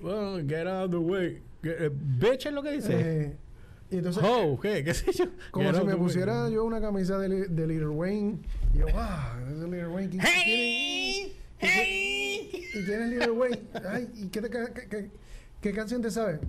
Well, 0.04 0.48
get 0.48 0.68
out 0.68 0.86
of 0.86 0.92
the 0.92 0.98
way. 0.98 1.42
Get- 1.64 1.76
eh, 1.82 1.92
bitch 1.92 2.46
es 2.46 2.54
lo 2.54 2.62
que 2.62 2.72
dice. 2.72 2.94
Eh, 3.24 3.38
y 3.90 3.98
entonces, 3.98 4.22
oh, 4.24 4.60
¿qué? 4.62 4.84
¿Qué 4.84 4.94
sé 4.94 5.12
yo? 5.12 5.26
Como 5.50 5.72
Get 5.72 5.80
si 5.80 5.86
me 5.88 5.94
way. 5.94 6.02
pusiera 6.04 6.50
yo 6.50 6.66
una 6.66 6.80
camisa 6.80 7.18
de, 7.18 7.48
de 7.48 7.68
Little 7.68 7.88
Wayne. 7.88 8.38
Y 8.76 8.78
yo, 8.80 8.86
wow, 8.88 9.44
de 9.60 9.66
Little 9.66 9.88
Wayne. 9.88 10.10
¿Quién- 10.10 10.22
¡Hey! 10.24 11.36
¡Hey! 11.60 12.50
¿Y 12.74 12.84
quién 12.84 13.02
es 13.04 13.10
Little 13.10 13.32
Wayne? 13.32 13.62
Ay, 13.88 14.10
¿y 14.16 14.28
qué, 14.30 14.42
te 14.42 14.50
qué, 14.50 14.88
qué- 14.90 15.12
qué 15.62 15.72
canción 15.74 16.02
te 16.02 16.12
sabes? 16.12 16.40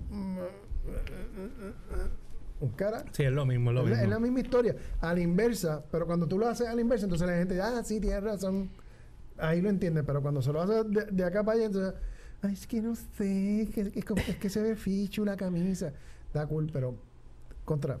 Un 2.59 2.69
cara. 2.75 3.05
Sí, 3.11 3.23
es 3.23 3.31
lo 3.31 3.45
mismo, 3.45 3.69
es 3.69 3.75
lo 3.75 3.81
Es 3.83 3.89
la, 3.89 3.95
es 3.95 4.01
mismo. 4.01 4.13
la 4.13 4.19
misma 4.19 4.39
historia, 4.39 4.75
a 4.99 5.13
la 5.13 5.19
inversa, 5.19 5.83
pero 5.91 6.07
cuando 6.07 6.27
tú 6.27 6.39
lo 6.39 6.47
haces 6.47 6.67
a 6.67 6.73
la 6.73 6.81
inversa, 6.81 7.05
entonces 7.05 7.27
la 7.27 7.35
gente, 7.37 7.61
ah, 7.61 7.83
sí, 7.83 7.99
tienes 7.99 8.23
razón. 8.23 8.69
Ahí 9.37 9.61
lo 9.61 9.69
entiende, 9.69 10.03
pero 10.03 10.21
cuando 10.23 10.41
se 10.41 10.51
lo 10.51 10.61
haces 10.61 10.83
de, 10.91 11.05
de 11.11 11.23
acá 11.23 11.43
para 11.43 11.57
allá, 11.57 11.67
entonces, 11.67 11.93
ay, 12.41 12.53
es 12.53 12.65
que 12.65 12.81
no 12.81 12.95
sé, 12.95 13.61
es 13.61 13.69
que, 13.69 13.91
es 13.99 14.05
como- 14.05 14.21
es 14.27 14.37
que 14.37 14.49
se 14.49 14.61
ve 14.61 14.75
fichu 14.75 15.23
la 15.23 15.37
camisa. 15.37 15.93
Da 16.33 16.47
cool, 16.47 16.67
pero 16.73 16.95
contra. 17.63 17.99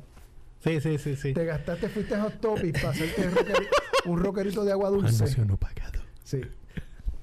Sí, 0.63 0.81
sí, 0.81 0.97
sí, 0.97 1.15
sí. 1.15 1.33
Te 1.33 1.45
gastaste, 1.45 1.87
fuiste 1.89 2.15
a 2.15 2.23
Hot 2.23 2.39
Topic 2.41 2.73
para 2.81 2.89
hacerte 2.89 3.29
un 4.07 4.19
rockerito 4.19 4.65
de 4.65 4.71
agua 4.71 4.89
dulce. 4.89 5.15
Anuncio 5.23 5.45
no 5.45 5.57
pagado. 5.57 6.01
Sí. 6.23 6.41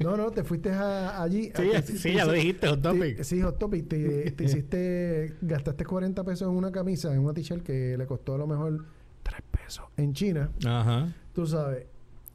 No, 0.01 0.17
no, 0.17 0.31
te 0.31 0.43
fuiste 0.45 0.71
a- 0.71 1.23
allí. 1.23 1.53
Sí, 1.55 1.73
a- 1.75 1.83
sí, 1.83 1.99
te- 2.03 2.13
ya 2.15 2.25
lo 2.25 2.33
dijiste, 2.33 2.69
Hot 2.69 2.83
te- 2.83 2.89
Topic. 2.89 3.23
Sí, 3.23 3.41
Hot 3.43 3.59
Topic. 3.59 3.89
Te, 3.89 4.31
te 4.33 4.45
hiciste, 4.45 5.37
gastaste 5.41 5.85
40 5.85 6.25
pesos 6.25 6.49
en 6.51 6.57
una 6.57 6.73
camisa, 6.73 7.13
en 7.13 7.21
una 7.21 7.33
t-shirt 7.35 7.63
que 7.63 7.97
le 7.97 8.07
costó 8.07 8.35
a 8.35 8.39
lo 8.39 8.47
mejor 8.47 8.85
3 9.23 9.41
pesos 9.51 9.85
en 9.97 10.13
China. 10.13 10.51
Ajá. 10.67 11.13
Tú 11.33 11.47
sabes. 11.47 11.87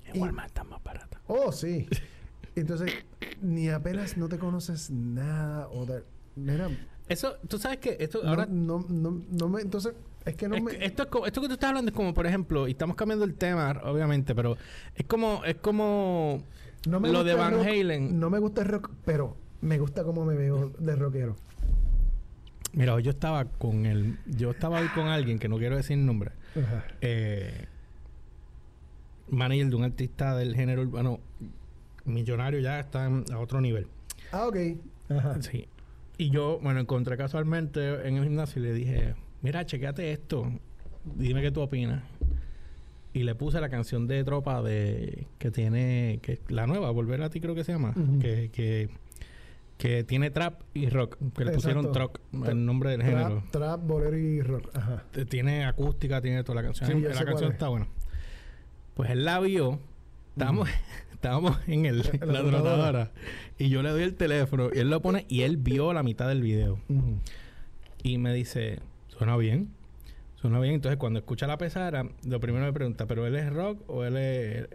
En 0.06 0.15
Y- 0.15 0.19
Walmart 0.19 0.48
está 0.48 0.63
más 0.63 0.82
barata. 0.84 1.22
Oh, 1.28 1.52
sí. 1.52 1.88
Entonces, 2.56 2.91
ni 3.41 3.69
apenas 3.69 4.17
no 4.17 4.28
te 4.28 4.38
conoces 4.39 4.89
nada. 4.89 5.67
O 5.69 5.86
de, 5.86 6.04
mira, 6.36 6.67
Eso, 7.08 7.36
tú 7.48 7.58
sabes 7.58 7.78
que 7.80 7.98
esto 8.00 8.22
ahora 8.26 8.45
no, 8.50 8.86
no, 8.89 9.22
no 9.32 9.50
me. 9.50 9.62
Entonces, 9.62 9.93
es 10.26 10.36
que 10.36 10.48
no 10.48 10.56
Es 10.56 10.63
me. 10.63 10.86
esto, 10.86 11.04
es 11.04 11.10
como- 11.10 11.26
esto 11.26 11.41
que 11.41 11.48
tú 11.48 11.54
estás 11.54 11.69
hablando 11.69 11.89
es 11.91 11.95
como, 11.95 12.13
por 12.13 12.26
ejemplo, 12.26 12.67
y 12.67 12.72
estamos 12.72 12.95
cambiando 12.95 13.26
el 13.26 13.36
tema, 13.36 13.80
obviamente, 13.84 14.34
pero 14.36 14.58
es 14.95 15.06
como, 15.06 15.43
es 15.45 15.56
como 15.56 16.43
no 16.88 17.00
me 17.00 17.10
lo 17.10 17.20
gusta 17.20 17.26
de 17.26 17.32
el 17.32 17.38
Van 17.38 17.54
rock, 17.54 17.65
Halen. 17.68 18.20
No 18.20 18.30
me 18.30 18.39
gusta 18.39 18.62
el 18.62 18.68
rock, 18.68 18.92
pero 19.06 19.36
me 19.62 19.78
gusta 19.80 20.04
cómo 20.04 20.26
me 20.26 20.36
veo 20.36 20.72
de 20.80 20.96
rockero. 20.96 21.36
Mira, 22.74 22.94
hoy 22.94 23.04
yo 23.04 23.12
estaba 23.12 23.46
con 23.46 23.86
el, 23.86 24.18
yo 24.28 24.52
estaba 24.52 24.80
hoy 24.80 24.88
con 24.89 25.08
alguien 25.08 25.39
que 25.39 25.50
no 25.50 25.58
quiero 25.58 25.76
decir 25.76 25.98
nombre, 25.98 26.32
Ajá. 26.56 26.86
eh, 27.02 27.65
manager 29.30 29.68
de 29.70 29.76
un 29.76 29.84
artista 29.84 30.36
del 30.38 30.56
género 30.56 30.82
urbano 30.84 31.20
millonario 32.06 32.60
ya 32.60 32.80
está 32.80 33.06
en- 33.06 33.26
a 33.32 33.39
otro 33.39 33.60
nivel. 33.62 33.88
Ah, 34.32 34.48
ok. 34.48 34.58
Ajá. 35.10 35.42
Sí. 35.42 35.68
Y 36.18 36.30
yo, 36.30 36.60
bueno, 36.62 36.80
encontré 36.80 37.18
casualmente 37.18 38.08
en 38.08 38.18
el 38.18 38.24
gimnasio 38.24 38.62
y 38.62 38.65
le 38.65 38.74
dije, 38.74 39.15
mira, 39.42 39.65
chequeate 39.65 40.12
esto. 40.12 40.52
Dime 41.15 41.42
qué 41.42 41.52
tú 41.52 41.62
opinas. 41.62 42.04
Y 43.12 43.24
le 43.24 43.34
puse 43.34 43.60
la 43.60 43.69
canción 43.69 44.08
de 44.08 44.24
tropa 44.24 44.62
de 44.62 45.28
que 45.39 45.50
tiene, 45.50 46.19
que 46.22 46.39
la 46.48 46.67
nueva, 46.67 46.91
Volver 46.91 47.22
a 47.24 47.30
ti 47.30 47.41
creo 47.41 47.56
que 47.56 47.63
se 47.63 47.72
llama, 47.72 47.93
que, 48.22 48.50
que, 48.52 48.89
que 49.78 50.04
tiene 50.04 50.30
trap 50.30 50.62
y 50.74 50.89
rock, 50.89 51.17
que 51.36 51.45
le 51.45 51.52
pusieron 51.54 51.91
truck, 51.91 52.19
el 52.45 52.65
nombre 52.65 52.91
del 52.91 53.02
género. 53.02 53.43
Trap, 53.52 53.82
bolero 53.82 54.17
y 54.17 54.41
rock. 54.41 54.69
Ajá. 54.76 55.06
Tiene 55.30 55.65
acústica, 55.65 56.22
tiene 56.22 56.43
toda 56.43 56.62
la 56.62 56.63
canción. 56.63 56.89
Sí, 56.89 57.00
la 57.00 57.26
canción 57.26 57.50
es. 57.50 57.54
está 57.54 57.69
buena. 57.69 57.88
Pues 58.93 59.10
él 59.10 59.24
la 59.24 59.39
vio. 59.39 59.80
Estábamos, 60.32 60.69
estábamos 61.13 61.58
en 61.67 61.86
el, 61.86 62.00
la 62.19 62.26
la 62.26 62.43
trotadora. 62.43 63.12
Y 63.58 63.69
yo 63.69 63.82
le 63.82 63.89
doy 63.89 64.04
el 64.04 64.15
teléfono 64.15 64.69
y 64.74 64.80
él 64.80 64.89
lo 64.89 65.02
pone 65.02 65.26
y 65.30 65.41
él 65.41 65.58
vio 65.58 65.93
la 65.93 66.04
mitad 66.04 66.28
del 66.28 66.41
video. 66.41 66.80
Y 68.04 68.17
me 68.17 68.34
dice, 68.34 68.80
suena 69.08 69.36
bien. 69.38 69.69
Suena 70.41 70.60
bien. 70.60 70.75
Entonces, 70.75 70.97
cuando 70.97 71.19
escucha 71.19 71.47
la 71.47 71.58
pesara, 71.58 72.06
lo 72.25 72.39
primero 72.39 72.65
me 72.65 72.73
pregunta, 72.73 73.06
¿pero 73.08 73.25
él 73.28 73.36
es 73.36 73.52
rock 73.52 73.82
o 73.89 74.04
él 74.06 74.15
es...? 74.17 74.67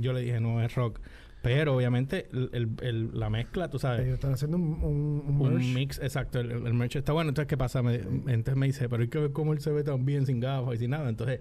Yo 0.00 0.12
le 0.12 0.20
dije, 0.20 0.40
no, 0.40 0.62
es 0.62 0.74
rock. 0.74 1.00
Pero, 1.42 1.74
obviamente, 1.74 2.28
el, 2.32 2.50
el- 2.52 2.68
el- 2.82 3.18
la 3.18 3.30
mezcla, 3.30 3.68
tú 3.70 3.78
sabes... 3.78 4.02
Ellos 4.02 4.14
están 4.14 4.34
haciendo 4.34 4.58
un, 4.58 4.62
un, 4.84 5.24
un 5.26 5.40
Un 5.40 5.54
merch. 5.54 5.74
mix, 5.74 5.98
exacto. 5.98 6.38
El, 6.38 6.50
el 6.50 6.74
merch 6.74 6.96
está 6.96 7.12
bueno. 7.12 7.30
Entonces, 7.30 7.48
¿qué 7.48 7.56
pasa? 7.56 7.82
Me- 7.82 7.94
entonces 7.96 8.56
me 8.56 8.66
dice, 8.66 8.88
pero 8.88 9.02
hay 9.02 9.08
que 9.08 9.18
ver 9.18 9.32
cómo 9.32 9.52
él 9.54 9.60
se 9.60 9.70
ve 9.72 9.82
tan 9.82 10.04
bien 10.04 10.26
sin 10.26 10.38
gafas 10.38 10.74
y 10.74 10.78
sin 10.78 10.90
nada. 10.90 11.08
Entonces, 11.08 11.40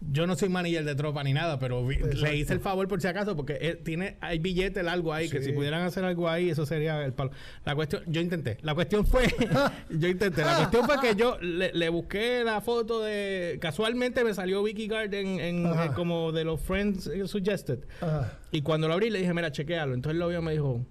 yo 0.00 0.26
no 0.26 0.36
soy 0.36 0.48
manager 0.50 0.84
de 0.84 0.94
tropa 0.94 1.24
ni 1.24 1.32
nada, 1.32 1.58
pero 1.58 1.86
vi- 1.86 1.96
le 1.96 2.36
hice 2.36 2.52
el 2.52 2.60
favor 2.60 2.86
por 2.88 3.00
si 3.00 3.06
acaso, 3.08 3.34
porque 3.36 3.54
él 3.60 3.78
tiene, 3.82 4.16
hay 4.20 4.38
billete 4.38 4.82
largo 4.82 5.12
ahí, 5.14 5.28
que 5.30 5.40
si 5.42 5.52
pudieran 5.52 5.82
hacer 5.82 6.04
algo 6.04 6.28
ahí, 6.28 6.50
eso 6.50 6.66
sería 6.66 7.02
el 7.04 7.12
palo. 7.14 7.30
La 7.64 7.74
cuestión, 7.74 8.02
yo 8.06 8.20
intenté. 8.20 8.58
La 8.62 8.74
cuestión 8.74 9.06
fue, 9.06 9.24
yo 9.90 10.08
intenté. 10.08 10.42
La 10.44 10.56
cuestión 10.56 10.84
fue 10.84 11.00
que 11.00 11.16
yo 11.16 11.38
le, 11.40 11.72
le 11.72 11.88
busqué 11.88 12.42
la 12.44 12.60
foto 12.60 13.00
de, 13.02 13.58
casualmente 13.60 14.24
me 14.24 14.34
salió 14.34 14.62
Vicky 14.62 14.88
Garden 14.88 15.40
en, 15.40 15.66
en 15.66 15.92
como 15.94 16.32
de 16.32 16.44
los 16.44 16.60
Friends 16.60 17.06
eh, 17.06 17.26
Suggested. 17.26 17.78
Ajá. 18.00 18.38
Y 18.52 18.60
cuando 18.62 18.88
lo 18.88 18.94
abrí 18.94 19.08
le 19.10 19.20
dije, 19.20 19.32
mira, 19.32 19.50
chequealo. 19.52 19.94
Entonces 19.94 20.18
lo 20.18 20.28
vio 20.28 20.42
me 20.42 20.52
dijo, 20.52 20.84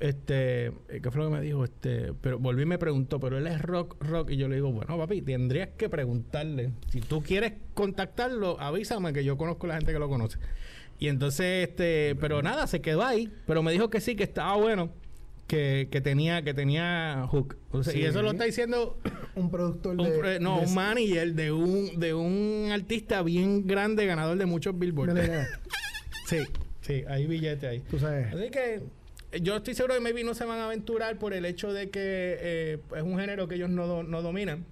este, 0.00 0.66
eh, 0.66 1.00
¿qué 1.02 1.10
fue 1.10 1.22
lo 1.24 1.30
que 1.30 1.36
me 1.36 1.42
dijo? 1.42 1.64
Este, 1.64 2.12
pero 2.20 2.38
volví 2.38 2.62
y 2.62 2.66
me 2.66 2.78
preguntó, 2.78 3.18
pero 3.20 3.38
él 3.38 3.46
es 3.46 3.60
rock, 3.62 3.96
rock. 4.02 4.30
Y 4.30 4.36
yo 4.36 4.48
le 4.48 4.56
digo, 4.56 4.72
bueno, 4.72 4.96
papi, 4.98 5.22
tendrías 5.22 5.70
que 5.76 5.88
preguntarle. 5.88 6.70
Si 6.90 7.00
tú 7.00 7.22
quieres 7.22 7.54
contactarlo, 7.74 8.60
avísame 8.60 9.12
que 9.12 9.24
yo 9.24 9.36
conozco 9.36 9.66
a 9.66 9.70
la 9.70 9.74
gente 9.76 9.92
que 9.92 9.98
lo 9.98 10.08
conoce. 10.08 10.38
Y 10.98 11.08
entonces, 11.08 11.68
este, 11.68 12.16
pero 12.20 12.42
nada, 12.42 12.66
se 12.66 12.80
quedó 12.80 13.04
ahí. 13.04 13.32
Pero 13.46 13.62
me 13.62 13.72
dijo 13.72 13.88
que 13.90 14.00
sí, 14.00 14.16
que 14.16 14.24
estaba 14.24 14.56
bueno. 14.56 14.90
Que, 15.46 15.88
que 15.90 16.02
tenía 16.02 16.42
que 16.42 16.52
tenía 16.52 17.24
hook. 17.30 17.56
O 17.70 17.82
sea, 17.82 17.96
Y 17.96 18.04
eso 18.04 18.20
lo 18.20 18.32
está 18.32 18.44
diciendo 18.44 18.98
Un 19.34 19.50
productor 19.50 19.98
un, 19.98 20.04
de... 20.04 20.18
pre- 20.18 20.40
no, 20.40 20.60
de- 20.60 20.66
un 20.66 20.74
manager 20.74 21.32
de 21.32 21.52
un, 21.52 21.98
de 21.98 22.12
un 22.12 22.68
artista 22.70 23.22
bien 23.22 23.66
grande, 23.66 24.04
ganador 24.04 24.36
de 24.36 24.44
muchos 24.44 24.78
billboards. 24.78 25.14
Sí, 26.26 26.40
sí, 26.82 27.02
hay 27.08 27.26
billete 27.26 27.66
ahí. 27.66 27.80
Tú 27.90 27.98
sabes. 27.98 28.34
Así 28.34 28.50
que 28.50 28.82
yo 29.40 29.56
estoy 29.56 29.74
seguro 29.74 29.94
que 29.94 30.00
maybe 30.00 30.24
no 30.24 30.34
se 30.34 30.44
van 30.44 30.58
a 30.58 30.66
aventurar 30.66 31.18
por 31.18 31.32
el 31.34 31.44
hecho 31.44 31.72
de 31.72 31.90
que 31.90 32.00
eh, 32.40 32.78
es 32.96 33.02
un 33.02 33.18
género 33.18 33.48
que 33.48 33.56
ellos 33.56 33.70
no, 33.70 33.86
do- 33.86 34.02
no 34.02 34.22
dominan. 34.22 34.64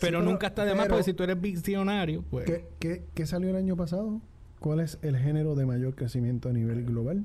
Pero, 0.00 0.18
pero- 0.18 0.22
nunca 0.22 0.48
está 0.48 0.64
de 0.64 0.74
más 0.74 0.88
porque 0.88 1.04
si 1.04 1.12
tú 1.14 1.22
eres 1.22 1.40
visionario, 1.40 2.22
pues... 2.30 2.46
¿Qué, 2.46 2.64
qué, 2.78 3.02
qué 3.14 3.26
salió 3.26 3.50
el 3.50 3.56
año 3.56 3.76
pasado? 3.76 4.20
¿Cuál 4.60 4.80
es 4.80 4.98
el 5.02 5.16
género 5.18 5.54
de 5.54 5.66
mayor 5.66 5.94
crecimiento 5.94 6.48
a 6.48 6.52
nivel 6.52 6.84
global? 6.84 7.24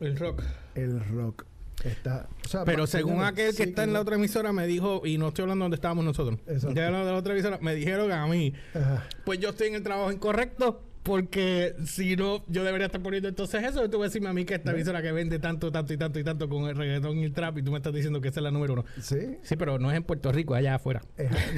El 0.00 0.16
rock. 0.16 0.42
El 0.74 1.00
rock. 1.04 1.44
Está, 1.84 2.26
o 2.44 2.48
sea, 2.48 2.64
Pero 2.64 2.86
según 2.86 3.22
aquel 3.22 3.54
que 3.54 3.64
está 3.64 3.84
en 3.84 3.92
la 3.92 4.00
otra 4.00 4.16
emisora 4.16 4.50
me 4.52 4.66
dijo, 4.66 5.02
y 5.04 5.18
no 5.18 5.28
estoy 5.28 5.42
hablando 5.42 5.64
donde 5.64 5.74
estábamos 5.74 6.04
nosotros, 6.06 6.38
estoy 6.46 6.70
hablando 6.78 7.06
de 7.06 7.12
la 7.12 7.18
otra 7.18 7.34
emisora, 7.34 7.58
me 7.60 7.74
dijeron 7.74 8.10
a 8.12 8.26
mí, 8.26 8.54
Ajá. 8.74 9.06
pues 9.26 9.38
yo 9.40 9.50
estoy 9.50 9.68
en 9.68 9.74
el 9.74 9.82
trabajo 9.82 10.10
incorrecto, 10.10 10.80
porque 11.06 11.76
si 11.84 12.16
no, 12.16 12.42
yo 12.48 12.64
debería 12.64 12.86
estar 12.86 13.00
poniendo 13.00 13.28
entonces 13.28 13.62
eso, 13.62 13.84
y 13.84 13.88
tú 13.88 13.98
vas 13.98 14.06
a 14.06 14.08
decirme 14.08 14.28
a 14.28 14.32
mí 14.32 14.44
que 14.44 14.56
esta 14.56 14.72
emisora 14.72 15.00
que 15.00 15.12
vende 15.12 15.38
tanto, 15.38 15.70
tanto 15.70 15.92
y 15.92 15.96
tanto 15.96 16.18
y 16.18 16.24
tanto 16.24 16.48
con 16.48 16.64
el 16.64 16.74
reggaetón 16.74 17.18
y 17.18 17.24
el 17.24 17.32
trap, 17.32 17.58
y 17.58 17.62
tú 17.62 17.70
me 17.70 17.76
estás 17.76 17.94
diciendo 17.94 18.20
que 18.20 18.28
esa 18.28 18.40
es 18.40 18.44
la 18.44 18.50
número 18.50 18.72
uno. 18.72 18.84
Sí. 19.00 19.38
Sí, 19.42 19.54
pero 19.54 19.78
no 19.78 19.92
es 19.92 19.96
en 19.96 20.02
Puerto 20.02 20.32
Rico, 20.32 20.54
allá 20.54 20.74
afuera. 20.74 21.02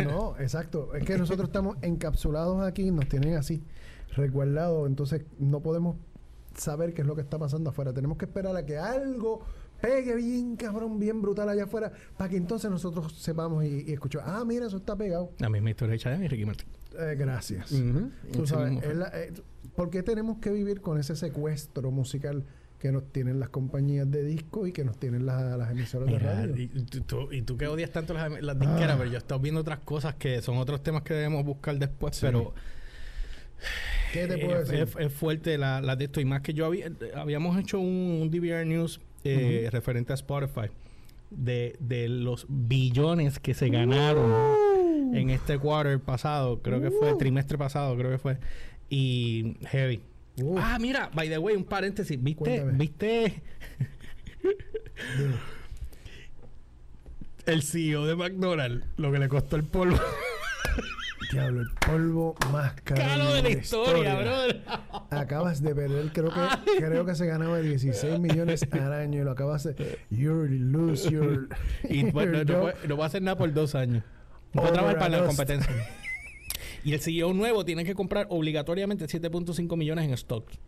No, 0.04 0.36
exacto. 0.38 0.94
Es 0.94 1.04
que 1.04 1.16
nosotros 1.16 1.48
estamos 1.48 1.78
encapsulados 1.80 2.62
aquí, 2.62 2.90
nos 2.90 3.08
tienen 3.08 3.36
así, 3.36 3.64
resguardados, 4.14 4.86
entonces 4.86 5.24
no 5.38 5.60
podemos 5.60 5.96
saber 6.54 6.92
qué 6.92 7.00
es 7.00 7.06
lo 7.06 7.14
que 7.14 7.22
está 7.22 7.38
pasando 7.38 7.70
afuera. 7.70 7.94
Tenemos 7.94 8.18
que 8.18 8.26
esperar 8.26 8.54
a 8.54 8.66
que 8.66 8.76
algo 8.76 9.40
pegue 9.80 10.14
bien, 10.16 10.56
cabrón, 10.56 10.98
bien 10.98 11.20
brutal 11.22 11.48
allá 11.48 11.64
afuera, 11.64 11.92
para 12.16 12.30
que 12.30 12.36
entonces 12.36 12.70
nosotros 12.70 13.12
sepamos 13.18 13.64
y, 13.64 13.84
y 13.86 13.92
escuchar, 13.92 14.22
ah, 14.26 14.44
mira, 14.46 14.66
eso 14.66 14.76
está 14.78 14.96
pegado. 14.96 15.32
La 15.38 15.48
misma 15.48 15.70
historia 15.70 15.94
hecha 15.94 16.10
de 16.10 16.28
Ricky 16.28 16.44
Martin. 16.46 16.66
Eh, 16.98 17.14
gracias. 17.18 17.72
Tú 18.32 18.46
sabes, 18.46 18.82
es 18.82 18.96
la- 18.96 19.10
eh, 19.14 19.32
¿por 19.76 19.90
qué 19.90 20.02
tenemos 20.02 20.38
que 20.38 20.50
vivir 20.50 20.80
con 20.80 20.98
ese 20.98 21.14
secuestro 21.14 21.90
musical 21.90 22.44
que 22.80 22.92
nos 22.92 23.10
tienen 23.12 23.40
las 23.40 23.48
compañías 23.48 24.08
de 24.10 24.22
disco 24.24 24.66
y 24.66 24.72
que 24.72 24.84
nos 24.84 24.98
tienen 24.98 25.26
las, 25.26 25.56
las 25.58 25.70
emisoras 25.70 26.08
de 26.08 26.18
radio? 26.18 26.56
y, 26.56 26.68
tú, 26.68 27.30
y 27.32 27.42
tú 27.42 27.56
que 27.56 27.66
odias 27.68 27.90
tanto 27.90 28.14
las, 28.14 28.30
las 28.42 28.58
disqueras, 28.58 28.92
Ah. 28.92 28.98
pero 28.98 29.10
yo 29.10 29.18
estoy 29.18 29.38
viendo 29.40 29.60
otras 29.60 29.80
cosas 29.80 30.14
que 30.16 30.40
son 30.42 30.56
otros 30.58 30.82
temas 30.82 31.02
que 31.02 31.14
debemos 31.14 31.44
buscar 31.44 31.76
después, 31.78 32.16
Sí. 32.16 32.26
pero 32.26 32.52
¿Qué 34.12 34.26
te 34.26 34.38
puedo 34.38 34.60
es, 34.60 34.68
decir? 34.68 34.82
es- 34.84 35.06
es 35.06 35.12
fuerte 35.12 35.58
la, 35.58 35.80
la 35.80 35.96
de 35.96 36.04
esto. 36.06 36.20
Y 36.20 36.24
más 36.24 36.40
que 36.40 36.54
yo 36.54 36.64
había, 36.66 36.90
habíamos 37.16 37.58
hecho 37.58 37.78
un, 37.80 38.20
un 38.22 38.30
DVR 38.30 38.64
News 38.64 39.00
eh, 39.24 39.68
referente 39.72 40.12
a 40.12 40.14
Spotify 40.14 40.68
de, 41.30 41.76
de 41.80 42.08
los 42.08 42.46
billones 42.48 43.38
que 43.38 43.54
se 43.54 43.68
ganaron 43.68 44.30
Uh. 44.30 45.14
en 45.14 45.30
este 45.30 45.58
quarter 45.58 45.98
pasado, 46.00 46.60
creo 46.60 46.80
que 46.82 46.90
fue 46.90 47.14
trimestre 47.14 47.56
pasado, 47.58 47.96
creo 47.96 48.10
que 48.10 48.18
fue. 48.18 48.38
Y 48.90 49.56
heavy. 49.66 50.00
Ah, 50.58 50.78
mira, 50.80 51.10
by 51.14 51.28
the 51.28 51.38
way, 51.38 51.56
un 51.56 51.64
paréntesis. 51.64 52.22
¿Viste? 52.22 52.38
Cuéntame. 52.38 52.72
¿Viste? 52.72 53.42
El 57.46 57.62
CEO 57.62 58.04
de 58.04 58.14
McDonald's, 58.14 58.84
lo 58.98 59.10
que 59.10 59.18
le 59.18 59.28
costó 59.28 59.56
el 59.56 59.64
polvo. 59.64 59.96
Diablo, 61.32 61.60
el 61.60 61.70
polvo 61.86 62.34
más 62.52 62.72
caro 62.82 63.00
Caro 63.02 63.32
de 63.34 63.42
la 63.42 63.50
historia, 63.50 64.14
brother. 64.16 64.62
Acabas 65.10 65.62
de 65.62 65.74
perder, 65.74 66.12
creo 66.12 66.30
que 66.30 66.76
creo 66.78 67.04
que 67.04 67.14
se 67.14 67.26
ganaba 67.26 67.58
16 67.58 68.18
millones 68.18 68.66
al 68.72 68.92
año 68.92 69.20
y 69.20 69.24
lo 69.24 69.32
acabas 69.32 69.64
de 69.64 69.98
you 70.10 70.32
lose 70.48 71.10
your 71.10 71.48
Y 71.88 72.02
no, 72.12 72.22
your 72.22 72.46
no, 72.46 72.70
no 72.88 72.96
va 72.96 73.04
a 73.04 73.06
hacer 73.08 73.22
nada 73.22 73.36
por 73.36 73.52
dos 73.52 73.74
años. 73.74 74.04
No 74.52 74.62
trabajar 74.62 74.98
para 74.98 75.18
la 75.18 75.26
competencia. 75.26 75.70
Y 76.84 76.94
el 76.94 77.00
CEO 77.00 77.34
nuevo 77.34 77.64
tiene 77.64 77.84
que 77.84 77.94
comprar 77.94 78.26
obligatoriamente 78.30 79.04
7.5 79.06 79.76
millones 79.76 80.08
en 80.08 80.16
stocks. 80.16 80.58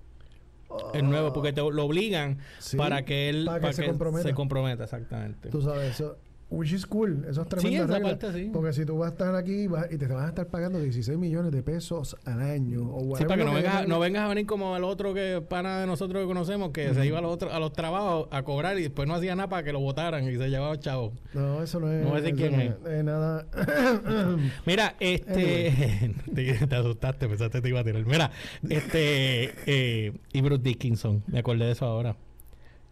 El 0.94 1.08
nuevo, 1.08 1.32
porque 1.32 1.52
te 1.52 1.60
lo 1.60 1.84
obligan 1.84 2.38
Sí, 2.58 2.76
para 2.76 3.04
que 3.04 3.28
él 3.28 3.44
para 3.46 3.68
que 3.68 3.72
se 3.74 3.86
comprometa. 3.86 4.28
se 4.28 4.34
comprometa, 4.34 4.84
exactamente. 4.84 5.48
Tú 5.48 5.62
sabes 5.62 5.94
eso. 5.94 6.16
Which 6.50 6.72
is 6.72 6.84
cool. 6.84 7.24
Eso 7.28 7.42
es 7.42 7.48
tremenda 7.48 7.86
regla. 7.86 8.08
parte 8.18 8.32
sí. 8.32 8.50
Porque 8.52 8.72
si 8.72 8.84
tú 8.84 8.98
vas 8.98 9.10
a 9.10 9.12
estar 9.12 9.34
aquí 9.36 9.68
vas- 9.68 9.86
y 9.90 9.98
te 9.98 10.06
vas 10.08 10.24
a 10.26 10.28
estar 10.30 10.48
pagando 10.48 10.80
16 10.80 11.16
millones 11.16 11.52
de 11.52 11.62
pesos 11.62 12.16
al 12.24 12.40
año. 12.40 12.90
O 12.92 13.16
Sí, 13.16 13.24
para 13.24 13.36
que 13.38 13.44
no 13.44 13.54
vengas, 13.54 13.70
a- 13.72 13.74
ganes. 13.76 13.88
no 13.88 14.00
vengas 14.00 14.22
a 14.24 14.28
venir 14.28 14.46
como 14.46 14.76
el 14.76 14.82
otro 14.82 15.14
que 15.14 15.40
pana 15.48 15.78
de 15.80 15.86
nosotros 15.86 16.20
que 16.22 16.26
conocemos, 16.26 16.70
que 16.72 16.92
se 16.92 17.06
iba 17.06 17.18
a 17.18 17.22
los, 17.22 17.32
otros- 17.32 17.52
a 17.54 17.60
los 17.60 17.72
trabajos 17.72 18.26
a 18.32 18.42
cobrar 18.42 18.76
y 18.78 18.82
después 18.82 19.06
no 19.06 19.14
hacía 19.14 19.36
nada 19.36 19.48
para 19.48 19.62
que 19.62 19.72
lo 19.72 19.78
votaran 19.78 20.24
y 20.28 20.36
se 20.36 20.48
llevaba 20.50 20.76
chavo. 20.80 21.12
No, 21.34 21.62
eso 21.62 21.78
no 21.78 21.92
es. 21.92 22.04
No 22.04 22.14
quién 22.36 22.54
es 22.84 23.04
nada. 23.04 23.46
Mira, 24.66 24.96
este. 25.00 26.12
te, 26.34 26.66
te 26.66 26.74
asustaste, 26.74 27.28
pensaste 27.28 27.58
que 27.58 27.62
te 27.62 27.68
iba 27.68 27.80
a 27.80 27.84
tirar. 27.84 28.04
Mira, 28.06 28.30
este. 28.68 29.52
Eh, 29.66 30.12
y 30.32 30.40
Bruce 30.40 30.62
Dickinson, 30.62 31.22
me 31.28 31.38
acordé 31.38 31.66
de 31.66 31.72
eso 31.72 31.86
ahora. 31.86 32.16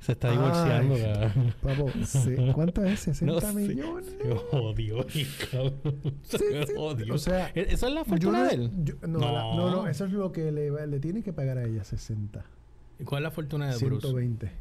Se 0.01 0.13
está 0.13 0.31
divorciando, 0.31 0.95
Ay. 0.95 1.55
Papo. 1.61 1.91
¿cuánto 2.55 2.85
es? 2.85 3.01
60 3.01 3.35
No 3.35 3.41
sé. 3.41 3.53
millones. 3.53 4.17
Se 4.23 4.35
jodió, 4.37 5.07
cabrón. 5.51 5.75
Se 6.23 6.39
Sí, 6.39 6.45
sí. 6.69 6.73
jodió. 6.77 7.15
O 7.15 7.19
sea, 7.19 7.49
¿E- 7.55 7.67
¿Eso 7.71 7.89
es 7.89 7.93
la 7.95 8.05
fortuna 8.05 8.45
de 8.47 8.55
él? 8.55 8.71
yo- 8.85 8.95
no, 9.03 9.19
No. 9.19 9.33
la- 9.33 9.43
no, 9.57 9.71
no, 9.71 9.89
eso 9.89 10.05
es 10.05 10.13
lo 10.13 10.31
que 10.31 10.53
le, 10.53 10.87
le 10.87 11.01
tiene 11.01 11.23
que 11.23 11.33
pagar 11.33 11.59
a 11.59 11.65
ella, 11.65 11.83
60. 11.85 12.45
¿Y 13.01 13.05
cuál 13.05 13.23
es 13.23 13.25
la 13.25 13.31
fortuna 13.33 13.67
de 13.67 13.77
Bruce? 13.77 14.07
120 14.07 14.53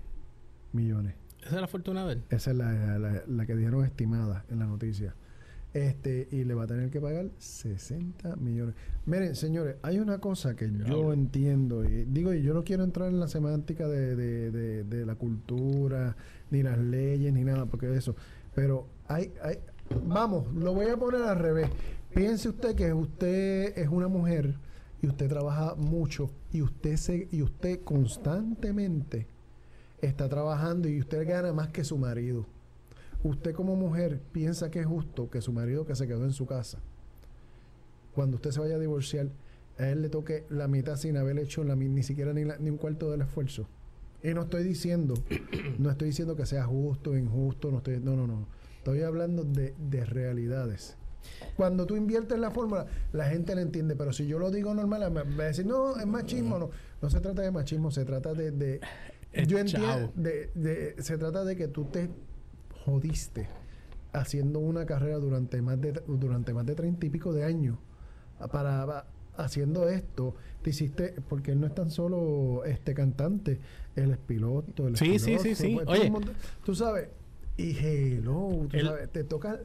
millones. 0.74 1.14
¿Esa 1.42 1.56
es 1.56 1.62
la 1.62 1.68
fortuna 1.68 2.06
de 2.06 2.14
él? 2.14 2.24
Esa 2.30 2.52
es 2.52 2.58
la, 2.58 2.98
la- 2.98 3.24
la 3.28 3.46
que 3.46 3.56
dijeron 3.56 3.86
estimada 3.86 4.44
en 4.50 4.60
la 4.60 4.66
noticia. 4.66 5.14
Este, 5.78 6.28
y 6.32 6.44
le 6.44 6.56
va 6.56 6.64
a 6.64 6.68
tener 6.68 6.90
que 6.90 7.00
pagar 7.00 7.30
60 7.38 8.36
millones. 8.38 8.74
Miren, 9.06 9.36
señores, 9.36 9.76
hay 9.84 10.00
una 10.00 10.18
cosa 10.18 10.56
que 10.56 10.72
yo 10.72 11.14
entiendo, 11.14 11.84
y 11.86 12.06
digo, 12.06 12.34
y 12.34 12.42
yo 12.42 12.56
no 12.56 12.64
quiero 12.64 12.84
entrar 12.84 13.10
en 13.10 13.20
la 13.20 13.28
semántica 13.28 13.88
de, 13.88 14.16
de- 14.16 14.50
de- 14.52 14.84
de 14.84 15.06
la 15.06 15.14
cultura, 15.16 16.16
ni 16.50 16.64
las 16.64 16.80
leyes, 16.80 17.32
ni 17.32 17.44
nada, 17.44 17.68
porque 17.68 17.94
eso. 17.96 18.16
Pero 18.56 18.88
hay, 19.08 19.32
hay, 19.44 19.60
vamos, 20.08 20.52
lo 20.56 20.74
voy 20.74 20.88
a 20.88 20.98
poner 20.98 21.22
al 21.22 21.38
revés. 21.38 21.70
Piense 22.14 22.50
usted 22.50 22.74
que 22.76 22.92
usted 22.94 23.78
es 23.78 23.88
una 23.88 24.08
mujer 24.08 24.56
y 25.04 25.08
usted 25.08 25.28
trabaja 25.30 25.76
mucho 25.76 26.32
y 26.52 26.64
usted 26.64 26.96
se, 26.96 27.28
y 27.32 27.44
usted 27.44 27.82
constantemente 27.84 29.28
está 30.02 30.28
trabajando 30.28 30.88
y 30.90 31.00
usted 31.00 31.28
gana 31.28 31.54
más 31.54 31.68
que 31.70 31.84
su 31.84 31.98
marido. 32.00 32.48
Usted 33.28 33.54
como 33.54 33.76
mujer 33.76 34.22
piensa 34.32 34.72
que 34.72 34.80
es 34.80 34.86
justo 34.86 35.30
que 35.30 35.42
su 35.42 35.52
marido 35.52 35.86
que 35.86 35.96
se 35.96 36.08
quedó 36.08 36.24
en 36.24 36.32
su 36.32 36.46
casa, 36.46 36.80
cuando 38.16 38.38
usted 38.38 38.52
se 38.52 38.62
vaya 38.62 38.76
a 38.76 38.80
divorciar, 38.80 39.28
a 39.78 39.90
él 39.90 40.02
le 40.02 40.08
toque 40.08 40.46
la 40.50 40.70
mitad 40.70 40.96
sin 40.96 41.18
haber 41.18 41.38
hecho 41.38 41.66
la, 41.66 41.76
ni 41.76 42.04
siquiera 42.04 42.32
ni, 42.32 42.46
ni 42.46 42.70
un 42.70 42.78
cuarto 42.78 43.12
del 43.12 43.20
esfuerzo. 43.20 43.68
Y 44.24 44.34
no 44.34 44.44
estoy 44.44 44.64
diciendo, 44.64 45.14
no 45.78 45.90
estoy 45.90 46.08
diciendo 46.08 46.38
que 46.38 46.46
sea 46.46 46.64
justo, 46.64 47.18
injusto, 47.18 47.70
no 47.70 47.80
estoy, 47.80 48.00
no, 48.00 48.16
no, 48.16 48.28
no. 48.28 48.48
Estoy 48.78 49.02
hablando 49.02 49.44
de, 49.44 49.76
de 49.78 50.06
realidades. 50.06 50.96
Cuando 51.58 51.86
tú 51.86 51.98
inviertes 51.98 52.40
la 52.40 52.50
fórmula, 52.50 52.86
la 53.12 53.26
gente 53.26 53.56
la 53.56 53.62
entiende, 53.62 53.98
pero 53.98 54.14
si 54.14 54.26
yo 54.26 54.40
lo 54.40 54.52
digo 54.52 54.74
normal, 54.74 55.12
me 55.12 55.24
va 55.24 55.44
a 55.44 55.48
decir, 55.48 55.66
no, 55.66 55.98
es 55.98 56.08
machismo, 56.08 56.60
no. 56.60 56.70
No 57.02 57.10
se 57.10 57.20
trata 57.20 57.42
de 57.42 57.52
machismo, 57.52 57.92
se 57.92 58.06
trata 58.06 58.34
de... 58.34 58.52
de 58.52 58.80
yo 59.46 59.60
entiendo, 59.60 60.14
de, 60.16 60.50
de, 60.56 60.96
se 61.04 61.18
trata 61.18 61.44
de 61.44 61.58
que 61.58 61.68
tú 61.68 61.84
te 61.86 62.10
jodiste 62.88 63.48
haciendo 64.14 64.60
una 64.60 64.86
carrera 64.86 65.18
durante 65.18 65.62
más 65.62 65.80
de 65.80 66.02
durante 66.08 66.54
más 66.54 66.66
de 66.66 66.74
treinta 66.74 67.06
y 67.06 67.10
pico 67.10 67.34
de 67.34 67.44
años. 67.44 67.78
Para 68.52 69.06
haciendo 69.36 69.88
esto 69.88 70.34
te 70.64 70.72
hiciste 70.72 71.14
porque 71.30 71.52
él 71.52 71.60
no 71.60 71.68
es 71.68 71.76
tan 71.76 71.92
solo 71.92 72.64
este 72.66 72.96
cantante 72.96 73.60
él 73.96 74.10
es 74.10 74.18
piloto 74.18 74.88
él 74.88 74.98
sí, 74.98 75.20
sí 75.20 75.38
sí 75.38 75.54
sí. 75.54 75.76
pues, 75.76 75.88
oye. 75.88 76.12
tú 76.66 76.74
sabes 76.74 77.10
y 77.56 77.78
hello 77.78 78.66
tú 78.68 78.80
sabes 78.80 79.12
te 79.12 79.24
toca 79.24 79.60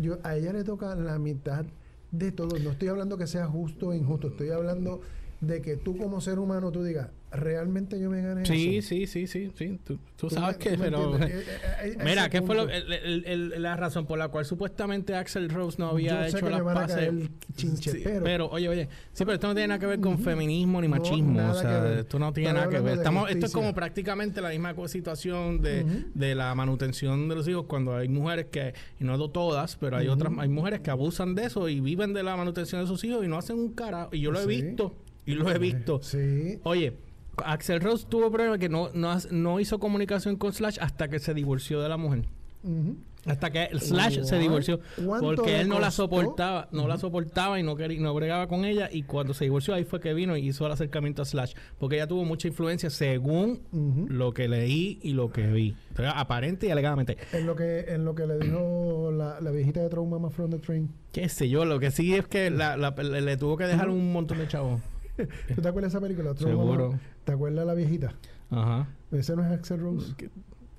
yo 0.00 0.18
a 0.22 0.36
ella 0.36 0.54
le 0.54 0.64
toca 0.64 0.94
la 0.94 1.18
mitad 1.18 1.66
de 2.10 2.32
todo. 2.32 2.58
No 2.58 2.70
estoy 2.70 2.88
hablando 2.88 3.16
que 3.16 3.26
sea 3.26 3.46
justo 3.46 3.88
o 3.88 3.94
injusto 3.94 4.28
estoy 4.28 4.50
hablando 4.50 5.00
de 5.40 5.62
que 5.62 5.76
tú 5.76 5.96
como 5.96 6.20
ser 6.20 6.38
humano 6.38 6.70
tú 6.70 6.82
digas 6.82 7.08
realmente 7.32 8.00
yo 8.00 8.10
me 8.10 8.22
gané 8.22 8.44
sí, 8.44 8.78
eso. 8.78 8.88
Sí, 8.88 9.06
sí, 9.06 9.26
sí, 9.26 9.52
sí. 9.54 9.78
Tú, 9.84 9.98
tú, 10.16 10.30
sabes 10.30 10.56
que, 10.56 10.76
pero... 10.76 11.10
Eh, 11.20 11.44
eh, 11.46 11.96
eh, 11.98 11.98
mira, 12.04 12.28
¿qué 12.30 12.40
fue 12.42 12.54
lo, 12.56 12.68
el, 12.68 12.92
el, 12.92 13.24
el, 13.26 13.62
la 13.62 13.76
razón 13.76 14.06
por 14.06 14.18
la 14.18 14.28
cual 14.28 14.44
supuestamente 14.44 15.14
Axel 15.14 15.50
Rose 15.50 15.76
no 15.78 15.88
había 15.88 16.26
hecho 16.26 16.48
las 16.48 16.62
pases? 16.62 17.12
Sí, 17.56 18.00
pero, 18.02 18.24
pero, 18.24 18.50
oye, 18.50 18.68
oye, 18.68 18.88
sí, 19.12 19.24
pero 19.24 19.34
esto 19.34 19.48
no 19.48 19.54
tiene 19.54 19.68
nada 19.68 19.78
que 19.78 19.86
ver 19.86 20.00
con 20.00 20.14
uh 20.14 20.16
-huh. 20.16 20.24
feminismo 20.24 20.80
ni 20.80 20.88
machismo. 20.88 21.40
No, 21.40 21.50
o 21.50 21.54
sea, 21.54 22.00
esto 22.00 22.18
no 22.18 22.32
tiene 22.32 22.54
nada 22.54 22.68
que 22.68 22.80
ver. 22.80 22.98
Estamos, 22.98 23.30
esto 23.30 23.46
es 23.46 23.52
como 23.52 23.74
prácticamente 23.74 24.40
la 24.40 24.48
misma 24.50 24.74
situación 24.88 25.60
de, 25.60 25.84
uh 25.84 25.86
-huh. 25.86 26.12
de 26.14 26.34
la 26.34 26.54
manutención 26.54 27.28
de 27.28 27.34
los 27.34 27.46
hijos 27.46 27.66
cuando 27.66 27.94
hay 27.94 28.08
mujeres 28.08 28.46
que, 28.46 28.72
y 28.98 29.04
no 29.04 29.30
todas, 29.30 29.76
pero 29.76 29.98
hay 29.98 30.06
uh 30.06 30.10
-huh. 30.10 30.14
otras, 30.14 30.32
hay 30.38 30.48
mujeres 30.48 30.80
que 30.80 30.90
abusan 30.90 31.34
de 31.34 31.44
eso 31.44 31.68
y 31.68 31.80
viven 31.80 32.14
de 32.14 32.22
la 32.22 32.36
manutención 32.36 32.80
de 32.80 32.86
sus 32.86 33.04
hijos 33.04 33.24
y 33.24 33.28
no 33.28 33.36
hacen 33.36 33.58
un 33.58 33.72
cara. 33.72 34.08
Y 34.10 34.20
yo 34.20 34.32
lo 34.32 34.40
he 34.40 34.46
visto, 34.46 34.96
y 35.30 35.34
lo 35.34 35.50
he 35.50 35.58
visto. 35.58 36.00
Sí. 36.02 36.58
Oye, 36.64 36.96
Axel 37.44 37.80
Rose 37.80 38.06
tuvo 38.08 38.30
problema 38.30 38.58
que 38.58 38.68
no, 38.68 38.90
no, 38.94 39.16
no, 39.30 39.60
hizo 39.60 39.78
comunicación 39.78 40.36
con 40.36 40.52
Slash 40.52 40.78
hasta 40.80 41.08
que 41.08 41.18
se 41.18 41.34
divorció 41.34 41.80
de 41.80 41.88
la 41.88 41.96
mujer. 41.96 42.24
Uh 42.62 42.68
-huh. 42.68 42.96
Hasta 43.26 43.50
que 43.50 43.68
Slash 43.78 44.22
se 44.22 44.38
divorció. 44.38 44.80
Porque 45.20 45.60
él 45.60 45.68
no 45.68 45.74
costó? 45.74 45.80
la 45.80 45.90
soportaba, 45.90 46.68
no 46.72 46.82
uh 46.82 46.84
-huh. 46.84 46.88
la 46.88 46.98
soportaba 46.98 47.60
y 47.60 47.62
no 47.62 47.76
quería, 47.76 48.00
no 48.00 48.14
bregaba 48.14 48.46
con 48.48 48.64
ella. 48.64 48.88
Y 48.90 49.02
cuando 49.02 49.34
se 49.34 49.44
divorció, 49.44 49.74
ahí 49.74 49.84
fue 49.84 50.00
que 50.00 50.14
vino 50.14 50.36
y 50.36 50.48
hizo 50.48 50.64
el 50.66 50.72
acercamiento 50.72 51.22
a 51.22 51.24
Slash. 51.24 51.52
Porque 51.78 51.96
ella 51.96 52.06
tuvo 52.06 52.24
mucha 52.24 52.48
influencia 52.48 52.88
según 52.88 53.60
uh 53.72 53.78
-huh. 53.78 54.08
lo 54.08 54.32
que 54.32 54.48
leí 54.48 54.98
y 55.02 55.12
lo 55.12 55.30
que 55.30 55.46
vi. 55.48 55.76
Aparente 56.14 56.66
y 56.68 56.70
alegadamente. 56.70 57.18
En 57.32 57.46
lo 57.46 57.54
que, 57.56 57.80
en 57.88 58.04
lo 58.04 58.14
que 58.14 58.26
le 58.26 58.38
dijo 58.38 59.10
la, 59.12 59.40
la 59.40 59.50
viejita 59.50 59.80
de 59.82 59.90
Trauma 59.90 60.18
Mama 60.18 60.30
from 60.30 60.50
the 60.50 60.58
Train. 60.58 60.88
Qué 61.12 61.28
sé 61.28 61.48
yo, 61.48 61.64
lo 61.64 61.78
que 61.78 61.90
sí 61.90 62.14
es 62.14 62.26
que 62.26 62.50
la, 62.50 62.76
la, 62.76 62.90
le, 62.90 63.20
le, 63.20 63.36
tuvo 63.36 63.56
que 63.56 63.64
dejar 63.64 63.90
un 63.90 64.12
montón 64.12 64.38
de 64.38 64.48
chavos. 64.48 64.80
¿Tú 65.16 65.62
te 65.62 65.68
acuerdas 65.68 65.92
de 65.92 65.98
esa 65.98 66.00
película? 66.00 66.34
Seguro. 66.36 66.98
¿Te 67.24 67.32
acuerdas 67.32 67.60
de 67.60 67.66
la 67.66 67.74
viejita? 67.74 68.14
Ajá. 68.50 68.88
Ese 69.12 69.36
no 69.36 69.44
es 69.44 69.50
Axel 69.50 69.80
Rose. 69.80 70.14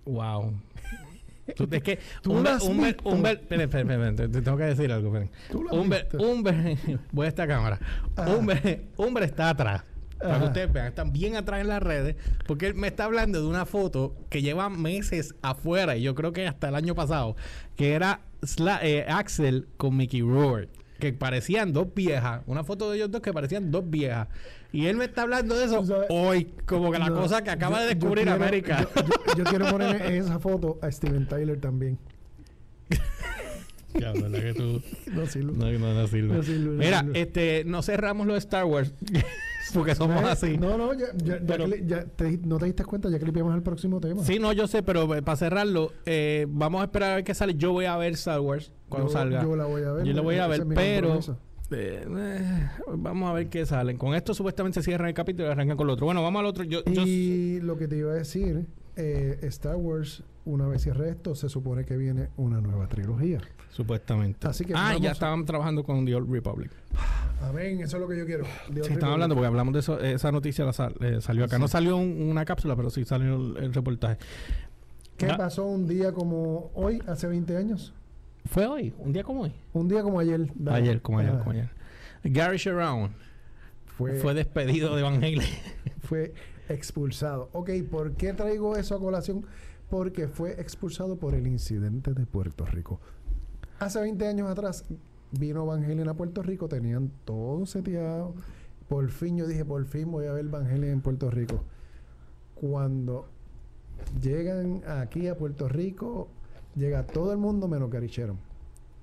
Wow. 0.05 0.53
Tú, 1.55 1.67
es 1.69 1.83
que 1.83 1.99
Humber, 2.25 2.57
Humber, 2.61 2.97
Humber, 3.03 3.39
espera, 3.41 3.63
espera, 3.63 3.81
espera, 3.81 4.15
te 4.15 4.41
tengo 4.41 4.57
que 4.57 4.63
decir 4.63 4.91
algo. 4.91 5.11
Humber, 5.71 6.07
Humber, 6.13 6.77
voy 7.11 7.25
a 7.25 7.29
esta 7.29 7.47
cámara. 7.47 7.79
Humber, 8.15 8.85
Humber 8.97 9.23
está 9.23 9.49
atrás. 9.49 9.83
Para 10.19 10.39
que 10.39 10.45
ustedes 10.45 10.71
vean, 10.71 10.87
están 10.87 11.11
bien 11.11 11.35
atrás 11.35 11.61
en 11.61 11.67
las 11.67 11.81
redes, 11.81 12.15
porque 12.45 12.67
él 12.67 12.75
me 12.75 12.87
está 12.87 13.05
hablando 13.05 13.41
de 13.41 13.47
una 13.47 13.65
foto 13.65 14.15
que 14.29 14.43
lleva 14.43 14.69
meses 14.69 15.33
afuera, 15.41 15.97
y 15.97 16.03
yo 16.03 16.13
creo 16.13 16.31
que 16.31 16.45
hasta 16.47 16.69
el 16.69 16.75
año 16.75 16.93
pasado, 16.93 17.35
que 17.75 17.93
era 17.93 18.21
Sla 18.43 18.79
eh, 18.83 19.05
Axel 19.09 19.67
con 19.77 19.97
Mickey 19.97 20.21
Rourke 20.21 20.69
que 21.01 21.11
parecían 21.11 21.73
dos 21.73 21.93
viejas. 21.93 22.41
Una 22.45 22.63
foto 22.63 22.89
de 22.89 22.97
ellos 22.97 23.11
dos 23.11 23.21
que 23.21 23.33
parecían 23.33 23.71
dos 23.71 23.89
viejas. 23.89 24.29
Y 24.71 24.85
él 24.85 24.95
me 24.95 25.05
está 25.05 25.23
hablando 25.23 25.57
de 25.57 25.65
eso 25.65 25.83
hoy, 26.07 26.53
como 26.65 26.91
que 26.93 26.99
la 26.99 27.09
no, 27.09 27.15
cosa 27.15 27.43
que 27.43 27.49
acaba 27.49 27.79
yo, 27.79 27.81
de 27.81 27.95
descubrir 27.95 28.23
quiero, 28.23 28.41
América. 28.41 28.87
Yo, 28.95 29.35
yo, 29.39 29.43
quiero 29.43 29.65
poner 29.69 30.01
en 30.01 30.13
esa 30.13 30.39
foto 30.39 30.79
a 30.81 30.89
Steven 30.89 31.27
Tyler 31.27 31.59
también. 31.59 31.97
Ya, 33.99 34.13
¿verdad 34.13 34.39
que 34.39 34.53
tú? 34.53 34.81
No 35.11 35.25
sirve. 35.25 35.51
No, 35.53 35.79
no, 35.79 35.93
no 35.93 36.07
sirve. 36.07 36.35
No 36.35 36.43
sirve 36.43 36.77
Mira, 36.77 37.05
este, 37.13 37.63
no 37.65 37.81
cerramos 37.81 38.25
lo 38.25 38.33
de 38.33 38.39
Star 38.39 38.63
Wars. 38.63 38.93
porque 39.73 39.95
somos 39.95 40.23
así. 40.23 40.57
No, 40.57 40.77
no, 40.77 40.93
ya, 40.93 41.07
ya, 41.15 41.39
pero, 41.45 41.67
ya, 41.67 41.77
ya 41.85 42.05
te, 42.05 42.37
no 42.39 42.57
te 42.57 42.65
diste 42.65 42.83
cuenta, 42.83 43.09
ya 43.09 43.19
que 43.19 43.25
limpiamos 43.25 43.55
el 43.55 43.63
próximo 43.63 43.99
tema. 43.99 44.23
Sí, 44.23 44.39
no, 44.39 44.53
yo 44.53 44.67
sé, 44.67 44.83
pero 44.83 45.13
eh, 45.15 45.21
para 45.21 45.37
cerrarlo, 45.37 45.91
eh, 46.05 46.45
vamos 46.49 46.81
a 46.81 46.85
esperar 46.85 47.11
a 47.11 47.15
ver 47.15 47.23
qué 47.23 47.33
sale. 47.33 47.55
Yo 47.55 47.71
voy 47.71 47.85
a 47.85 47.97
ver 47.97 48.13
Star 48.13 48.39
Wars 48.39 48.71
cuando 48.89 49.07
yo, 49.07 49.13
salga. 49.13 49.43
Yo 49.43 49.55
la 49.55 49.65
voy 49.65 49.83
a 49.83 49.91
ver. 49.91 50.05
Yo 50.05 50.13
la 50.13 50.21
voy 50.21 50.37
a 50.37 50.47
ver, 50.47 50.65
pero 50.73 51.19
eh, 51.71 52.05
vamos 52.95 53.29
a 53.29 53.33
ver 53.33 53.49
qué 53.49 53.65
salen. 53.65 53.97
Con 53.97 54.15
esto 54.15 54.33
supuestamente 54.33 54.81
se 54.81 54.85
cierra 54.85 55.07
el 55.07 55.13
capítulo 55.13 55.47
y 55.47 55.51
arrancan 55.51 55.77
con 55.77 55.87
lo 55.87 55.93
otro. 55.93 56.05
Bueno, 56.05 56.21
vamos 56.23 56.39
al 56.39 56.45
otro. 56.45 56.63
Yo, 56.63 56.81
y 56.85 57.59
yo... 57.59 57.63
lo 57.63 57.77
que 57.77 57.87
te 57.87 57.97
iba 57.97 58.11
a 58.11 58.15
decir, 58.15 58.65
Star 58.95 59.75
Wars, 59.75 60.23
una 60.45 60.67
vez 60.67 60.81
cierre 60.83 61.09
esto, 61.09 61.35
se 61.35 61.49
supone 61.49 61.85
que 61.85 61.97
viene 61.97 62.29
una 62.37 62.61
nueva 62.61 62.87
trilogía. 62.87 63.39
Supuestamente. 63.69 64.47
Así 64.47 64.65
que 64.65 64.73
ah, 64.75 64.97
ya 64.99 65.11
estaban 65.11 65.45
trabajando 65.45 65.83
con 65.83 66.05
The 66.05 66.15
Old 66.15 66.31
Republic. 66.31 66.71
Amén, 67.41 67.79
eso 67.81 67.97
es 67.97 68.01
lo 68.01 68.07
que 68.07 68.17
yo 68.17 68.25
quiero. 68.25 68.45
Sí, 68.73 68.93
están 68.93 69.11
hablando 69.11 69.35
porque 69.35 69.47
hablamos 69.47 69.73
de 69.73 69.79
eso, 69.79 69.99
esa 69.99 70.31
noticia 70.31 70.65
la 70.65 70.73
sal, 70.73 70.95
eh, 70.99 71.19
salió 71.21 71.45
acá. 71.45 71.55
Sí. 71.55 71.61
No 71.61 71.67
salió 71.67 71.97
un, 71.97 72.29
una 72.29 72.45
cápsula, 72.45 72.75
pero 72.75 72.89
sí 72.89 73.05
salió 73.05 73.35
el, 73.35 73.57
el 73.57 73.73
reportaje. 73.73 74.17
¿Qué 75.17 75.27
¿Ah? 75.27 75.37
pasó 75.37 75.65
un 75.65 75.87
día 75.87 76.11
como 76.11 76.71
hoy, 76.73 77.01
hace 77.07 77.27
20 77.27 77.55
años? 77.55 77.93
Fue 78.45 78.65
hoy, 78.65 78.93
un 78.97 79.13
día 79.13 79.23
como 79.23 79.41
hoy. 79.41 79.53
Un 79.73 79.87
día 79.87 80.01
como 80.01 80.19
ayer. 80.19 80.47
Dale. 80.55 80.77
Ayer, 80.77 81.01
como 81.01 81.19
ayer, 81.19 81.33
ah. 81.35 81.39
como 81.39 81.51
ayer. 81.51 81.69
Gary 82.23 82.57
Sharon 82.57 83.11
fue, 83.97 84.15
fue 84.15 84.33
despedido 84.33 84.95
de 84.95 85.03
Van 85.03 85.15
Halen. 85.15 85.41
fue 86.03 86.33
expulsado. 86.69 87.49
Ok, 87.53 87.69
¿por 87.89 88.13
qué 88.13 88.33
traigo 88.33 88.75
eso 88.75 88.95
a 88.95 88.99
colación? 88.99 89.45
Porque 89.91 90.29
fue 90.29 90.59
expulsado 90.59 91.17
por 91.17 91.35
el 91.35 91.45
incidente 91.45 92.13
de 92.13 92.25
Puerto 92.25 92.65
Rico. 92.65 93.01
Hace 93.77 93.99
20 93.99 94.25
años 94.25 94.49
atrás 94.49 94.85
vino 95.31 95.65
Van 95.65 95.83
Halen 95.83 96.07
a 96.07 96.13
Puerto 96.13 96.41
Rico, 96.41 96.69
tenían 96.69 97.11
todo 97.25 97.65
seteado. 97.65 98.33
Por 98.87 99.09
fin 99.09 99.35
yo 99.35 99.45
dije, 99.45 99.65
por 99.65 99.83
fin 99.85 100.09
voy 100.09 100.27
a 100.27 100.31
ver 100.31 100.45
Van 100.45 100.65
Halen 100.65 100.91
en 100.91 101.01
Puerto 101.01 101.29
Rico. 101.29 101.65
Cuando 102.55 103.27
llegan 104.21 104.81
aquí 104.87 105.27
a 105.27 105.37
Puerto 105.37 105.67
Rico, 105.67 106.29
llega 106.75 107.05
todo 107.05 107.33
el 107.33 107.37
mundo 107.37 107.67
menos 107.67 107.91
Gary. 107.91 108.09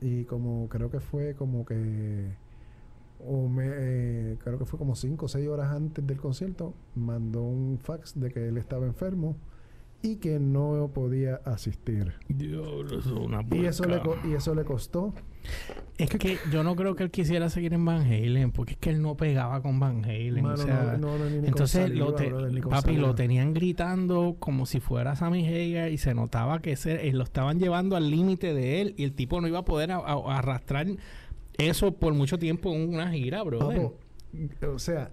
Y 0.00 0.24
como 0.24 0.70
creo 0.70 0.90
que 0.90 1.00
fue 1.00 1.34
como 1.34 1.66
que 1.66 2.34
o 3.26 3.46
me, 3.46 3.66
eh, 3.68 4.38
creo 4.42 4.58
que 4.58 4.64
fue 4.64 4.78
como 4.78 4.96
5 4.96 5.26
o 5.26 5.28
6 5.28 5.48
horas 5.48 5.70
antes 5.70 6.06
del 6.06 6.18
concierto, 6.18 6.72
mandó 6.94 7.42
un 7.42 7.78
fax 7.78 8.18
de 8.18 8.30
que 8.30 8.48
él 8.48 8.56
estaba 8.56 8.86
enfermo 8.86 9.36
y 10.02 10.16
que 10.16 10.38
no 10.38 10.90
podía 10.94 11.36
asistir. 11.44 12.14
Dios, 12.28 13.06
una 13.06 13.44
y 13.50 13.66
eso 13.66 13.84
le 13.84 14.00
y 14.24 14.34
eso 14.34 14.54
le 14.54 14.64
costó. 14.64 15.12
Es 15.96 16.10
que 16.10 16.38
yo 16.52 16.62
no 16.62 16.76
creo 16.76 16.94
que 16.94 17.02
él 17.02 17.10
quisiera 17.10 17.48
seguir 17.48 17.74
en 17.74 17.84
Van 17.84 18.02
Halen, 18.02 18.52
porque 18.52 18.74
es 18.74 18.78
que 18.78 18.90
él 18.90 19.02
no 19.02 19.16
pegaba 19.16 19.60
con 19.62 19.80
Van 19.80 20.04
Halen. 20.04 20.42
Mano, 20.42 20.54
o 20.54 20.56
sea, 20.56 20.96
no, 20.98 21.18
no, 21.18 21.28
ni 21.28 21.48
entonces, 21.48 21.82
saliva, 21.82 22.06
lo 22.06 22.14
te, 22.14 22.28
brother, 22.28 22.62
papi, 22.62 22.82
saliva. 22.82 23.06
lo 23.08 23.14
tenían 23.14 23.54
gritando 23.54 24.36
como 24.38 24.66
si 24.66 24.78
fuera 24.78 25.16
Sammy 25.16 25.46
Hagar 25.46 25.90
y 25.90 25.98
se 25.98 26.14
notaba 26.14 26.60
que 26.60 26.72
ese, 26.72 27.12
lo 27.12 27.24
estaban 27.24 27.58
llevando 27.58 27.96
al 27.96 28.10
límite 28.10 28.54
de 28.54 28.80
él 28.80 28.94
y 28.96 29.04
el 29.04 29.12
tipo 29.14 29.40
no 29.40 29.48
iba 29.48 29.60
a 29.60 29.64
poder 29.64 29.90
a, 29.90 29.96
a, 29.96 30.38
arrastrar 30.38 30.86
eso 31.56 31.92
por 31.92 32.14
mucho 32.14 32.38
tiempo 32.38 32.72
en 32.72 32.94
una 32.94 33.10
gira, 33.10 33.42
bro. 33.42 33.94
O 34.72 34.78
sea, 34.78 35.10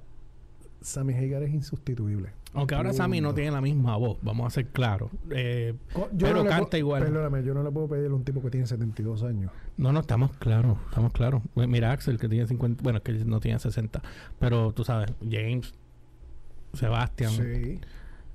Sammy 0.82 1.14
Hagar 1.14 1.42
es 1.42 1.54
insustituible. 1.54 2.30
Aunque 2.56 2.76
ahora 2.76 2.94
Sammy 2.94 3.22
no 3.22 3.34
tiene 3.34 3.52
la 3.52 3.62
misma 3.62 3.98
voz, 3.98 4.18
vamos 4.22 4.48
a 4.48 4.50
ser 4.50 4.68
claros. 4.68 5.12
Eh, 5.30 5.74
pero 6.18 6.44
no 6.44 6.50
canta 6.50 6.78
igual. 6.78 7.04
Perdóname, 7.04 7.44
yo 7.44 7.54
no 7.54 7.64
le 7.64 7.72
puedo 7.72 7.88
pedir 7.88 8.10
a 8.10 8.14
un 8.14 8.24
tipo 8.24 8.42
que 8.42 8.50
tiene 8.50 8.66
72 8.66 9.24
años. 9.24 9.52
No, 9.78 9.92
no, 9.92 10.00
estamos 10.00 10.32
claros, 10.38 10.78
estamos 10.90 11.12
claros. 11.12 11.44
Mira 11.56 11.92
Axel, 11.92 12.18
que 12.18 12.30
tiene 12.30 12.48
50, 12.48 12.82
bueno, 12.82 13.04
que 13.04 13.14
no 13.14 13.40
tiene 13.40 13.60
60. 13.60 14.02
Pero 14.40 14.72
tú 14.74 14.84
sabes, 14.84 15.12
James, 15.22 15.74
Sebastián. 16.74 17.32
Sí. 17.32 17.80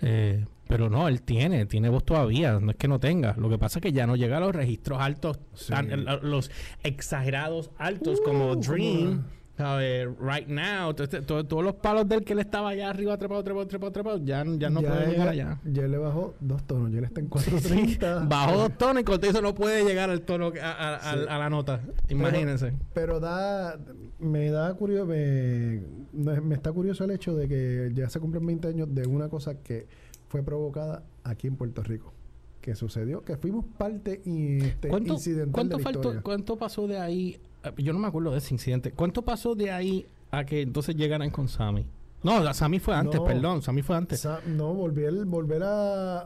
Eh, 0.02 0.46
pero 0.70 0.88
no, 0.88 1.08
él 1.08 1.22
tiene, 1.22 1.66
tiene 1.66 1.88
voz 1.88 2.04
todavía, 2.04 2.60
no 2.60 2.70
es 2.70 2.76
que 2.76 2.86
no 2.86 3.00
tenga. 3.00 3.34
Lo 3.36 3.50
que 3.50 3.58
pasa 3.58 3.80
es 3.80 3.82
que 3.82 3.92
ya 3.92 4.06
no 4.06 4.14
llega 4.14 4.36
a 4.36 4.40
los 4.40 4.54
registros 4.54 5.00
altos, 5.00 5.40
sí. 5.54 5.74
los 6.22 6.50
exagerados 6.84 7.70
altos 7.76 8.20
uh, 8.20 8.24
como 8.24 8.56
Dream. 8.56 9.22
Como 9.22 9.39
¿sabes? 9.60 10.08
Right 10.18 10.48
now, 10.48 10.94
to- 10.94 11.08
to- 11.08 11.22
to- 11.22 11.44
todos 11.46 11.62
los 11.62 11.74
palos 11.74 12.08
del 12.08 12.24
que 12.24 12.32
él 12.32 12.38
estaba 12.38 12.70
allá 12.70 12.88
arriba, 12.90 13.16
trepado, 13.18 13.44
trepado, 13.44 13.66
trepado, 13.66 13.92
trepado, 13.92 14.18
ya, 14.24 14.42
ya 14.58 14.70
no 14.70 14.80
puede 14.80 15.06
llegar 15.10 15.28
allá. 15.28 15.60
Ya 15.64 15.86
le 15.86 15.98
bajó 15.98 16.34
dos 16.40 16.62
tonos, 16.66 16.90
ya 16.90 16.98
él 16.98 17.04
está 17.04 17.20
en 17.20 17.26
Sí, 17.38 17.50
430. 17.50 18.24
bajó 18.26 18.56
dos 18.56 18.78
tonos 18.78 19.02
y 19.02 19.04
Cortizo 19.04 19.42
no 19.42 19.54
puede 19.54 19.84
llegar 19.84 20.08
al 20.10 20.22
tono, 20.22 20.52
a, 20.62 20.66
a- 20.70 20.94
a- 20.96 21.12
Sí. 21.14 21.18
a 21.28 21.38
la 21.38 21.50
nota. 21.50 21.80
Imagínense. 22.08 22.72
Pero 22.94 23.20
da, 23.20 23.78
me 24.18 24.50
da 24.50 24.72
curioso, 24.74 25.06
me, 25.06 25.80
me 26.40 26.54
está 26.54 26.72
curioso 26.72 27.04
el 27.04 27.10
hecho 27.10 27.34
de 27.36 27.46
que 27.48 27.90
ya 27.94 28.08
se 28.08 28.18
cumplen 28.20 28.46
20 28.46 28.68
años 28.68 28.88
de 28.94 29.06
una 29.06 29.28
cosa 29.28 29.54
que 29.62 29.86
fue 30.28 30.42
provocada 30.42 31.02
aquí 31.24 31.46
en 31.48 31.56
Puerto 31.56 31.82
Rico. 31.82 32.14
Que 32.60 32.74
sucedió, 32.74 33.22
que 33.22 33.36
fuimos 33.38 33.64
parte 33.78 34.20
y, 34.24 34.58
este, 34.62 34.88
¿Cuánto, 34.88 35.14
incidental 35.14 35.52
cuánto 35.52 35.76
de 35.78 35.82
la 35.82 35.84
faltó- 35.90 35.98
historia. 36.00 36.22
¿Cuánto 36.22 36.56
pasó 36.56 36.86
de 36.86 36.98
ahí? 36.98 37.38
Eh, 37.64 37.72
Yo 37.78 37.92
no 37.92 37.98
me 37.98 38.08
acuerdo 38.08 38.30
de 38.32 38.38
ese 38.38 38.54
incidente. 38.54 38.92
¿Cuánto 38.92 39.22
pasó 39.22 39.54
de 39.54 39.70
ahí 39.70 40.06
a 40.30 40.44
que 40.44 40.62
entonces 40.62 40.96
llegaran 40.96 41.30
con 41.30 41.48
Sammy? 41.48 41.84
No, 42.22 42.52
Sammy 42.52 42.78
fue 42.78 42.94
antes, 42.94 43.18
No. 43.20 43.26
perdón. 43.26 43.62
Sammy 43.62 43.82
fue 43.82 43.96
antes. 43.96 44.20
Sa- 44.20 44.40
no, 44.46 44.74
volver, 44.74 45.24
volver 45.24 45.62
a, 45.62 46.20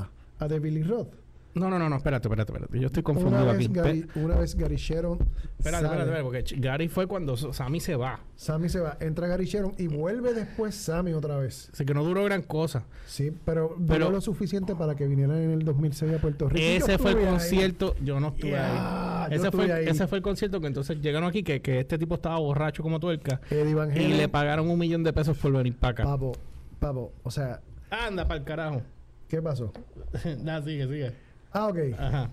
a, 0.00 0.10
a 0.38 0.48
The 0.48 0.58
Billy 0.58 0.82
Roth. 0.82 1.08
No, 1.52 1.68
no, 1.68 1.78
no, 1.80 1.88
no, 1.88 1.96
espérate, 1.96 2.28
espérate, 2.28 2.52
espérate. 2.52 2.78
Yo 2.78 2.86
estoy 2.86 3.00
Una 3.00 3.14
confundido 3.14 3.46
vez, 3.46 3.54
aquí. 3.66 3.68
Gary, 3.74 4.06
una 4.14 4.36
vez 4.36 4.54
Gary 4.54 4.76
Sharon 4.76 5.18
Espérate, 5.58 5.60
sale, 5.60 5.76
espérate, 5.86 6.02
espérate, 6.02 6.22
porque 6.22 6.60
Gary 6.60 6.88
fue 6.88 7.06
cuando 7.08 7.36
Sammy 7.36 7.80
se 7.80 7.96
va. 7.96 8.20
Sammy 8.36 8.68
se 8.68 8.78
va, 8.80 8.96
entra 9.00 9.26
Gary 9.26 9.46
Sharon 9.46 9.74
y 9.76 9.88
vuelve 9.88 10.32
después 10.32 10.76
Sammy 10.76 11.12
otra 11.12 11.38
vez. 11.38 11.68
Así 11.72 11.84
que 11.84 11.92
no 11.92 12.04
duró 12.04 12.24
gran 12.24 12.42
cosa. 12.42 12.84
Sí, 13.06 13.32
pero, 13.44 13.74
Pero- 13.86 14.06
duró 14.06 14.10
lo 14.12 14.20
suficiente 14.20 14.76
para 14.76 14.94
que 14.94 15.06
vinieran 15.08 15.38
en 15.38 15.50
el 15.50 15.64
2006 15.64 16.14
a 16.14 16.18
Puerto 16.18 16.48
Rico. 16.48 16.64
Ese 16.64 16.98
fue 16.98 17.10
el 17.12 17.18
ahí. 17.18 17.26
concierto. 17.26 17.96
Yo 18.02 18.20
no 18.20 18.28
estuve 18.28 18.50
Ya, 18.52 19.24
ahí. 19.24 19.30
yo 19.30 19.36
Ese 19.36 19.44
estuve 19.46 19.64
fue, 19.64 19.72
ahí. 19.72 19.86
ese 19.88 20.06
fue 20.06 20.18
el 20.18 20.22
concierto 20.22 20.60
que 20.60 20.66
entonces 20.68 21.00
llegaron 21.00 21.28
aquí, 21.28 21.42
que, 21.42 21.60
que 21.60 21.80
este 21.80 21.98
tipo 21.98 22.14
estaba 22.14 22.38
borracho 22.38 22.82
como 22.84 23.00
tuerca. 23.00 23.40
Eddie 23.50 24.00
Y 24.02 24.14
le 24.14 24.28
pagaron 24.28 24.70
un 24.70 24.78
millón 24.78 25.02
de 25.02 25.12
pesos 25.12 25.36
por 25.36 25.52
venir 25.52 25.76
para 25.76 25.90
acá. 25.92 26.04
Papo, 26.04 26.32
papo, 26.78 27.12
o 27.24 27.30
sea, 27.30 27.60
Anda 27.90 28.24
para 28.28 28.38
el 28.38 28.44
carajo. 28.46 28.82
¿qué 29.26 29.42
pasó? 29.42 29.72
Nada, 30.44 30.62
sigue, 30.62 30.86
sigue. 30.86 31.12
Ah, 31.52 31.68
ok. 31.68 31.78
Ajá. 31.98 32.30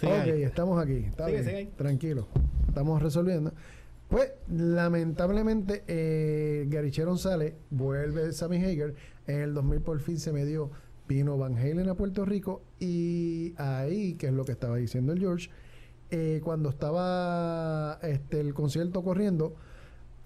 Sigue 0.00 0.12
ok, 0.12 0.26
ahí. 0.26 0.42
estamos 0.42 0.82
aquí. 0.82 0.96
Está 1.06 1.26
Sigue, 1.26 1.36
bien. 1.38 1.44
sigue 1.44 1.56
ahí. 1.58 1.66
Tranquilo. 1.76 2.28
Estamos 2.68 3.02
resolviendo. 3.02 3.52
Pues, 4.08 4.32
lamentablemente, 4.48 5.82
eh, 5.86 6.66
Gary 6.68 6.90
Sharon 6.90 7.18
sale, 7.18 7.56
vuelve 7.70 8.32
Sammy 8.32 8.58
Hager. 8.58 8.94
En 9.26 9.40
el 9.40 9.54
2000 9.54 9.80
por 9.80 9.98
fin 10.00 10.18
se 10.18 10.32
me 10.32 10.44
dio 10.44 10.70
vino 11.08 11.36
Van 11.38 11.56
Halen 11.56 11.88
a 11.88 11.94
Puerto 11.94 12.24
Rico. 12.24 12.62
Y 12.78 13.54
ahí, 13.56 14.14
que 14.14 14.26
es 14.28 14.32
lo 14.32 14.44
que 14.44 14.52
estaba 14.52 14.76
diciendo 14.76 15.12
el 15.12 15.18
George, 15.20 15.50
eh, 16.10 16.40
cuando 16.44 16.68
estaba 16.68 17.98
este, 18.02 18.40
el 18.40 18.54
concierto 18.54 19.02
corriendo, 19.02 19.56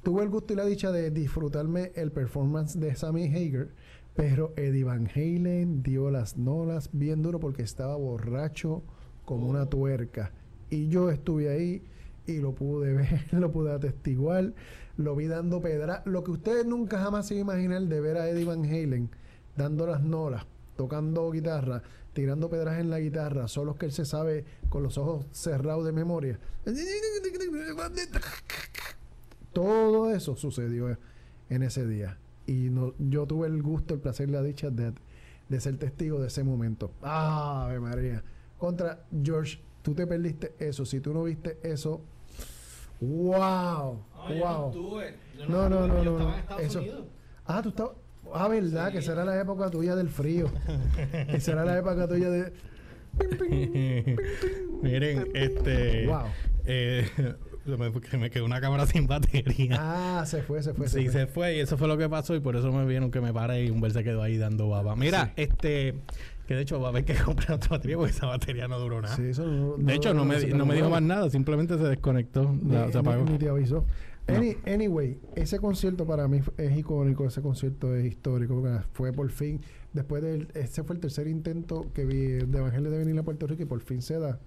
tuve 0.03 0.23
el 0.23 0.29
gusto 0.29 0.53
y 0.53 0.57
la 0.57 0.65
dicha 0.65 0.91
de 0.93 1.11
disfrutarme 1.11 1.93
el 1.95 2.11
performance 2.11 2.79
de 2.79 2.95
Sammy 2.95 3.27
Hager. 3.27 3.71
Pero 4.19 4.53
Eddie 4.57 4.83
Van 4.83 5.09
Halen 5.15 5.85
dio 5.85 6.11
las 6.11 6.37
nolas 6.37 6.91
bien 6.93 7.23
duro 7.23 7.39
porque 7.39 7.63
estaba 7.63 7.95
borracho 7.95 8.83
como 9.25 9.47
una 9.47 9.67
tuerca. 9.67 10.33
Y 10.71 10.89
yo 10.89 11.09
estuve 11.09 11.49
ahí 11.49 11.85
y 12.27 12.39
lo 12.39 12.53
pude 12.53 12.95
ver, 12.97 13.29
lo 13.31 13.53
pude 13.53 13.73
atestiguar, 13.73 14.55
lo 14.97 15.15
vi 15.15 15.29
dando 15.29 15.61
pedra. 15.61 16.03
Lo 16.05 16.25
que 16.25 16.33
ustedes 16.33 16.67
nunca 16.67 16.99
jamás 16.99 17.29
se 17.29 17.37
imaginar 17.37 17.83
de 17.83 18.01
ver 18.01 18.17
a 18.17 18.29
Eddie 18.29 18.45
Van 18.45 18.65
Halen 18.65 19.09
dando 19.57 19.87
las 19.87 20.03
nolas, 20.03 20.47
tocando 20.77 21.31
guitarra, 21.31 21.85
tirando 22.13 22.51
pedras 22.51 22.81
en 22.81 22.91
la 22.91 22.99
guitarra, 22.99 23.47
solos 23.47 23.77
que 23.77 23.87
él 23.87 23.93
se 23.93 24.05
sabe 24.05 24.45
con 24.69 24.83
los 24.83 24.99
ojos 24.99 25.27
cerrados 25.31 25.85
de 25.87 25.93
memoria. 25.93 26.41
Todo 29.53 30.11
eso 30.11 30.35
sucedió 30.35 30.99
en 31.49 31.63
ese 31.63 31.87
día. 31.87 32.19
Y 32.49 32.71
no, 32.71 32.95
yo 32.99 33.27
tuve 33.27 33.47
el 33.47 33.63
gusto, 33.63 33.93
el 33.93 34.01
placer 34.01 34.31
y 34.31 34.33
la 34.33 34.43
dicha 34.43 34.71
de, 34.71 34.95
de 35.51 35.61
ser 35.61 35.77
testigo 35.77 36.19
de 36.19 36.29
ese 36.29 36.43
momento. 36.43 36.91
¡Ave 37.03 37.79
María! 37.79 38.25
Contra 38.57 39.05
George, 39.23 39.59
tú 39.83 39.95
te 39.95 40.07
perdiste 40.07 40.55
eso. 40.59 40.87
Si 40.87 40.99
tú 41.01 41.13
no 41.13 41.25
viste 41.25 41.59
eso, 41.63 42.01
¡wow! 43.03 44.03
¡Wow! 44.41 44.73
No, 45.47 45.69
no, 45.69 45.87
no, 45.87 46.03
no, 46.03 46.19
no. 46.19 46.35
Eso. 46.59 46.83
Ah, 47.45 47.61
tú 47.63 47.69
estabas. 47.69 47.93
Ah, 48.33 48.49
verdad, 48.49 48.93
que 48.93 49.03
será 49.03 49.27
la 49.27 49.39
época 49.39 49.71
tuya 49.71 49.95
del 49.95 50.09
frío. 50.09 50.47
que 51.31 51.41
será 51.41 51.67
la 51.67 51.77
época 51.77 52.09
tuya 52.09 52.31
de. 52.31 52.53
Miren, 54.83 55.29
este. 55.35 56.07
Wow. 56.07 56.25
eh, 56.65 57.07
me, 57.77 57.91
me 58.19 58.31
quedó 58.31 58.45
una 58.45 58.61
cámara 58.61 58.87
sin 58.87 59.07
batería. 59.07 59.77
Ah, 59.79 60.25
se 60.27 60.43
fue, 60.43 60.63
se 60.63 60.73
fue. 60.75 60.89
se 60.89 60.99
sí, 61.01 61.05
fue. 61.05 61.13
se 61.13 61.27
fue 61.27 61.57
y 61.57 61.61
eso 61.61 61.77
fue 61.77 61.89
lo 61.89 61.99
que 61.99 62.09
pasó 62.09 62.35
y 62.35 62.41
por 62.41 62.57
eso 62.57 62.73
me 62.73 62.87
vieron 62.87 63.11
que 63.11 63.21
me 63.21 63.33
paré 63.33 63.65
y 63.65 63.71
Humber 63.71 63.93
se 63.93 64.03
quedó 64.05 64.23
ahí 64.23 64.39
dando 64.39 64.69
baba. 64.69 64.97
Mira, 64.97 65.33
este, 65.37 65.95
que 66.47 66.55
de 66.55 66.63
hecho 66.63 66.81
va 66.81 66.87
a 66.87 66.91
haber 66.91 67.05
que 67.05 67.15
comprar 67.25 67.53
otra 67.53 67.71
batería 67.71 67.97
porque 67.97 68.13
esa 68.13 68.27
batería 68.27 68.69
no 68.69 68.79
duró 68.79 69.03
nada. 69.03 69.17
Sí, 69.17 69.23
eso 69.25 69.45
no- 69.47 69.77
de 69.77 69.95
hecho, 69.95 70.15
no, 70.15 70.25
me, 70.25 70.41
se 70.41 70.49
no 70.49 70.65
me 70.65 70.75
dijo 70.75 70.89
más 70.89 71.03
nada, 71.03 71.29
simplemente 71.31 71.77
se 71.77 71.85
desconectó, 71.85 72.53
Ni, 72.63 72.73
la- 72.73 72.91
se 72.91 72.99
apagó. 72.99 73.25
ni- 73.25 73.33
ni 73.33 73.39
te 73.39 73.49
avisó. 73.49 73.85
Any- 74.29 74.59
anyway, 74.67 75.19
ese 75.37 75.59
concierto 75.59 76.07
para 76.07 76.29
mí 76.29 76.41
es 76.59 76.77
icónico, 76.77 77.27
ese 77.27 77.41
concierto 77.41 77.97
es 77.97 78.05
histórico, 78.05 78.63
fue 78.93 79.11
por 79.11 79.31
fin, 79.31 79.63
después 79.95 80.23
del, 80.23 80.49
ese 80.55 80.85
fue 80.85 80.97
el 80.97 81.01
tercer 81.01 81.27
intento 81.29 81.87
que 81.95 82.05
vi 82.05 82.17
de 82.27 82.61
Van 82.61 82.71
Halen 82.75 82.91
de 82.93 82.99
venir 82.99 83.19
a 83.19 83.23
Puerto 83.23 83.47
Rico 83.47 83.63
y 83.63 83.67
por 83.67 83.81
fin 83.81 84.03
se 84.03 84.19
da. 84.19 84.39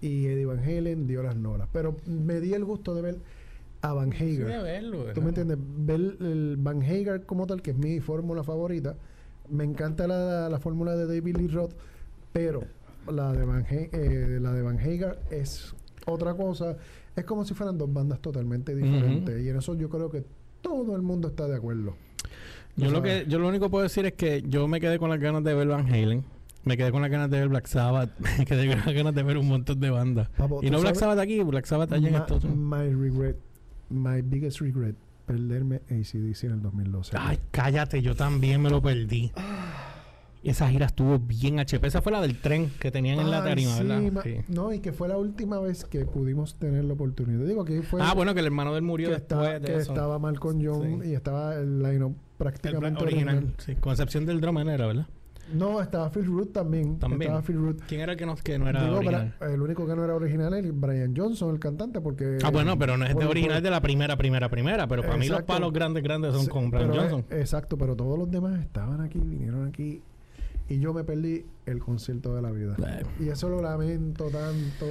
Y 0.00 0.26
Eddie 0.26 0.46
Van 0.46 0.58
Halen 0.60 1.06
dio 1.06 1.22
las 1.22 1.36
nolas. 1.36 1.68
Pero 1.72 1.96
me 2.06 2.40
di 2.40 2.54
el 2.54 2.64
gusto 2.64 2.94
de 2.94 3.02
ver 3.02 3.18
a 3.82 3.92
Van 3.92 4.12
Sí, 4.12 4.16
Hager. 4.24 4.46
de 4.46 4.62
verlo, 4.62 5.04
¿Tú 5.14 5.22
me 5.22 5.28
entiendes? 5.28 5.58
Ver 5.60 6.00
el 6.20 6.56
Van 6.58 6.82
Hager 6.82 7.24
como 7.26 7.46
tal, 7.46 7.62
que 7.62 7.70
es 7.72 7.76
mi 7.76 8.00
fórmula 8.00 8.42
favorita. 8.42 8.96
Me 9.50 9.64
encanta 9.64 10.06
la, 10.06 10.48
la 10.48 10.58
fórmula 10.58 10.94
de 10.96 11.06
David 11.06 11.36
Lee 11.36 11.48
Roth, 11.48 11.72
pero 12.32 12.60
la 13.10 13.32
de 13.32 13.44
Van, 13.44 13.64
He- 13.70 13.88
eh, 13.92 14.38
la 14.40 14.52
de 14.52 14.62
Van 14.62 14.78
Hager 14.78 15.18
es 15.30 15.74
otra 16.06 16.34
cosa. 16.34 16.76
Es 17.16 17.24
como 17.24 17.44
si 17.44 17.54
fueran 17.54 17.78
dos 17.78 17.92
bandas 17.92 18.20
totalmente 18.20 18.74
diferentes. 18.76 19.42
Y 19.44 19.48
en 19.48 19.56
eso 19.56 19.74
yo 19.74 19.88
creo 19.88 20.10
que 20.10 20.24
todo 20.60 20.94
el 20.94 21.02
mundo 21.02 21.28
está 21.28 21.48
de 21.48 21.56
acuerdo. 21.56 21.94
Yo 22.76 22.90
lo 22.92 23.02
que 23.02 23.24
yo 23.28 23.38
lo 23.40 23.48
único 23.48 23.66
que 23.66 23.70
puedo 23.70 23.82
decir 23.82 24.06
es 24.06 24.12
que 24.12 24.42
yo 24.46 24.68
me 24.68 24.80
quedé 24.80 24.98
con 25.00 25.10
las 25.10 25.18
ganas 25.18 25.42
de 25.42 25.54
ver 25.54 25.66
Van 25.66 25.86
Halen. 25.86 26.22
Me 26.64 26.76
quedé 26.76 26.90
con 26.92 27.00
las 27.02 27.10
ganas 27.10 27.30
de 27.30 27.38
ver 27.40 27.48
Black 27.48 27.66
Sabbath. 27.66 28.10
Me 28.38 28.44
quedé 28.44 28.68
con 28.68 28.78
las 28.84 28.94
ganas 28.94 29.14
de 29.14 29.22
ver 29.22 29.38
un 29.38 29.48
montón 29.48 29.80
de 29.80 29.90
bandas. 29.90 30.28
Papo, 30.36 30.60
Y 30.62 30.66
¿tú 30.66 30.72
no 30.72 30.80
Black? 30.80 30.96
Sabbath 30.96 31.18
aquí, 31.18 31.42
Black 31.42 31.64
Sabbath 31.66 31.92
allá 31.92 32.08
en 32.08 32.14
Estados 32.16 32.44
Unidos. 32.44 32.58
My 32.60 32.92
regret, 32.94 33.36
my 33.90 34.20
biggest 34.22 34.60
regret, 34.60 34.96
perderme 35.26 35.76
ACDC 35.90 36.44
en 36.44 36.52
el 36.52 36.62
2012. 36.62 37.16
Ay, 37.18 37.38
cállate, 37.50 38.02
yo 38.02 38.14
también 38.14 38.60
me 38.60 38.70
lo 38.70 38.82
perdí. 38.82 39.32
Esa 40.44 40.68
gira 40.70 40.86
estuvo 40.86 41.18
bien 41.18 41.58
HP. 41.58 41.86
Esa 41.88 42.00
fue 42.00 42.12
la 42.12 42.20
del 42.20 42.40
tren 42.40 42.70
que 42.78 42.90
tenían 42.92 43.18
en 43.18 43.30
la 43.30 43.42
tarima, 43.42 43.72
sí, 43.76 43.82
¿verdad? 43.84 44.22
Sí. 44.22 44.36
No, 44.48 44.72
y 44.72 44.78
que 44.78 44.92
fue 44.92 45.08
la 45.08 45.16
última 45.18 45.58
vez 45.58 45.84
que 45.84 46.04
pudimos 46.06 46.54
tener 46.54 46.84
la 46.84 46.92
oportunidad. 46.94 47.44
Digo 47.44 47.64
que 47.64 47.82
fue 47.82 48.00
Ah, 48.02 48.14
bueno, 48.14 48.34
que 48.34 48.40
el 48.40 48.46
hermano 48.46 48.72
del 48.72 48.82
murió 48.82 49.08
que, 49.08 49.14
después 49.16 49.60
de 49.60 49.66
que 49.66 49.72
eso. 49.78 49.92
estaba 49.92 50.18
Malcolm 50.20 50.60
John 50.64 51.00
Sí. 51.02 51.10
y 51.10 51.14
estaba 51.14 51.56
el 51.56 51.82
line 51.82 52.06
El 52.06 52.14
prácticamente 52.38 53.02
original, 53.02 53.36
original. 53.38 53.54
sí, 53.58 53.74
con 53.76 53.90
excepción 53.92 54.26
del 54.26 54.40
drummer 54.40 54.68
era, 54.68 54.86
¿verdad? 54.86 55.06
No, 55.54 55.80
estaba 55.80 56.10
Phil 56.10 56.26
Root 56.26 56.52
también. 56.52 56.98
También. 56.98 57.22
Estaba 57.22 57.42
Phil 57.42 57.56
Root. 57.56 57.80
¿Quién 57.88 58.00
era 58.02 58.12
el 58.12 58.18
que 58.18 58.26
no, 58.26 58.34
que 58.36 58.58
no 58.58 58.68
era 58.68 58.82
Digo, 58.84 58.96
original? 58.96 59.34
El 59.40 59.62
único 59.62 59.86
que 59.86 59.96
no 59.96 60.04
era 60.04 60.14
original 60.14 60.52
es 60.54 60.78
Brian 60.78 61.14
Johnson, 61.16 61.54
el 61.54 61.58
cantante, 61.60 62.00
porque... 62.00 62.38
Ah, 62.44 62.50
bueno, 62.50 62.78
pero 62.78 62.96
no 62.96 63.04
es 63.06 63.16
de 63.16 63.24
original 63.24 63.56
por- 63.58 63.62
de 63.62 63.70
la 63.70 63.80
primera, 63.80 64.16
primera, 64.16 64.48
primera. 64.48 64.86
Pero 64.86 65.02
para 65.02 65.16
mí 65.16 65.28
los 65.28 65.42
palos 65.42 65.72
grandes, 65.72 66.02
grandes 66.02 66.32
son 66.34 66.44
Sí, 66.44 66.48
con 66.50 66.70
Brian 66.70 66.90
Johnson. 66.92 67.24
exacto, 67.30 67.78
pero 67.78 67.96
todos 67.96 68.18
los 68.18 68.30
demás 68.30 68.60
estaban 68.60 69.00
aquí, 69.00 69.18
vinieron 69.18 69.66
aquí. 69.68 70.02
Y 70.68 70.80
yo 70.80 70.92
me 70.92 71.02
perdí 71.02 71.46
el 71.64 71.78
concierto 71.78 72.34
de 72.34 72.42
la 72.42 72.50
vida. 72.50 72.74
Bueno. 72.76 73.08
Y 73.18 73.28
eso 73.30 73.48
lo 73.48 73.62
lamento 73.62 74.24
tanto. 74.26 74.86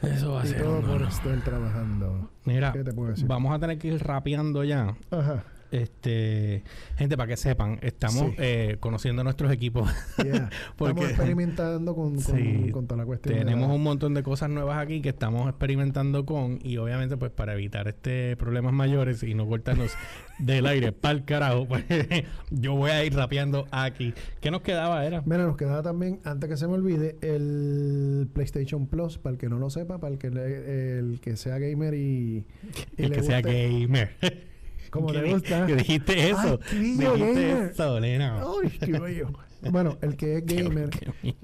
Eso 0.00 0.32
va 0.32 0.40
a 0.40 0.44
Y 0.46 0.48
ser 0.48 0.62
todo 0.62 0.78
un 0.78 0.86
por 0.86 1.02
estar 1.02 1.44
trabajando. 1.44 2.30
Mira, 2.46 2.72
¿Qué 2.72 2.82
te 2.82 2.92
puedo 2.94 3.10
decir? 3.10 3.26
vamos 3.26 3.54
a 3.54 3.58
tener 3.58 3.76
que 3.76 3.88
ir 3.88 4.02
rapeando 4.02 4.64
ya. 4.64 4.96
Ajá. 5.10 5.44
Este, 5.70 6.62
gente, 6.96 7.16
para 7.16 7.28
que 7.28 7.36
sepan, 7.36 7.78
estamos 7.82 8.22
Sí. 8.30 8.34
eh, 8.38 8.76
conociendo 8.80 9.22
nuestros 9.24 9.52
equipos. 9.52 9.88
Yeah. 10.24 10.50
Porque- 10.76 10.90
Estamos 11.00 11.10
experimentando 11.10 11.94
con, 11.94 12.20
con, 12.20 12.36
Sí, 12.36 12.70
con 12.72 12.86
toda 12.86 12.98
la 12.98 13.06
cuestión. 13.06 13.38
Tenemos 13.38 13.68
la- 13.68 13.74
un 13.74 13.82
montón 13.82 14.14
de 14.14 14.22
cosas 14.22 14.50
nuevas 14.50 14.78
aquí 14.78 15.00
que 15.00 15.08
estamos 15.10 15.48
experimentando 15.48 16.26
con 16.26 16.58
y 16.62 16.76
obviamente 16.76 17.16
pues 17.16 17.30
para 17.30 17.54
evitar 17.54 17.88
este 17.88 18.36
problemas 18.36 18.72
mayores 18.72 19.22
y 19.22 19.34
no 19.34 19.46
cortarnos 19.48 19.92
del 20.38 20.66
aire 20.66 20.92
para 20.92 21.12
el 21.14 21.24
carajo, 21.24 21.66
pues 21.66 21.84
yo 22.50 22.74
voy 22.74 22.90
a 22.90 23.04
ir 23.04 23.14
rapeando 23.14 23.66
aquí. 23.70 24.12
¿Qué 24.40 24.50
nos 24.50 24.62
quedaba 24.62 25.04
era? 25.06 25.22
Mira, 25.24 25.44
nos 25.44 25.56
quedaba 25.56 25.82
también, 25.82 26.20
antes 26.24 26.48
que 26.50 26.56
se 26.56 26.66
me 26.66 26.74
olvide, 26.74 27.16
el 27.22 28.28
PlayStation 28.32 28.86
Plus, 28.86 29.18
para 29.18 29.32
el 29.34 29.38
que 29.38 29.48
no 29.48 29.58
lo 29.58 29.70
sepa, 29.70 29.98
para 29.98 30.12
el 30.14 30.18
que, 30.18 30.30
le- 30.30 30.98
el 30.98 31.20
que 31.20 31.36
sea 31.36 31.58
gamer 31.58 31.94
y, 31.94 32.44
y 32.96 33.02
El 33.02 33.10
le 33.10 33.16
que 33.16 33.22
sea 33.22 33.40
gamer. 33.40 34.49
Como 34.90 35.12
le 35.12 35.32
gusta. 35.32 35.66
Que 35.66 35.76
dijiste 35.76 36.30
eso. 36.30 36.58
Ay, 36.72 36.78
dijiste 36.78 37.62
eso, 37.70 38.00
Lena. 38.00 38.42
Ay, 38.42 38.70
qué 38.78 38.98
bello. 38.98 39.28
Bueno, 39.70 39.98
el 40.00 40.16
que 40.16 40.38
es 40.38 40.46
gamer, 40.46 40.88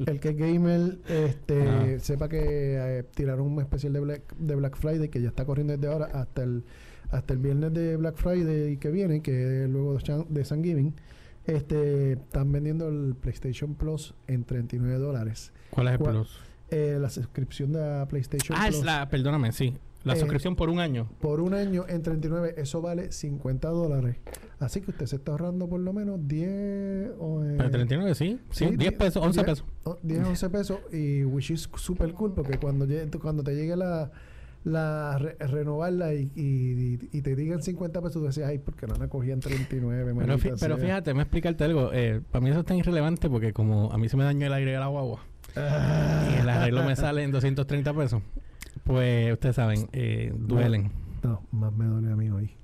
el 0.06 0.20
que 0.20 0.28
es 0.30 0.36
gamer, 0.38 0.96
este, 1.06 1.68
Ah. 1.68 1.86
sepa 1.98 2.30
que 2.30 2.38
eh, 2.40 3.02
tiraron 3.14 3.46
un 3.46 3.60
especial 3.60 3.92
de 3.92 4.00
Black, 4.00 4.34
de 4.38 4.54
Black 4.54 4.74
Friday 4.78 5.10
que 5.10 5.20
ya 5.20 5.28
está 5.28 5.44
corriendo 5.44 5.74
desde 5.76 5.92
ahora 5.92 6.06
hasta 6.14 6.42
el 6.44 6.64
hasta 7.10 7.34
el 7.34 7.40
viernes 7.40 7.74
de 7.74 7.98
Black 7.98 8.16
Friday 8.16 8.78
que 8.78 8.90
viene, 8.90 9.20
que 9.20 9.64
es 9.64 9.68
luego 9.68 9.98
de 9.98 10.42
Thanksgiving, 10.44 10.94
este, 11.44 12.12
están 12.12 12.50
vendiendo 12.52 12.88
el 12.88 13.14
PlayStation 13.20 13.74
Plus 13.74 14.14
en 14.28 14.44
39 14.44 14.98
dólares. 14.98 15.52
¿Cuál 15.68 15.88
es 15.88 15.92
el 15.92 15.98
plus? 15.98 16.40
Eh, 16.70 16.96
la 16.98 17.10
suscripción 17.10 17.72
de 17.72 17.80
la 17.80 18.08
PlayStation 18.08 18.56
Ah, 18.58 18.64
Plus 18.68 18.78
es 18.80 18.84
la, 18.86 19.08
perdóname, 19.10 19.52
sí. 19.52 19.74
La 20.06 20.14
Eh, 20.14 20.16
suscripción 20.20 20.54
por 20.56 20.70
un 20.70 20.78
año. 20.78 21.08
por 21.20 21.40
un 21.40 21.52
año 21.52 21.84
en 21.88 22.00
39, 22.02 22.54
eso 22.58 22.80
vale 22.80 23.10
50 23.12 23.68
dólares. 23.68 24.16
Así 24.60 24.80
que 24.80 24.92
usted 24.92 25.06
se 25.06 25.16
está 25.16 25.32
ahorrando 25.32 25.68
por 25.68 25.80
lo 25.80 25.92
menos 25.92 26.20
10 26.28 27.10
o, 27.18 27.42
eh, 27.44 27.54
Pero 27.58 27.70
39, 27.70 28.14
sí. 28.14 28.38
Sí, 28.50 28.66
sí, 28.68 28.76
10 28.76 28.78
die- 28.78 28.92
pesos, 28.92 29.22
11 29.22 29.40
die- 29.40 29.44
pesos. 29.46 29.66
o- 29.84 29.98
10, 30.02 30.24
11 30.24 30.48
pesos 30.48 30.78
y 30.92 31.24
which 31.24 31.50
is 31.50 31.68
super 31.76 32.12
cool 32.14 32.32
porque 32.32 32.56
cuando, 32.58 32.86
cuando 33.20 33.42
te 33.42 33.54
llegue 33.56 33.74
la, 33.76 34.10
la 34.64 35.18
re- 35.18 35.36
renovarla 35.40 36.14
y, 36.14 36.30
y, 36.36 36.98
y 37.12 37.22
te 37.22 37.34
digan 37.36 37.62
50 37.62 38.00
pesos, 38.00 38.14
tú 38.14 38.24
decías, 38.24 38.48
ay, 38.48 38.58
porque 38.58 38.86
no 38.86 38.94
la 38.94 39.08
cogían 39.08 39.40
39, 39.40 40.14
Pero, 40.18 40.38
fí- 40.38 40.56
pero 40.60 40.76
sea". 40.76 40.84
fíjate, 40.84 41.14
me 41.14 41.22
explicarte 41.22 41.64
algo. 41.64 41.90
Eh, 41.92 42.20
para 42.30 42.42
mí 42.44 42.50
eso 42.50 42.60
es 42.60 42.66
tan 42.66 42.76
irrelevante 42.76 43.28
porque 43.28 43.52
como 43.52 43.92
a 43.92 43.98
mí 43.98 44.08
se 44.08 44.16
me 44.16 44.22
dañó 44.24 44.46
el 44.46 44.52
aire 44.52 44.70
de 44.72 44.78
la 44.78 44.86
guagua 44.86 45.20
Ah. 45.56 46.28
y 46.32 46.40
el 46.40 46.48
arreglo 46.48 46.84
me 46.84 46.94
sale 46.96 47.22
en 47.24 47.32
230 47.32 47.92
pesos, 47.94 48.22
pues 48.86 49.32
ustedes 49.32 49.56
saben, 49.56 49.88
eh, 49.92 50.32
duelen. 50.34 50.92
No, 51.22 51.42
más 51.50 51.72
me 51.72 51.84
duele 51.86 52.12
a 52.12 52.16
mí 52.16 52.30
hoy. 52.30 52.56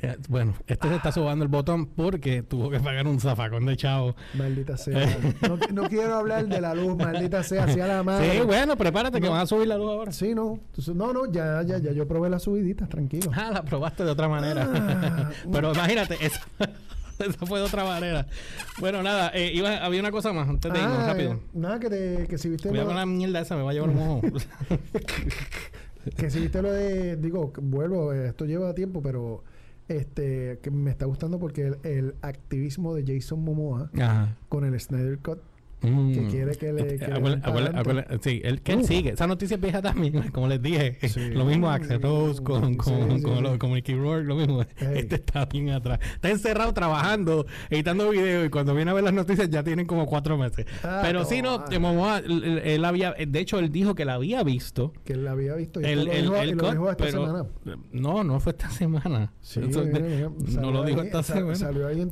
Eh, 0.00 0.16
bueno, 0.28 0.54
este 0.68 0.88
se 0.88 0.94
está 0.94 1.10
sobando 1.10 1.44
el 1.44 1.48
botón 1.48 1.86
porque 1.86 2.44
tuvo 2.44 2.70
que 2.70 2.78
pagar 2.78 3.08
un 3.08 3.18
zafacón 3.18 3.66
de 3.66 3.76
chavo. 3.76 4.14
Maldita 4.34 4.76
sea. 4.76 5.18
No, 5.48 5.58
no 5.72 5.88
quiero 5.88 6.14
hablar 6.14 6.46
de 6.46 6.60
la 6.60 6.72
luz, 6.72 6.96
maldita 6.96 7.42
sea, 7.42 7.66
sea 7.66 7.86
la 7.88 8.02
madre. 8.04 8.38
Sí, 8.38 8.46
bueno, 8.46 8.76
prepárate 8.76 9.20
que 9.20 9.28
van 9.28 9.40
a 9.40 9.46
subir 9.46 9.66
la 9.66 9.76
luz 9.76 9.90
ahora. 9.90 10.12
Sí, 10.12 10.34
no. 10.36 10.60
No, 10.94 11.12
no, 11.12 11.30
ya, 11.30 11.62
ya, 11.62 11.78
ya 11.78 11.90
yo 11.90 12.06
probé 12.06 12.30
las 12.30 12.44
subiditas, 12.44 12.88
tranquilo. 12.88 13.30
Ah, 13.34 13.50
la 13.52 13.64
probaste 13.64 14.04
de 14.04 14.10
otra 14.12 14.28
manera. 14.28 14.70
Ah, 14.72 15.30
Pero 15.52 15.72
imagínate, 15.72 16.16
eso, 16.24 16.40
eso 17.30 17.46
fue 17.46 17.58
de 17.60 17.66
otra 17.66 17.84
manera. 17.84 18.26
Bueno, 18.80 19.02
nada, 19.02 19.30
eh, 19.34 19.50
iba, 19.54 19.76
había 19.78 20.00
una 20.00 20.10
cosa 20.10 20.32
más 20.32 20.48
antes 20.48 20.72
de 20.72 20.78
irnos, 20.78 20.98
Ah, 20.98 21.06
rápido. 21.08 21.32
eh, 21.32 21.38
nada, 21.54 21.78
que, 21.80 21.90
te, 21.90 22.26
que 22.28 22.38
si 22.38 22.48
viste 22.48 22.68
Voy 22.68 22.78
a 22.78 22.82
lo, 22.82 22.86
con 22.88 22.96
la 22.96 23.06
mierda 23.06 23.40
esa, 23.40 23.56
me 23.56 23.62
va 23.62 23.70
a 23.70 23.74
llevar 23.74 23.90
un 23.90 23.98
ojo. 23.98 24.20
que 26.16 26.30
si 26.30 26.40
viste 26.40 26.62
lo 26.62 26.72
de, 26.72 27.16
digo, 27.16 27.52
vuelvo, 27.60 28.12
eh, 28.12 28.28
esto 28.28 28.44
lleva 28.44 28.74
tiempo, 28.74 29.02
pero 29.02 29.44
este 29.88 30.58
que 30.62 30.70
me 30.70 30.90
está 30.90 31.06
gustando 31.06 31.38
porque 31.38 31.66
el, 31.66 31.78
el 31.84 32.14
activismo 32.22 32.94
de 32.94 33.04
Jason 33.06 33.42
Momoa 33.42 33.90
Ajá. 33.98 34.36
con 34.48 34.64
el 34.64 34.78
Snyder 34.78 35.18
Cut, 35.18 35.38
Mm. 35.80 36.12
que 36.12 36.26
quiere 36.26 36.54
que 36.56 36.72
le, 36.72 36.86
que 36.96 37.06
le 37.06 37.14
Acuérdate- 37.14 37.20
den 37.22 37.42
acuérdate- 37.42 37.42
pa'lante. 37.42 37.78
acuérdate- 37.78 38.18
sí, 38.30 38.40
él, 38.44 38.62
que 38.62 38.72
él 38.72 38.78
Uf. 38.80 38.86
sigue. 38.88 39.10
Esa 39.10 39.26
noticia 39.26 39.54
es 39.54 39.60
vieja 39.60 39.80
también, 39.80 40.12
como 40.32 40.48
les 40.48 40.60
dije. 40.60 40.98
Sí. 41.08 41.30
Lo 41.30 41.44
mismo 41.44 41.70
Axel 41.70 42.02
Rose 42.02 42.42
con, 42.42 42.74
con, 42.74 43.16
Sí, 43.18 43.22
con, 43.22 43.42
lo- 43.42 43.58
con 43.58 43.72
Mickey 43.72 43.94
Rourke, 43.94 44.24
lo 44.26 44.34
mismo. 44.36 44.62
Este 44.78 45.14
está 45.16 45.44
bien 45.46 45.70
atrás. 45.70 45.98
Está 46.14 46.30
encerrado 46.30 46.72
trabajando, 46.74 47.46
editando 47.70 48.10
videos 48.10 48.46
y 48.46 48.50
cuando 48.50 48.74
viene 48.74 48.90
a 48.90 48.94
ver 48.94 49.04
las 49.04 49.12
noticias 49.12 49.48
ya 49.50 49.62
tienen 49.62 49.86
como 49.86 50.06
cuatro 50.06 50.36
meses. 50.36 50.66
Ah, 50.82 51.00
Pero 51.04 51.20
no, 51.20 51.24
sí, 51.26 51.42
no, 51.42 51.64
ah. 51.66 51.78
Momoa, 51.78 52.18
él, 52.18 52.42
él- 52.44 52.58
él 52.64 52.84
había, 52.84 53.12
de 53.12 53.38
hecho, 53.38 53.58
él 53.58 53.70
dijo 53.70 53.94
que 53.94 54.04
la 54.04 54.14
había 54.14 54.42
visto. 54.42 54.92
que 55.04 55.12
él 55.12 55.24
la 55.24 55.30
había 55.32 55.54
visto 55.54 55.80
y 55.80 55.84
el, 55.84 56.04
lo 56.06 56.12
dijo, 56.12 56.36
el 56.36 56.48
y 56.50 56.52
lo 56.54 56.70
dijo 56.72 56.90
esta 56.90 57.04
pero- 57.04 57.24
semana. 57.26 57.46
No, 57.92 58.24
no 58.24 58.40
fue 58.40 58.52
esta 58.52 58.70
semana. 58.70 59.32
Sí, 59.40 59.60
Eso 59.60 59.84
no 60.60 60.70
lo 60.72 60.84
dijo 60.84 61.00
ahí, 61.00 61.06
esta 61.06 61.22
semana. 61.22 61.54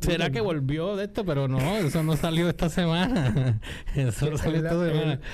¿Será 0.00 0.30
que 0.30 0.40
volvió 0.40 0.96
de 0.96 1.04
esto? 1.04 1.24
Pero 1.24 1.48
no, 1.48 1.58
eso 1.78 2.02
no 2.02 2.16
salió 2.16 2.48
esta 2.48 2.68
semana. 2.68 3.54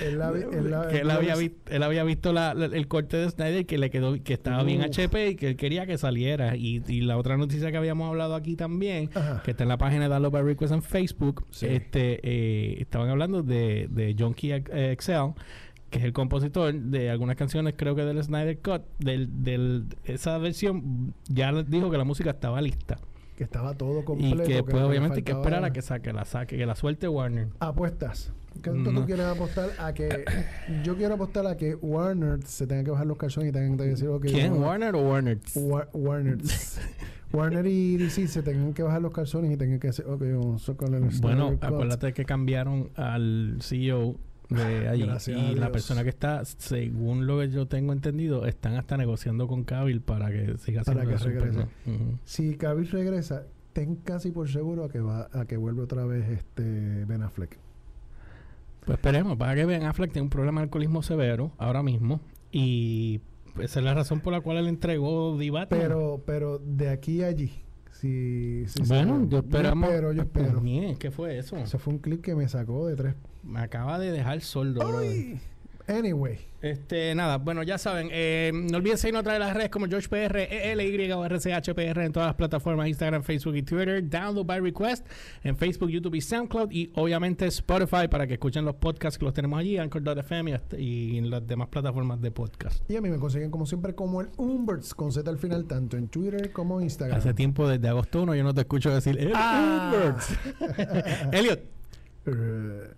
Él 0.01 1.09
había, 1.11 1.35
vi- 1.35 1.49
visto, 1.49 1.71
él 1.71 1.83
había 1.83 2.03
visto 2.03 2.33
la- 2.33 2.53
la- 2.53 2.65
el 2.65 2.87
corte 2.87 3.17
de 3.17 3.29
Snyder 3.29 3.65
que 3.65 3.77
le 3.77 3.89
quedó 3.89 4.21
que 4.23 4.33
estaba 4.33 4.63
bien 4.63 4.79
Uf. 4.81 4.87
HP 4.87 5.29
y 5.29 5.35
que 5.35 5.49
él 5.49 5.55
quería 5.55 5.85
que 5.85 5.97
saliera. 5.97 6.55
Y, 6.55 6.81
y 6.87 7.01
la 7.01 7.17
otra 7.17 7.37
noticia 7.37 7.71
que 7.71 7.77
habíamos 7.77 8.07
hablado 8.09 8.35
aquí 8.35 8.55
también, 8.55 9.09
Ajá. 9.13 9.41
que 9.43 9.51
está 9.51 9.63
en 9.63 9.69
la 9.69 9.77
página 9.77 10.07
de 10.09 10.29
by 10.29 10.43
Request 10.43 10.73
en 10.73 10.81
Facebook, 10.83 11.45
Sí. 11.51 11.65
este 11.67 12.19
eh, 12.23 12.77
estaban 12.81 13.09
hablando 13.09 13.43
de, 13.43 13.87
de 13.89 14.15
John 14.17 14.33
Key 14.33 14.51
Excel 14.53 15.33
que 15.89 15.99
es 15.99 16.05
el 16.05 16.13
compositor 16.13 16.73
de 16.73 17.11
algunas 17.11 17.35
canciones, 17.35 17.75
creo 17.77 17.95
que 17.95 18.01
del 18.03 18.23
Snyder 18.23 18.57
Cut, 18.59 18.81
del, 18.97 19.43
del, 19.43 19.85
esa 20.05 20.39
versión, 20.39 21.13
ya 21.27 21.51
dijo 21.61 21.91
que 21.91 21.99
la 21.99 22.03
música 22.03 22.31
estaba 22.31 22.59
lista. 22.63 22.97
Que 23.43 23.57
estaba 23.57 23.73
todo 23.73 23.99
Y 24.01 24.03
completo. 24.03 24.43
que 24.43 24.63
pues 24.63 24.83
obviamente 24.83 25.17
hay 25.17 25.23
que 25.23 25.31
esperar 25.33 25.63
a 25.65 25.71
que 25.73 25.81
saque 25.81 26.13
la 26.13 26.25
saque, 26.25 26.57
que 26.57 26.65
la 26.65 26.75
suelte 26.75 27.07
Warner. 27.07 27.49
Apuestas. 27.59 28.31
¿Qué 28.61 28.69
No. 28.69 28.91
tú 29.01 29.05
quieres 29.05 29.25
apostar 29.25 29.69
a 29.79 29.93
que... 29.93 30.23
yo 30.83 30.95
quiero 30.95 31.15
apostar 31.15 31.45
a 31.47 31.57
que 31.57 31.75
Warner 31.75 32.43
se 32.43 32.67
tenga 32.67 32.83
que 32.83 32.91
bajar 32.91 33.07
los 33.07 33.17
calzones 33.17 33.49
y 33.49 33.51
tengan 33.51 33.77
que 33.77 33.83
decir... 33.85 34.07
ok, 34.07 34.25
¿Quién? 34.25 34.51
vamos- 34.51 34.67
¿Warner 34.67 34.95
o 34.95 35.01
Warner? 35.09 35.39
Wa- 35.55 35.87
Warner. 35.93 36.37
Warner 37.33 37.65
y 37.65 37.97
DC 37.97 38.27
se 38.27 38.43
tengan 38.43 38.73
que 38.73 38.83
bajar 38.83 39.01
los 39.01 39.11
calzones 39.11 39.51
y 39.51 39.57
tengan 39.57 39.79
que 39.79 39.87
decir... 39.87 40.05
Ok, 40.07 40.21
vamos 40.21 40.69
a 40.69 40.71
el 40.71 41.19
Bueno, 41.21 41.57
acuérdate 41.61 42.13
que 42.13 42.25
cambiaron 42.25 42.91
al 42.95 43.57
CEO 43.61 44.15
de 44.49 44.87
allí 44.89 45.03
Gracias 45.03 45.37
y 45.37 45.55
la 45.55 45.71
persona 45.71 46.03
que 46.03 46.09
está, 46.09 46.45
según 46.45 47.27
lo 47.27 47.39
que 47.39 47.49
yo 47.49 47.67
tengo 47.67 47.93
entendido, 47.93 48.45
están 48.45 48.75
hasta 48.75 48.97
negociando 48.97 49.47
con 49.47 49.63
Cavill 49.63 50.01
para 50.01 50.29
que 50.31 50.57
siga 50.57 50.83
Para 50.83 51.03
siendo 51.03 51.17
que 51.17 51.29
de 51.29 51.39
regrese. 51.39 51.67
Si 52.25 52.55
Cavill 52.55 52.89
regresa, 52.89 53.45
ten 53.73 53.95
casi 53.95 54.31
por 54.31 54.49
seguro 54.49 54.85
a 54.85 54.89
que 54.89 54.99
va 54.99 55.29
a 55.33 55.45
que 55.45 55.57
vuelve 55.57 55.81
otra 55.81 56.05
vez 56.05 56.29
este 56.29 57.05
Ben 57.05 57.23
Affleck. 57.23 57.57
Pues 58.85 58.97
esperemos, 58.97 59.37
para 59.37 59.55
que 59.55 59.65
Ben 59.65 59.83
Affleck 59.83 60.11
tiene 60.11 60.23
un 60.23 60.29
problema 60.29 60.61
de 60.61 60.65
alcoholismo 60.65 61.03
severo 61.03 61.51
ahora 61.57 61.83
mismo 61.83 62.19
y 62.51 63.21
esa 63.59 63.79
es 63.79 63.85
la 63.85 63.93
razón 63.93 64.19
por 64.19 64.33
la 64.33 64.41
cual 64.41 64.57
él 64.57 64.67
entregó 64.67 65.37
Divat. 65.37 65.69
Pero, 65.69 66.21
pero 66.25 66.59
de 66.59 66.89
aquí 66.89 67.23
a 67.23 67.27
allí, 67.27 67.51
si, 68.03 68.65
si 68.67 68.85
se- 68.85 68.93
bueno, 68.93 69.25
yo 69.29 69.37
esperamos. 69.39 69.87
Yo 69.89 69.93
espero, 69.95 70.11
yo 70.13 70.21
espero. 70.23 70.59
Bien, 70.61 70.97
¿Qué 70.97 71.09
fue 71.09 71.37
eso? 71.37 71.55
Ese 71.55 71.77
fue 71.77 71.93
un 71.93 71.99
clip 71.99 72.21
que 72.21 72.35
me 72.35 72.47
sacó 72.49 72.85
de 72.87 72.95
tres. 72.97 73.15
Me 73.43 73.59
acaba 73.61 73.97
de 73.97 74.11
dejar 74.11 74.41
sordo, 74.41 74.79
brother. 74.85 75.09
Ay. 75.09 75.39
Anyway, 75.87 76.39
Este, 76.61 77.13
nada, 77.13 77.37
bueno, 77.39 77.61
ya 77.61 77.77
saben, 77.77 78.07
eh, 78.09 78.51
no 78.53 78.77
olviden 78.77 78.97
seguirnos 78.97 79.19
a 79.19 79.23
través 79.23 79.39
de 79.41 79.45
las 79.47 79.53
redes 79.53 79.69
como 79.69 79.85
GeorgePR, 79.87 80.37
ELY 80.49 81.11
o 81.11 81.25
RCHPR 81.25 82.05
en 82.05 82.13
todas 82.13 82.27
las 82.27 82.35
plataformas, 82.35 82.87
Instagram, 82.87 83.21
Facebook 83.21 83.55
y 83.57 83.63
Twitter, 83.63 84.09
Download 84.09 84.45
by 84.45 84.61
Request 84.61 85.05
en 85.43 85.57
Facebook, 85.57 85.89
YouTube 85.89 86.15
y 86.15 86.21
SoundCloud 86.21 86.71
y 86.71 86.89
obviamente 86.95 87.45
Spotify 87.47 88.07
para 88.09 88.25
que 88.27 88.35
escuchen 88.35 88.63
los 88.63 88.75
podcasts 88.75 89.17
que 89.19 89.25
los 89.25 89.33
tenemos 89.33 89.59
allí, 89.59 89.77
Anchor.fm 89.77 90.57
y, 90.77 91.17
en 91.17 91.29
las 91.29 91.45
demás 91.45 91.67
plataformas 91.67 92.21
de 92.21 92.31
podcast. 92.31 92.89
y 92.89 92.95
a 92.95 93.01
mí 93.01 93.09
me 93.09 93.17
consiguen 93.17 93.51
como 93.51 93.65
siempre 93.65 93.93
como 93.93 94.21
el 94.21 94.29
Umberts 94.37 94.93
con 94.93 95.11
Z 95.11 95.29
al 95.29 95.37
final, 95.37 95.65
tanto 95.65 95.97
en 95.97 96.07
Twitter 96.07 96.53
como 96.53 96.77
en 96.79 96.85
Instagram. 96.85 97.17
Hace 97.17 97.33
tiempo, 97.33 97.67
desde 97.67 97.89
agosto 97.89 98.21
1, 98.23 98.35
yo 98.35 98.43
no 98.45 98.53
te 98.53 98.61
escucho 98.61 98.89
decir 98.89 99.17
"El 99.19 99.33
Ah. 99.35 99.91
Umberts". 99.93 100.33
Elliot. 101.33 101.59
Eh, 102.25 102.91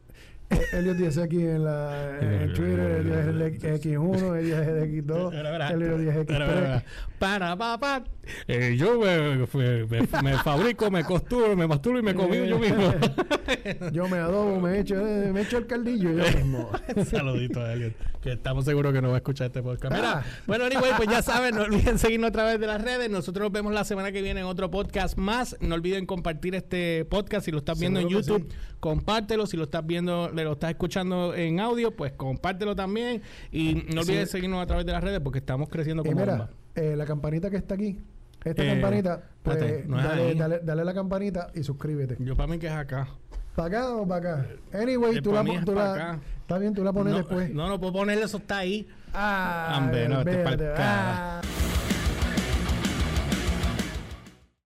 Elliot 0.73 0.97
dice 0.97 1.23
aquí 1.23 1.41
en, 1.41 1.63
la, 1.63 2.19
en 2.19 2.53
Twitter, 2.53 2.79
Elliot 3.01 3.17
es 3.17 3.27
el 3.27 3.41
X1, 3.81 4.39
Elliot 4.39 4.59
es 4.61 4.67
el 4.67 5.05
X2, 5.05 5.25
Espera, 5.33 5.49
espera. 5.49 5.69
Elliot 5.71 5.99
es 5.99 6.15
Espera, 6.15 6.21
espera, 6.21 6.45
X3. 6.45 6.55
espera. 6.55 6.83
Para, 7.17 7.55
pa, 7.57 7.79
pa. 7.79 8.03
Eh, 8.47 8.75
yo 8.77 8.99
me, 8.99 9.47
me, 9.87 10.21
me 10.23 10.37
fabrico, 10.39 10.91
me 10.91 11.03
costuro, 11.03 11.55
me 11.55 11.65
masturo 11.67 11.99
y 11.99 12.01
me 12.03 12.13
comí 12.13 12.47
yo 12.47 12.59
mismo. 12.59 12.93
Yo 13.91 14.07
me 14.07 14.17
adobo, 14.17 14.59
me 14.59 14.79
echo, 14.79 14.95
eh, 14.95 15.31
me 15.33 15.41
echo 15.41 15.57
el 15.57 15.65
caldillo 15.67 16.11
yo 16.11 16.23
mismo. 16.37 16.69
Saludito 17.05 17.61
a 17.61 17.73
Elliot, 17.73 17.93
que 18.21 18.33
estamos 18.33 18.65
seguros 18.65 18.93
que 18.93 19.01
no 19.01 19.09
va 19.09 19.15
a 19.15 19.17
escuchar 19.17 19.47
este 19.47 19.61
podcast. 19.63 19.93
Mira, 19.95 20.19
Ah. 20.19 20.23
bueno, 20.45 20.65
anyway, 20.65 20.91
pues 20.97 21.09
ya 21.09 21.21
saben, 21.21 21.55
no 21.55 21.63
olviden 21.63 21.97
seguirnos 21.97 22.29
a 22.29 22.31
través 22.31 22.59
de 22.59 22.67
las 22.67 22.81
redes. 22.81 23.09
Nosotros 23.09 23.45
nos 23.45 23.51
vemos 23.51 23.73
la 23.73 23.83
semana 23.83 24.11
que 24.11 24.21
viene 24.21 24.41
en 24.41 24.45
otro 24.45 24.69
podcast 24.69 25.17
más. 25.17 25.55
No 25.61 25.75
olviden 25.75 26.05
compartir 26.05 26.53
este 26.55 27.05
podcast 27.05 27.45
si 27.45 27.51
lo 27.51 27.59
estás 27.59 27.79
viendo 27.79 27.99
en 27.99 28.07
Seguro 28.09 28.21
YouTube. 28.39 28.53
Compártelo. 28.89 29.47
Si 29.47 29.57
lo 29.57 29.63
estás 29.63 29.83
viendo, 29.86 30.29
lo 30.29 30.51
estás 30.53 30.69
escuchando 30.69 31.33
en 31.33 31.59
audio, 31.59 31.95
pues 31.95 32.11
compártelo 32.11 32.75
también. 32.75 33.21
Y 33.51 33.86
no 33.93 34.01
olvides 34.01 34.29
Sí. 34.29 34.33
seguirnos 34.33 34.61
a 34.61 34.67
través 34.67 34.86
de 34.86 34.91
las 34.91 35.03
redes 35.03 35.19
porque 35.21 35.39
estamos 35.39 35.69
creciendo 35.69 36.03
como 36.03 36.19
mira, 36.19 36.33
bomba. 36.33 36.49
eh, 36.75 36.95
la 36.95 37.05
campanita 37.05 37.49
que 37.49 37.57
está 37.57 37.73
aquí, 37.73 37.97
esta 38.43 38.63
Eh, 38.63 38.67
campanita, 38.73 39.23
pues 39.41 39.57
espérate, 39.57 39.88
no 39.88 39.97
es 39.97 40.03
dale, 40.03 40.36
dale, 40.36 40.59
dale 40.63 40.86
la 40.86 40.93
campanita 40.93 41.49
y 41.55 41.63
suscríbete. 41.63 42.17
Yo 42.19 42.36
para 42.36 42.45
mí 42.47 42.59
que 42.59 42.67
es 42.67 42.73
acá. 42.73 43.07
¿Para 43.55 43.67
acá 43.69 43.95
o 43.95 44.07
para 44.07 44.31
acá? 44.41 44.47
Anyway, 44.73 45.17
Eh, 45.17 45.21
tú 45.21 45.31
la, 45.33 45.43
tú 45.65 45.73
la- 45.73 45.93
acá. 45.93 46.19
Está 46.41 46.57
bien, 46.59 46.73
tú 46.75 46.83
la 46.83 46.93
pones 46.93 47.11
no, 47.13 47.17
después. 47.17 47.49
no, 47.51 47.67
no 47.67 47.79
puedo 47.79 47.93
ponerle 47.93 48.25
eso, 48.25 48.38
está 48.38 48.59
ahí. 48.59 48.88
Ah, 49.15 49.79
Hombre, 49.81 50.07
no, 50.07 50.19
este. 50.21 50.73
Ah. 50.77 51.41